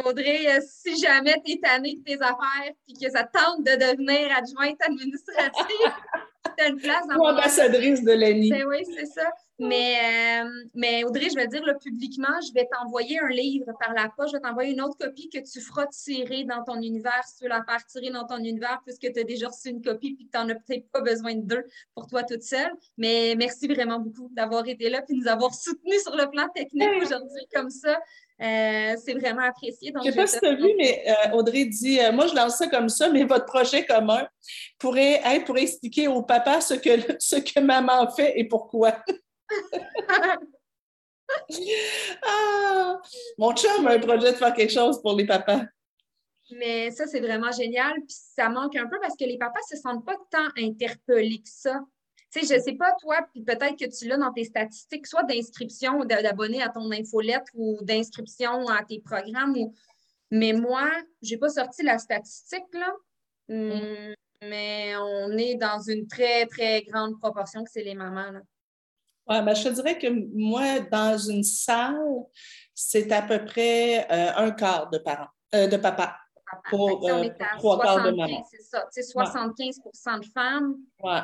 Audrey, 0.05 0.47
euh, 0.47 0.59
si 0.67 0.99
jamais 0.99 1.39
tu 1.45 1.51
es 1.53 1.59
tannée 1.59 1.97
de 1.97 2.03
tes 2.03 2.15
affaires 2.15 2.73
et 2.87 2.93
que 2.93 3.11
ça 3.11 3.23
tente 3.23 3.63
de 3.63 3.73
devenir 3.73 4.35
adjointe 4.35 4.81
administrative, 4.81 5.53
tu 6.57 6.63
as 6.63 6.67
une 6.67 6.77
place 6.77 7.05
dans 7.07 7.17
Ou 7.17 7.27
ambassadrice 7.27 8.03
de 8.03 8.11
l'ENI. 8.11 8.49
Ben 8.49 8.65
oui, 8.67 8.83
c'est 8.97 9.05
ça 9.05 9.29
Mais, 9.57 10.43
euh, 10.43 10.49
mais 10.73 11.05
Audrey, 11.05 11.29
je 11.29 11.35
vais 11.35 11.47
dire 11.47 11.63
là, 11.63 11.75
publiquement, 11.75 12.41
je 12.45 12.53
vais 12.53 12.67
t'envoyer 12.69 13.19
un 13.19 13.29
livre 13.29 13.71
par 13.79 13.93
la 13.93 14.09
poche. 14.09 14.31
Je 14.31 14.37
vais 14.37 14.41
t'envoyer 14.41 14.73
une 14.73 14.81
autre 14.81 14.97
copie 14.97 15.29
que 15.29 15.37
tu 15.39 15.61
feras 15.61 15.85
tirer 15.87 16.43
dans 16.43 16.61
ton 16.63 16.81
univers 16.81 17.23
si 17.25 17.37
tu 17.37 17.43
veux 17.43 17.49
la 17.49 17.63
faire 17.63 17.85
tirer 17.85 18.09
dans 18.09 18.25
ton 18.25 18.37
univers, 18.37 18.81
puisque 18.85 19.13
tu 19.13 19.19
as 19.19 19.23
déjà 19.23 19.47
reçu 19.47 19.69
une 19.69 19.81
copie 19.81 20.13
puis 20.13 20.25
que 20.25 20.31
tu 20.31 20.37
n'en 20.37 20.49
as 20.49 20.55
peut-être 20.55 20.89
pas 20.91 20.99
besoin 20.99 21.35
de 21.35 21.41
deux 21.41 21.63
pour 21.93 22.07
toi 22.07 22.23
toute 22.23 22.43
seule. 22.43 22.71
Mais 22.97 23.35
merci 23.37 23.67
vraiment 23.67 23.99
beaucoup 23.99 24.29
d'avoir 24.33 24.67
été 24.67 24.89
là 24.89 25.01
puis 25.01 25.15
de 25.15 25.21
nous 25.21 25.29
avoir 25.29 25.53
soutenus 25.53 26.03
sur 26.03 26.15
le 26.17 26.29
plan 26.29 26.49
technique 26.53 27.01
aujourd'hui 27.01 27.47
comme 27.53 27.69
ça. 27.69 27.97
Euh, 28.41 28.95
c'est 29.01 29.13
vraiment 29.13 29.43
apprécié. 29.43 29.93
je 29.95 29.97
ne 29.97 30.11
sais 30.11 30.17
pas 30.17 30.27
si 30.27 30.39
tu 30.39 30.45
as 30.45 30.55
vu, 30.55 30.69
mais 30.77 31.05
euh, 31.07 31.37
Audrey 31.37 31.63
dit 31.63 31.99
Moi, 32.11 32.27
je 32.27 32.35
lance 32.35 32.57
ça 32.57 32.67
comme 32.67 32.89
ça, 32.89 33.09
mais 33.09 33.23
votre 33.23 33.45
projet 33.45 33.85
commun 33.85 34.27
pourrait 34.77 35.21
être 35.23 35.45
pour 35.45 35.57
expliquer 35.57 36.09
au 36.09 36.21
papa 36.21 36.59
ce 36.59 36.73
que, 36.73 36.89
ce 37.19 37.37
que 37.37 37.61
maman 37.61 38.11
fait 38.11 38.37
et 38.37 38.43
pourquoi. 38.45 38.97
ah, 42.23 43.01
mon 43.37 43.55
chum 43.55 43.87
a 43.87 43.91
un 43.91 43.99
projet 43.99 44.31
de 44.31 44.37
faire 44.37 44.53
quelque 44.53 44.73
chose 44.73 45.01
pour 45.01 45.15
les 45.15 45.25
papas. 45.25 45.61
Mais 46.51 46.91
ça, 46.91 47.07
c'est 47.07 47.19
vraiment 47.19 47.51
génial. 47.51 47.93
Puis 47.95 48.15
ça 48.35 48.49
manque 48.49 48.75
un 48.75 48.87
peu 48.87 48.99
parce 49.01 49.15
que 49.17 49.25
les 49.25 49.37
papas 49.37 49.59
ne 49.71 49.75
se 49.75 49.81
sentent 49.81 50.05
pas 50.05 50.17
tant 50.29 50.49
interpellés 50.57 51.41
que 51.41 51.49
ça. 51.49 51.81
Tu 52.31 52.41
sais, 52.41 52.53
je 52.53 52.59
ne 52.59 52.63
sais 52.63 52.73
pas, 52.73 52.93
toi, 53.01 53.17
puis 53.33 53.43
peut-être 53.43 53.77
que 53.77 53.85
tu 53.85 54.07
l'as 54.07 54.17
dans 54.17 54.33
tes 54.33 54.43
statistiques, 54.43 55.07
soit 55.07 55.23
d'inscription 55.23 55.99
ou 55.99 56.05
d'abonnés 56.05 56.61
à 56.61 56.69
ton 56.69 56.91
infolettre 56.91 57.51
ou 57.55 57.77
d'inscription 57.81 58.67
à 58.67 58.83
tes 58.83 58.99
programmes. 58.99 59.55
Mais 60.31 60.53
moi, 60.53 60.91
je 61.21 61.31
n'ai 61.31 61.37
pas 61.37 61.49
sorti 61.49 61.83
la 61.83 61.97
statistique, 61.97 62.65
là. 62.73 62.93
Mm. 63.47 64.13
Mais 64.41 64.95
on 64.97 65.31
est 65.37 65.55
dans 65.55 65.79
une 65.79 66.07
très, 66.07 66.45
très 66.45 66.83
grande 66.83 67.19
proportion 67.19 67.63
que 67.63 67.71
c'est 67.71 67.83
les 67.83 67.95
mamans. 67.95 68.31
Là. 68.31 68.41
Ouais, 69.27 69.41
ben, 69.41 69.55
je 69.55 69.63
te 69.63 69.69
dirais 69.69 69.97
que 69.97 70.07
moi, 70.33 70.79
dans 70.91 71.17
une 71.17 71.43
salle, 71.43 71.97
c'est 72.73 73.11
à 73.11 73.21
peu 73.23 73.43
près 73.43 74.05
euh, 74.11 74.31
un 74.35 74.51
quart 74.51 74.89
de 74.89 74.99
parents, 74.99 75.29
euh, 75.55 75.67
de 75.67 75.77
papa. 75.77 76.17
Pour, 76.69 77.09
euh, 77.09 77.27
trois 77.57 77.81
quarts 77.81 78.03
de 78.03 78.11
maman. 78.11 78.45
C'est 78.49 78.61
ça. 78.61 78.85
C'est 78.91 79.01
75% 79.01 80.19
de 80.19 80.25
femmes. 80.31 80.75
Oui, 81.03 81.17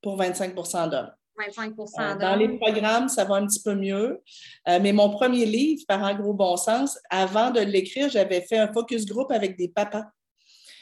pour 0.00 0.16
25 0.16 0.54
d'hommes. 0.88 1.10
25% 1.36 1.74
d'hommes. 1.74 2.18
Dans 2.18 2.36
les 2.36 2.56
programmes, 2.56 3.08
ça 3.08 3.24
va 3.24 3.34
un 3.34 3.46
petit 3.46 3.60
peu 3.60 3.74
mieux. 3.74 4.22
mais 4.66 4.92
mon 4.92 5.10
premier 5.10 5.44
livre, 5.44 5.82
Par 5.88 6.04
un 6.04 6.14
gros 6.14 6.32
bon 6.32 6.56
sens, 6.56 6.98
avant 7.10 7.50
de 7.50 7.60
l'écrire, 7.60 8.08
j'avais 8.08 8.42
fait 8.42 8.58
un 8.58 8.72
focus 8.72 9.04
group 9.04 9.32
avec 9.32 9.58
des 9.58 9.68
papas 9.68 10.04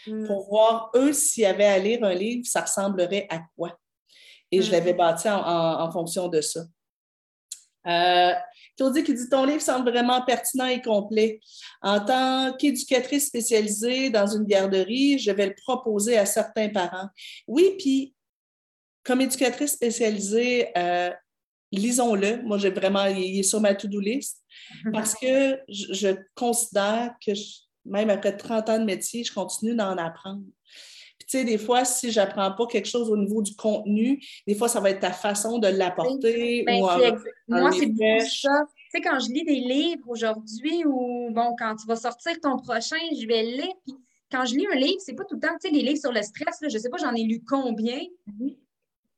hmm. 0.06 0.26
pour 0.26 0.46
voir, 0.48 0.90
eux, 0.94 1.14
s'ils 1.14 1.46
avaient 1.46 1.64
à 1.64 1.78
lire 1.78 2.04
un 2.04 2.14
livre, 2.14 2.46
ça 2.46 2.60
ressemblerait 2.60 3.26
à 3.30 3.40
quoi. 3.56 3.79
Et 4.50 4.62
je 4.62 4.70
l'avais 4.72 4.92
mm-hmm. 4.92 4.96
bâti 4.96 5.28
en, 5.28 5.90
fonction 5.90 6.28
de 6.28 6.40
ça. 6.40 6.60
Euh, 7.86 8.32
Claudie 8.76 9.04
qui 9.04 9.14
dit 9.14 9.28
Ton 9.28 9.44
livre 9.44 9.62
semble 9.62 9.90
vraiment 9.90 10.22
pertinent 10.22 10.66
et 10.66 10.82
complet. 10.82 11.40
En 11.82 12.04
tant 12.04 12.52
qu'éducatrice 12.56 13.26
spécialisée 13.28 14.10
dans 14.10 14.26
une 14.26 14.44
garderie, 14.44 15.18
je 15.18 15.30
vais 15.30 15.46
le 15.46 15.54
proposer 15.54 16.18
à 16.18 16.26
certains 16.26 16.68
parents. 16.68 17.08
Oui, 17.46 17.74
puis 17.78 18.14
comme 19.04 19.20
éducatrice 19.20 19.72
spécialisée, 19.72 20.68
euh, 20.76 21.10
lisons-le. 21.72 22.42
Moi, 22.42 22.58
j'ai 22.58 22.70
vraiment, 22.70 23.06
il 23.06 23.40
est 23.40 23.42
sur 23.42 23.60
ma 23.60 23.74
to-do 23.74 24.00
list 24.00 24.42
parce 24.92 25.14
que 25.14 25.58
je, 25.68 26.16
considère 26.34 27.14
que 27.24 27.32
même 27.84 28.10
après 28.10 28.36
30 28.36 28.68
ans 28.68 28.78
de 28.78 28.84
métier, 28.84 29.24
je 29.24 29.32
continue 29.32 29.74
d'en 29.74 29.96
apprendre 29.96 30.42
tu 31.20 31.38
sais, 31.38 31.44
des 31.44 31.58
fois, 31.58 31.84
si 31.84 32.10
je 32.10 32.20
n'apprends 32.20 32.52
pas 32.52 32.66
quelque 32.66 32.88
chose 32.88 33.10
au 33.10 33.16
niveau 33.16 33.42
du 33.42 33.54
contenu, 33.54 34.22
des 34.46 34.54
fois, 34.54 34.68
ça 34.68 34.80
va 34.80 34.90
être 34.90 35.00
ta 35.00 35.12
façon 35.12 35.58
de 35.58 35.68
l'apporter. 35.68 36.64
Ben, 36.64 36.80
moi, 36.80 37.70
c'est 37.72 37.86
beaucoup 37.86 38.26
ça. 38.26 38.64
Tu 38.92 38.96
sais, 38.96 39.00
quand 39.00 39.20
je 39.20 39.30
lis 39.30 39.44
des 39.44 39.60
livres 39.60 40.08
aujourd'hui 40.08 40.84
ou, 40.84 41.30
bon, 41.30 41.54
quand 41.56 41.76
tu 41.76 41.86
vas 41.86 41.96
sortir 41.96 42.32
ton 42.40 42.56
prochain, 42.58 42.96
je 43.20 43.26
vais 43.26 43.44
lire. 43.44 43.72
Puis 43.84 43.94
quand 44.32 44.44
je 44.44 44.56
lis 44.56 44.66
un 44.72 44.76
livre, 44.76 44.98
c'est 44.98 45.14
pas 45.14 45.24
tout 45.24 45.36
le 45.36 45.40
temps, 45.40 45.54
tu 45.60 45.68
sais, 45.68 45.74
les 45.74 45.82
livres 45.82 46.00
sur 46.00 46.12
le 46.12 46.22
stress, 46.22 46.60
là, 46.60 46.68
je 46.68 46.78
sais 46.78 46.88
pas, 46.88 46.96
j'en 46.96 47.14
ai 47.14 47.22
lu 47.22 47.42
combien. 47.46 48.00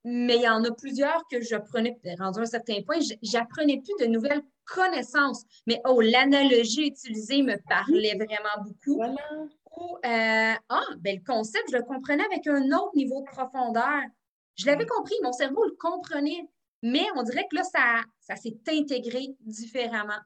Mais 0.04 0.36
il 0.36 0.42
y 0.42 0.48
en 0.48 0.64
a 0.64 0.70
plusieurs 0.72 1.22
que 1.30 1.40
j'apprenais, 1.40 1.96
rendu 2.18 2.40
à 2.40 2.42
un 2.42 2.46
certain 2.46 2.82
point, 2.82 2.98
j'apprenais 3.22 3.80
plus 3.80 4.04
de 4.04 4.10
nouvelles 4.10 4.42
connaissances. 4.66 5.44
Mais 5.66 5.80
oh, 5.86 6.00
l'analogie 6.00 6.88
utilisée 6.88 7.42
me 7.42 7.56
parlait 7.68 8.14
vraiment 8.14 8.64
beaucoup. 8.64 8.96
Voilà. 8.96 9.14
Euh, 9.78 10.54
ah, 10.68 10.86
ben, 10.98 11.18
le 11.18 11.24
concept, 11.24 11.70
je 11.70 11.76
le 11.76 11.82
comprenais 11.82 12.24
avec 12.24 12.46
un 12.46 12.64
autre 12.72 12.94
niveau 12.94 13.20
de 13.20 13.26
profondeur. 13.26 14.02
Je 14.56 14.66
l'avais 14.66 14.86
compris, 14.86 15.14
mon 15.22 15.32
cerveau 15.32 15.64
le 15.64 15.76
comprenait, 15.78 16.48
mais 16.82 17.06
on 17.16 17.22
dirait 17.22 17.46
que 17.50 17.56
là, 17.56 17.64
ça, 17.64 18.02
ça 18.20 18.36
s'est 18.36 18.56
intégré 18.68 19.28
différemment. 19.40 20.20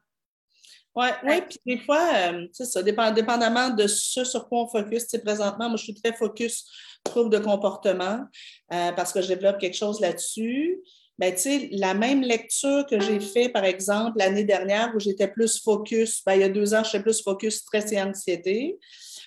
Oui, 0.96 1.08
ouais, 1.24 1.42
puis 1.42 1.58
des 1.66 1.78
fois, 1.78 2.08
euh, 2.14 2.46
c'est 2.52 2.64
ça, 2.64 2.82
dépendamment 2.82 3.68
de 3.68 3.86
ce 3.86 4.24
sur 4.24 4.48
quoi 4.48 4.62
on 4.62 4.66
focus. 4.66 5.06
Présentement, 5.22 5.68
moi, 5.68 5.76
je 5.76 5.84
suis 5.84 5.94
très 5.94 6.14
focus 6.14 6.66
trouble 7.04 7.30
de 7.30 7.38
comportement 7.38 8.24
euh, 8.72 8.92
parce 8.92 9.12
que 9.12 9.20
je 9.20 9.28
développe 9.28 9.58
quelque 9.58 9.76
chose 9.76 10.00
là-dessus. 10.00 10.80
Ben, 11.18 11.34
la 11.72 11.94
même 11.94 12.22
lecture 12.22 12.84
que 12.86 13.00
j'ai 13.00 13.20
fait, 13.20 13.48
par 13.48 13.64
exemple, 13.64 14.18
l'année 14.18 14.44
dernière 14.44 14.92
où 14.94 15.00
j'étais 15.00 15.28
plus 15.28 15.62
focus, 15.62 16.22
ben, 16.24 16.34
il 16.34 16.40
y 16.40 16.44
a 16.44 16.48
deux 16.48 16.74
ans, 16.74 16.84
j'étais 16.84 17.02
plus 17.02 17.22
focus 17.22 17.56
stress 17.56 17.90
et 17.92 18.00
anxiété 18.00 18.78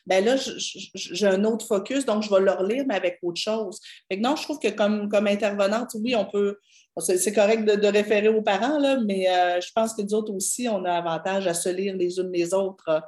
ben 0.10 0.26
là, 0.26 0.36
j'ai 0.96 1.28
un 1.28 1.44
autre 1.44 1.68
focus, 1.68 2.04
donc 2.04 2.24
je 2.24 2.30
vais 2.30 2.40
le 2.40 2.52
relire, 2.52 2.84
mais 2.88 2.96
avec 2.96 3.20
autre 3.22 3.40
chose. 3.40 3.80
Fait 4.12 4.18
non, 4.18 4.36
je 4.36 4.42
trouve 4.44 4.58
que 4.60 4.70
comme, 4.70 5.08
comme 5.08 5.28
intervenante, 5.28 5.92
oui, 5.96 6.16
on 6.16 6.26
peut. 6.26 6.58
C'est 6.98 7.32
correct 7.32 7.64
de, 7.64 7.88
référer 7.88 8.28
aux 8.28 8.42
parents, 8.42 8.80
là, 8.80 8.98
mais 9.06 9.30
euh, 9.30 9.62
je 9.62 9.72
pense 9.74 9.94
que 9.94 10.02
nous 10.02 10.14
autres 10.16 10.34
aussi, 10.34 10.68
on 10.68 10.84
a 10.84 10.94
avantage 10.94 11.48
à 11.48 11.54
se 11.54 11.70
lire 11.70 11.96
les 11.96 12.18
unes 12.18 12.32
les 12.32 12.54
autres. 12.54 13.04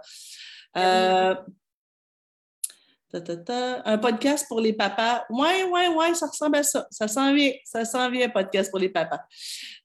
Euh, 0.78 1.36
un 3.86 3.98
podcast 3.98 4.46
pour 4.48 4.60
les 4.60 4.74
papas. 4.74 5.26
Oui, 5.30 5.64
oui, 5.72 5.82
oui, 5.96 6.16
ça 6.16 6.28
ressemble 6.28 6.58
à 6.58 6.64
ça. 6.64 6.88
Ça 6.92 7.08
s'en 7.08 7.34
vient. 7.34 7.52
Ça 7.66 7.86
s'en 7.86 8.10
vient, 8.10 8.28
un 8.28 8.30
podcast 8.30 8.70
pour 8.70 8.80
les 8.80 8.90
papas. 8.90 9.22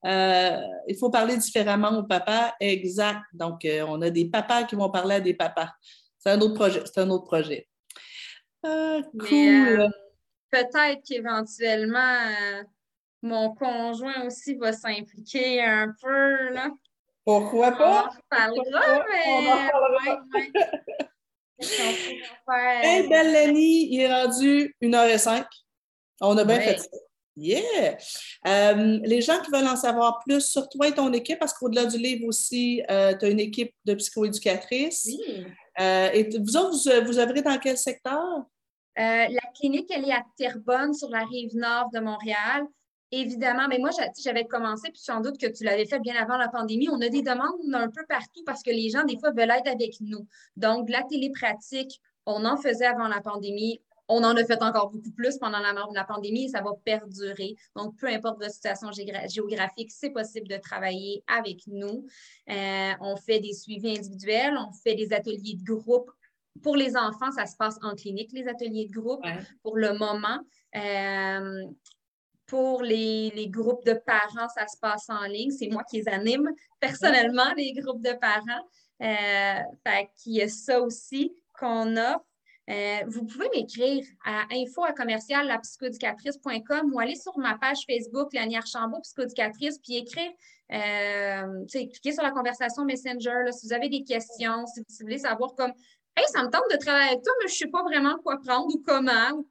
Euh, 0.04 0.60
il 0.88 0.96
faut 0.98 1.10
parler 1.10 1.36
différemment 1.36 1.90
aux 1.98 2.04
papas. 2.04 2.54
Exact. 2.60 3.20
Donc, 3.32 3.66
on 3.86 4.00
a 4.02 4.10
des 4.10 4.26
papas 4.30 4.64
qui 4.64 4.76
vont 4.76 4.90
parler 4.90 5.16
à 5.16 5.20
des 5.20 5.34
papas. 5.34 5.70
C'est 6.18 6.30
un 6.30 6.40
autre 6.40 6.54
projet. 6.54 6.82
C'est 6.84 7.00
un 7.00 7.10
autre 7.10 7.24
projet. 7.24 7.68
Ah, 8.64 8.98
cool. 9.18 9.30
Euh, 9.30 9.88
peut-être 10.50 11.02
qu'éventuellement, 11.06 11.98
euh, 11.98 12.62
mon 13.22 13.54
conjoint 13.54 14.24
aussi 14.26 14.54
va 14.56 14.72
s'impliquer 14.72 15.62
un 15.62 15.94
peu. 16.02 16.52
Là. 16.52 16.70
Pourquoi 17.24 17.72
pas? 17.72 18.02
On 18.02 18.06
en 18.06 18.10
reparlera, 18.10 19.04
mais. 19.08 19.22
On 19.28 19.46
en 19.46 19.66
reparlera. 19.66 21.10
Hey, 21.58 23.08
belle 23.08 23.32
Lenny, 23.32 23.88
il 23.92 24.00
est 24.00 24.12
rendu 24.12 24.74
1h05. 24.82 25.44
On 26.20 26.36
a 26.36 26.44
bien 26.44 26.60
fait 26.60 26.78
ça. 26.78 26.88
Yeah! 27.38 27.98
Euh, 28.46 28.98
les 29.04 29.20
gens 29.20 29.40
qui 29.42 29.50
veulent 29.50 29.68
en 29.68 29.76
savoir 29.76 30.20
plus 30.26 30.40
sur 30.40 30.68
toi 30.70 30.88
et 30.88 30.94
ton 30.94 31.12
équipe, 31.12 31.38
parce 31.38 31.52
qu'au-delà 31.52 31.84
du 31.84 31.98
livre 31.98 32.26
aussi, 32.26 32.82
tu 32.88 32.94
as 32.94 33.28
une 33.28 33.40
équipe 33.40 33.74
de 33.84 33.94
psychoéducatrices. 33.94 35.04
Oui. 35.06 35.46
Euh, 35.80 36.10
et 36.12 36.28
vous 36.38 36.56
autres, 36.56 37.04
vous, 37.04 37.18
œuvrez 37.18 37.42
dans 37.42 37.58
quel 37.58 37.76
secteur? 37.76 38.22
Euh, 38.98 39.26
la 39.28 39.50
clinique, 39.54 39.90
elle 39.90 40.08
est 40.08 40.12
à 40.12 40.24
Terrebonne, 40.36 40.94
sur 40.94 41.10
la 41.10 41.24
rive 41.24 41.54
nord 41.54 41.90
de 41.92 42.00
Montréal. 42.00 42.66
Évidemment, 43.12 43.68
mais 43.68 43.78
moi, 43.78 43.90
j'avais 44.18 44.46
commencé, 44.46 44.90
puis 44.90 45.00
sans 45.00 45.20
doute 45.20 45.38
que 45.38 45.46
tu 45.46 45.62
l'avais 45.62 45.86
fait 45.86 46.00
bien 46.00 46.16
avant 46.16 46.36
la 46.36 46.48
pandémie. 46.48 46.88
On 46.88 47.00
a 47.00 47.08
des 47.08 47.22
demandes 47.22 47.72
un 47.72 47.88
peu 47.88 48.04
partout 48.08 48.42
parce 48.44 48.62
que 48.62 48.70
les 48.70 48.90
gens, 48.90 49.04
des 49.04 49.16
fois, 49.18 49.30
veulent 49.30 49.50
être 49.50 49.68
avec 49.68 50.00
nous. 50.00 50.26
Donc, 50.56 50.90
la 50.90 51.02
télépratique, 51.04 52.00
on 52.26 52.44
en 52.44 52.56
faisait 52.56 52.86
avant 52.86 53.06
la 53.06 53.20
pandémie. 53.20 53.80
On 54.08 54.22
en 54.24 54.36
a 54.36 54.44
fait 54.44 54.60
encore 54.62 54.90
beaucoup 54.90 55.10
plus 55.12 55.38
pendant 55.38 55.58
la, 55.58 55.72
la 55.94 56.04
pandémie 56.04 56.44
et 56.44 56.48
ça 56.48 56.62
va 56.62 56.72
perdurer. 56.84 57.54
Donc, 57.76 57.96
peu 57.96 58.08
importe 58.08 58.38
votre 58.38 58.52
situation 58.52 58.90
géographique, 58.92 59.90
c'est 59.92 60.10
possible 60.10 60.48
de 60.48 60.56
travailler 60.56 61.22
avec 61.28 61.66
nous. 61.68 62.06
Euh, 62.50 62.92
on 63.00 63.16
fait 63.16 63.38
des 63.38 63.52
suivis 63.52 63.98
individuels, 63.98 64.56
on 64.58 64.72
fait 64.72 64.94
des 64.94 65.12
ateliers 65.12 65.54
de 65.54 65.64
groupe. 65.64 66.10
Pour 66.62 66.76
les 66.76 66.96
enfants, 66.96 67.30
ça 67.32 67.46
se 67.46 67.56
passe 67.56 67.78
en 67.82 67.94
clinique, 67.94 68.30
les 68.32 68.48
ateliers 68.48 68.86
de 68.86 68.92
groupe, 68.92 69.24
pour 69.62 69.76
le 69.76 69.92
moment. 69.98 70.40
Euh, 70.74 71.64
pour 72.46 72.82
les, 72.82 73.48
groupes 73.48 73.84
de 73.84 73.94
parents, 73.94 74.48
ça 74.54 74.66
se 74.66 74.78
passe 74.78 75.08
en 75.08 75.24
ligne. 75.24 75.50
C'est 75.50 75.68
moi 75.68 75.82
qui 75.84 75.98
les 75.98 76.08
anime 76.08 76.50
personnellement, 76.80 77.52
les 77.56 77.72
groupes 77.72 78.02
de 78.02 78.12
parents. 78.12 78.66
Euh, 79.02 79.62
fait 79.86 80.10
qu'il 80.16 80.34
y 80.34 80.42
a 80.42 80.48
ça 80.48 80.80
aussi 80.80 81.32
qu'on 81.58 81.96
offre. 81.96 82.24
Euh, 82.68 82.98
vous 83.06 83.24
pouvez 83.24 83.48
m'écrire 83.54 84.04
à 84.24 84.44
info 84.50 84.82
à 84.82 84.92
commercial 84.92 85.46
ou 85.46 86.98
aller 86.98 87.14
sur 87.14 87.38
ma 87.38 87.56
page 87.58 87.84
Facebook, 87.88 88.32
Lani 88.32 88.56
Archambault, 88.56 89.00
psychoducatrice, 89.02 89.78
puis 89.78 89.98
écrire, 89.98 90.32
euh, 90.72 91.64
cliquez 91.70 92.12
sur 92.12 92.24
la 92.24 92.32
conversation 92.32 92.84
Messenger 92.84 93.52
si 93.52 93.68
vous 93.68 93.72
avez 93.72 93.88
des 93.88 94.02
questions, 94.02 94.66
si 94.66 94.80
vous 94.80 94.96
voulez 95.00 95.18
savoir 95.18 95.54
comme 95.54 95.72
Hey, 96.18 96.24
ça 96.32 96.42
me 96.42 96.48
tente 96.48 96.64
de 96.72 96.78
travailler 96.78 97.10
avec 97.10 97.22
toi, 97.22 97.32
mais 97.42 97.48
je 97.48 97.52
ne 97.52 97.58
sais 97.58 97.66
pas 97.66 97.82
vraiment 97.82 98.16
quoi 98.24 98.40
prendre 98.40 98.74
ou 98.74 98.82
comment. 98.86 99.44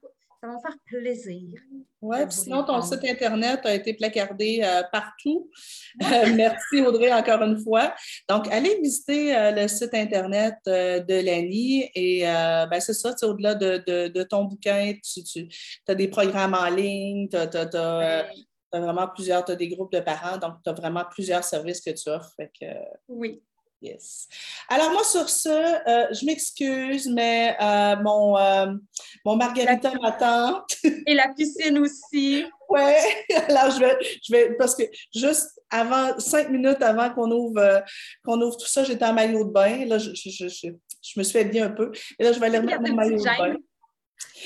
Ça 0.45 0.51
va 0.51 0.57
me 0.57 0.61
faire 0.61 0.77
plaisir. 0.85 1.59
Oui, 2.01 2.17
sinon, 2.29 2.63
ton 2.63 2.79
site 2.79 3.03
Internet 3.03 3.61
a 3.63 3.73
été 3.73 3.95
placardé 3.95 4.61
euh, 4.63 4.83
partout. 4.91 5.49
Euh, 6.03 6.33
merci, 6.35 6.81
Audrey, 6.85 7.11
encore 7.13 7.41
une 7.41 7.57
fois. 7.57 7.95
Donc, 8.27 8.51
allez 8.51 8.77
visiter 8.81 9.33
euh, 9.33 9.51
le 9.51 9.67
site 9.69 9.93
Internet 9.93 10.55
de 10.65 11.25
l'ANI 11.25 11.89
et 11.95 12.23
ben, 12.23 12.79
c'est 12.81 12.93
ça, 12.93 13.15
au-delà 13.23 13.55
de, 13.55 14.23
ton 14.23 14.43
bouquin, 14.43 14.93
tu, 15.01 15.47
as 15.87 15.95
des 15.95 16.09
programmes 16.09 16.53
en 16.53 16.69
ligne, 16.69 17.29
tu 17.29 17.37
as, 17.37 18.27
vraiment 18.73 19.07
plusieurs, 19.07 19.45
tu 19.45 19.53
as 19.53 19.55
des 19.55 19.69
groupes 19.69 19.93
de 19.93 20.01
parents, 20.01 20.37
donc 20.37 20.55
tu 20.63 20.69
as 20.69 20.73
vraiment 20.73 21.05
plusieurs 21.09 21.45
services 21.45 21.79
que 21.79 21.91
tu 21.91 22.09
offres. 22.09 22.35
oui. 23.07 23.41
Yes. 23.81 24.27
Alors, 24.69 24.91
moi, 24.91 25.03
sur 25.03 25.29
ce, 25.29 25.49
euh, 25.49 26.07
je 26.11 26.25
m'excuse, 26.25 27.07
mais 27.07 27.55
euh, 27.61 27.95
mon, 28.01 28.37
euh, 28.37 28.67
mon 29.25 29.35
margarita 29.35 29.91
m'attend. 30.01 30.63
Et 31.05 31.13
la 31.13 31.27
piscine 31.35 31.77
aussi. 31.79 32.45
Oui, 32.69 32.81
alors 33.47 33.71
je 33.71 33.79
vais, 33.79 33.97
je 34.23 34.31
vais, 34.31 34.55
parce 34.55 34.75
que 34.75 34.83
juste 35.13 35.61
avant, 35.69 36.17
cinq 36.19 36.49
minutes 36.49 36.81
avant 36.81 37.11
qu'on 37.11 37.29
ouvre, 37.29 37.83
qu'on 38.23 38.41
ouvre 38.41 38.57
tout 38.57 38.65
ça, 38.65 38.83
j'étais 38.83 39.05
en 39.05 39.13
maillot 39.13 39.43
de 39.43 39.51
bain. 39.51 39.85
Là, 39.85 39.99
je, 39.99 40.11
je, 40.15 40.29
je, 40.29 40.47
je, 40.47 41.19
me 41.19 41.23
suis 41.23 41.43
bien 41.43 41.67
un 41.67 41.71
peu. 41.71 41.91
Et 42.17 42.23
là, 42.23 42.31
je 42.31 42.39
vais 42.39 42.47
aller 42.47 42.59
remettre 42.59 42.81
mon 42.81 42.95
maillot 42.95 43.17
de 43.17 43.23
bain. 43.23 43.55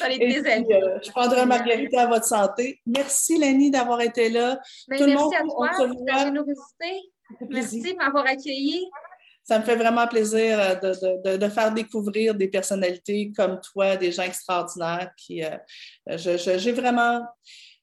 Et 0.10 0.32
je 0.32 1.12
prendrai 1.12 1.42
un 1.42 1.46
margarita 1.46 2.02
à 2.02 2.08
votre 2.08 2.26
santé. 2.26 2.82
Merci, 2.86 3.38
Lenny, 3.38 3.72
d'avoir 3.72 4.02
été 4.02 4.30
là. 4.30 4.60
Ben, 4.88 4.98
Tout 4.98 5.06
merci 5.06 5.12
le 5.12 5.18
monde, 5.18 5.34
à 5.34 5.42
toi 5.44 5.88
pour 5.88 6.06
ta 6.06 6.26
générosité. 6.26 7.12
Merci 7.50 7.82
de 7.82 7.96
m'avoir 7.96 8.26
accueilli 8.26 8.90
ça 9.50 9.58
me 9.58 9.64
fait 9.64 9.76
vraiment 9.76 10.08
plaisir 10.08 10.60
euh, 10.60 10.76
de, 10.76 11.38
de, 11.38 11.50
faire 11.50 11.74
découvrir 11.74 12.36
des 12.36 12.48
personnalités 12.50 13.32
comme 13.36 13.60
toi, 13.62 13.98
des 13.98 14.12
gens 14.12 14.22
extraordinaires. 14.22 15.12
Euh, 15.32 16.28
j'ai 16.28 16.72
vraiment, 16.72 17.24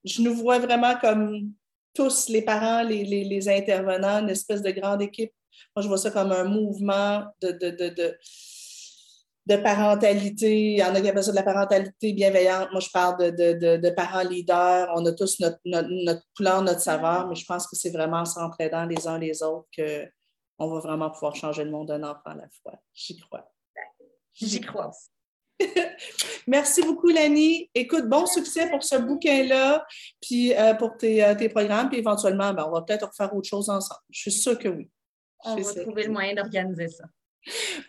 je 0.04 0.22
nous 0.22 0.32
vois 0.32 0.60
vraiment 0.60 0.94
comme 0.96 1.50
tous 1.92 2.28
les 2.28 2.42
parents, 2.42 2.84
les, 2.84 3.02
les, 3.04 3.48
intervenants, 3.48 4.20
une 4.20 4.30
espèce 4.30 4.62
de 4.62 4.70
grande 4.70 5.02
équipe. 5.02 5.32
Moi, 5.74 5.82
je 5.82 5.88
vois 5.88 5.98
ça 5.98 6.12
comme 6.12 6.30
un 6.30 6.44
mouvement 6.44 7.24
de, 7.42 7.50
de, 7.50 8.16
de 9.46 9.56
parentalité. 9.56 10.70
Il 10.74 10.78
y 10.78 10.84
en 10.84 10.94
a 10.94 11.00
qui 11.00 11.08
appellent 11.08 11.24
ça 11.24 11.32
de 11.32 11.36
la 11.36 11.42
parentalité 11.42 12.12
bienveillante. 12.12 12.68
Moi, 12.70 12.80
je 12.80 12.90
parle 12.92 13.34
de, 13.34 13.76
de, 13.76 13.90
parents 13.90 14.22
leaders. 14.22 14.88
On 14.94 15.04
a 15.04 15.10
tous 15.10 15.40
notre, 15.40 15.58
notre, 15.64 15.88
notre 15.90 16.22
couleur, 16.36 16.62
notre 16.62 16.80
saveur, 16.80 17.26
mais 17.26 17.34
je 17.34 17.44
pense 17.44 17.66
que 17.66 17.74
c'est 17.74 17.90
vraiment 17.90 18.18
en 18.18 18.24
s'entraidant 18.24 18.84
les 18.84 19.08
uns 19.08 19.18
les 19.18 19.42
autres 19.42 19.66
que 19.76 20.06
on 20.58 20.68
va 20.68 20.80
vraiment 20.80 21.10
pouvoir 21.10 21.34
changer 21.34 21.64
le 21.64 21.70
monde 21.70 21.88
d'un 21.88 22.02
enfant 22.02 22.30
à 22.30 22.34
la 22.34 22.48
fois. 22.62 22.74
J'y 22.94 23.18
crois. 23.18 23.50
J'y 24.34 24.60
crois 24.60 24.88
aussi. 24.88 25.10
Merci 26.46 26.82
beaucoup, 26.82 27.08
Lani. 27.08 27.70
Écoute, 27.74 28.08
bon 28.08 28.26
succès 28.26 28.68
pour 28.70 28.84
ce 28.84 28.96
bouquin-là, 28.96 29.86
puis 30.20 30.54
euh, 30.54 30.74
pour 30.74 30.96
tes, 30.96 31.24
euh, 31.24 31.34
tes, 31.34 31.48
programmes, 31.48 31.88
puis 31.88 31.98
éventuellement, 31.98 32.52
ben, 32.52 32.66
on 32.68 32.72
va 32.72 32.82
peut-être 32.82 33.08
refaire 33.08 33.34
autre 33.34 33.48
chose 33.48 33.70
ensemble. 33.70 34.00
Je 34.10 34.20
suis 34.20 34.32
sûre 34.32 34.58
que 34.58 34.68
oui. 34.68 34.90
On 35.44 35.56
va 35.56 35.74
trouver 35.82 36.04
le 36.04 36.12
moyen 36.12 36.34
d'organiser 36.34 36.88
ça. 36.88 37.04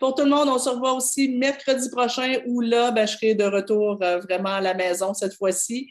Pour 0.00 0.14
tout 0.14 0.24
le 0.24 0.30
monde, 0.30 0.48
on 0.48 0.58
se 0.58 0.68
revoit 0.68 0.92
aussi 0.92 1.28
mercredi 1.28 1.90
prochain 1.90 2.40
où 2.46 2.60
là, 2.60 2.90
ben, 2.90 3.06
je 3.06 3.16
serai 3.16 3.34
de 3.34 3.44
retour 3.44 3.98
euh, 4.02 4.18
vraiment 4.20 4.54
à 4.54 4.60
la 4.60 4.74
maison 4.74 5.14
cette 5.14 5.34
fois-ci. 5.34 5.90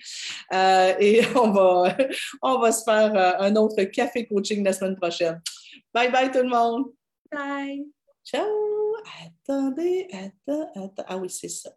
et 0.51 1.21
on 1.35 1.51
va, 1.51 1.95
on 2.41 2.59
va 2.59 2.71
se 2.71 2.83
faire 2.83 3.41
un 3.41 3.55
autre 3.55 3.83
café 3.83 4.25
coaching 4.25 4.63
la 4.63 4.73
semaine 4.73 4.95
prochaine. 4.95 5.41
Bye 5.93 6.11
bye 6.11 6.31
tout 6.31 6.39
le 6.39 6.49
monde. 6.49 6.85
Bye. 7.31 7.85
Ciao. 8.23 8.45
Attendez, 9.25 10.07
attends, 10.11 10.69
attends. 10.75 11.05
Ah 11.07 11.17
oui, 11.17 11.29
c'est 11.29 11.49
ça. 11.49 11.71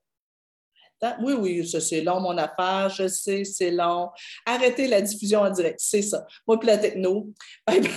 Oui, 1.22 1.32
oui, 1.32 1.66
ça 1.66 1.80
c'est 1.80 2.02
long, 2.02 2.20
mon 2.20 2.36
affaire. 2.36 2.90
Je 2.90 3.08
sais, 3.08 3.44
c'est 3.44 3.70
long. 3.70 4.10
Arrêtez 4.44 4.86
la 4.86 5.00
diffusion 5.00 5.40
en 5.40 5.50
direct. 5.50 5.78
C'est 5.80 6.02
ça. 6.02 6.26
Moi, 6.46 6.58
puis 6.58 6.66
la 6.66 6.78
techno. 6.78 7.32
Bye 7.66 7.80
bye. 7.80 7.90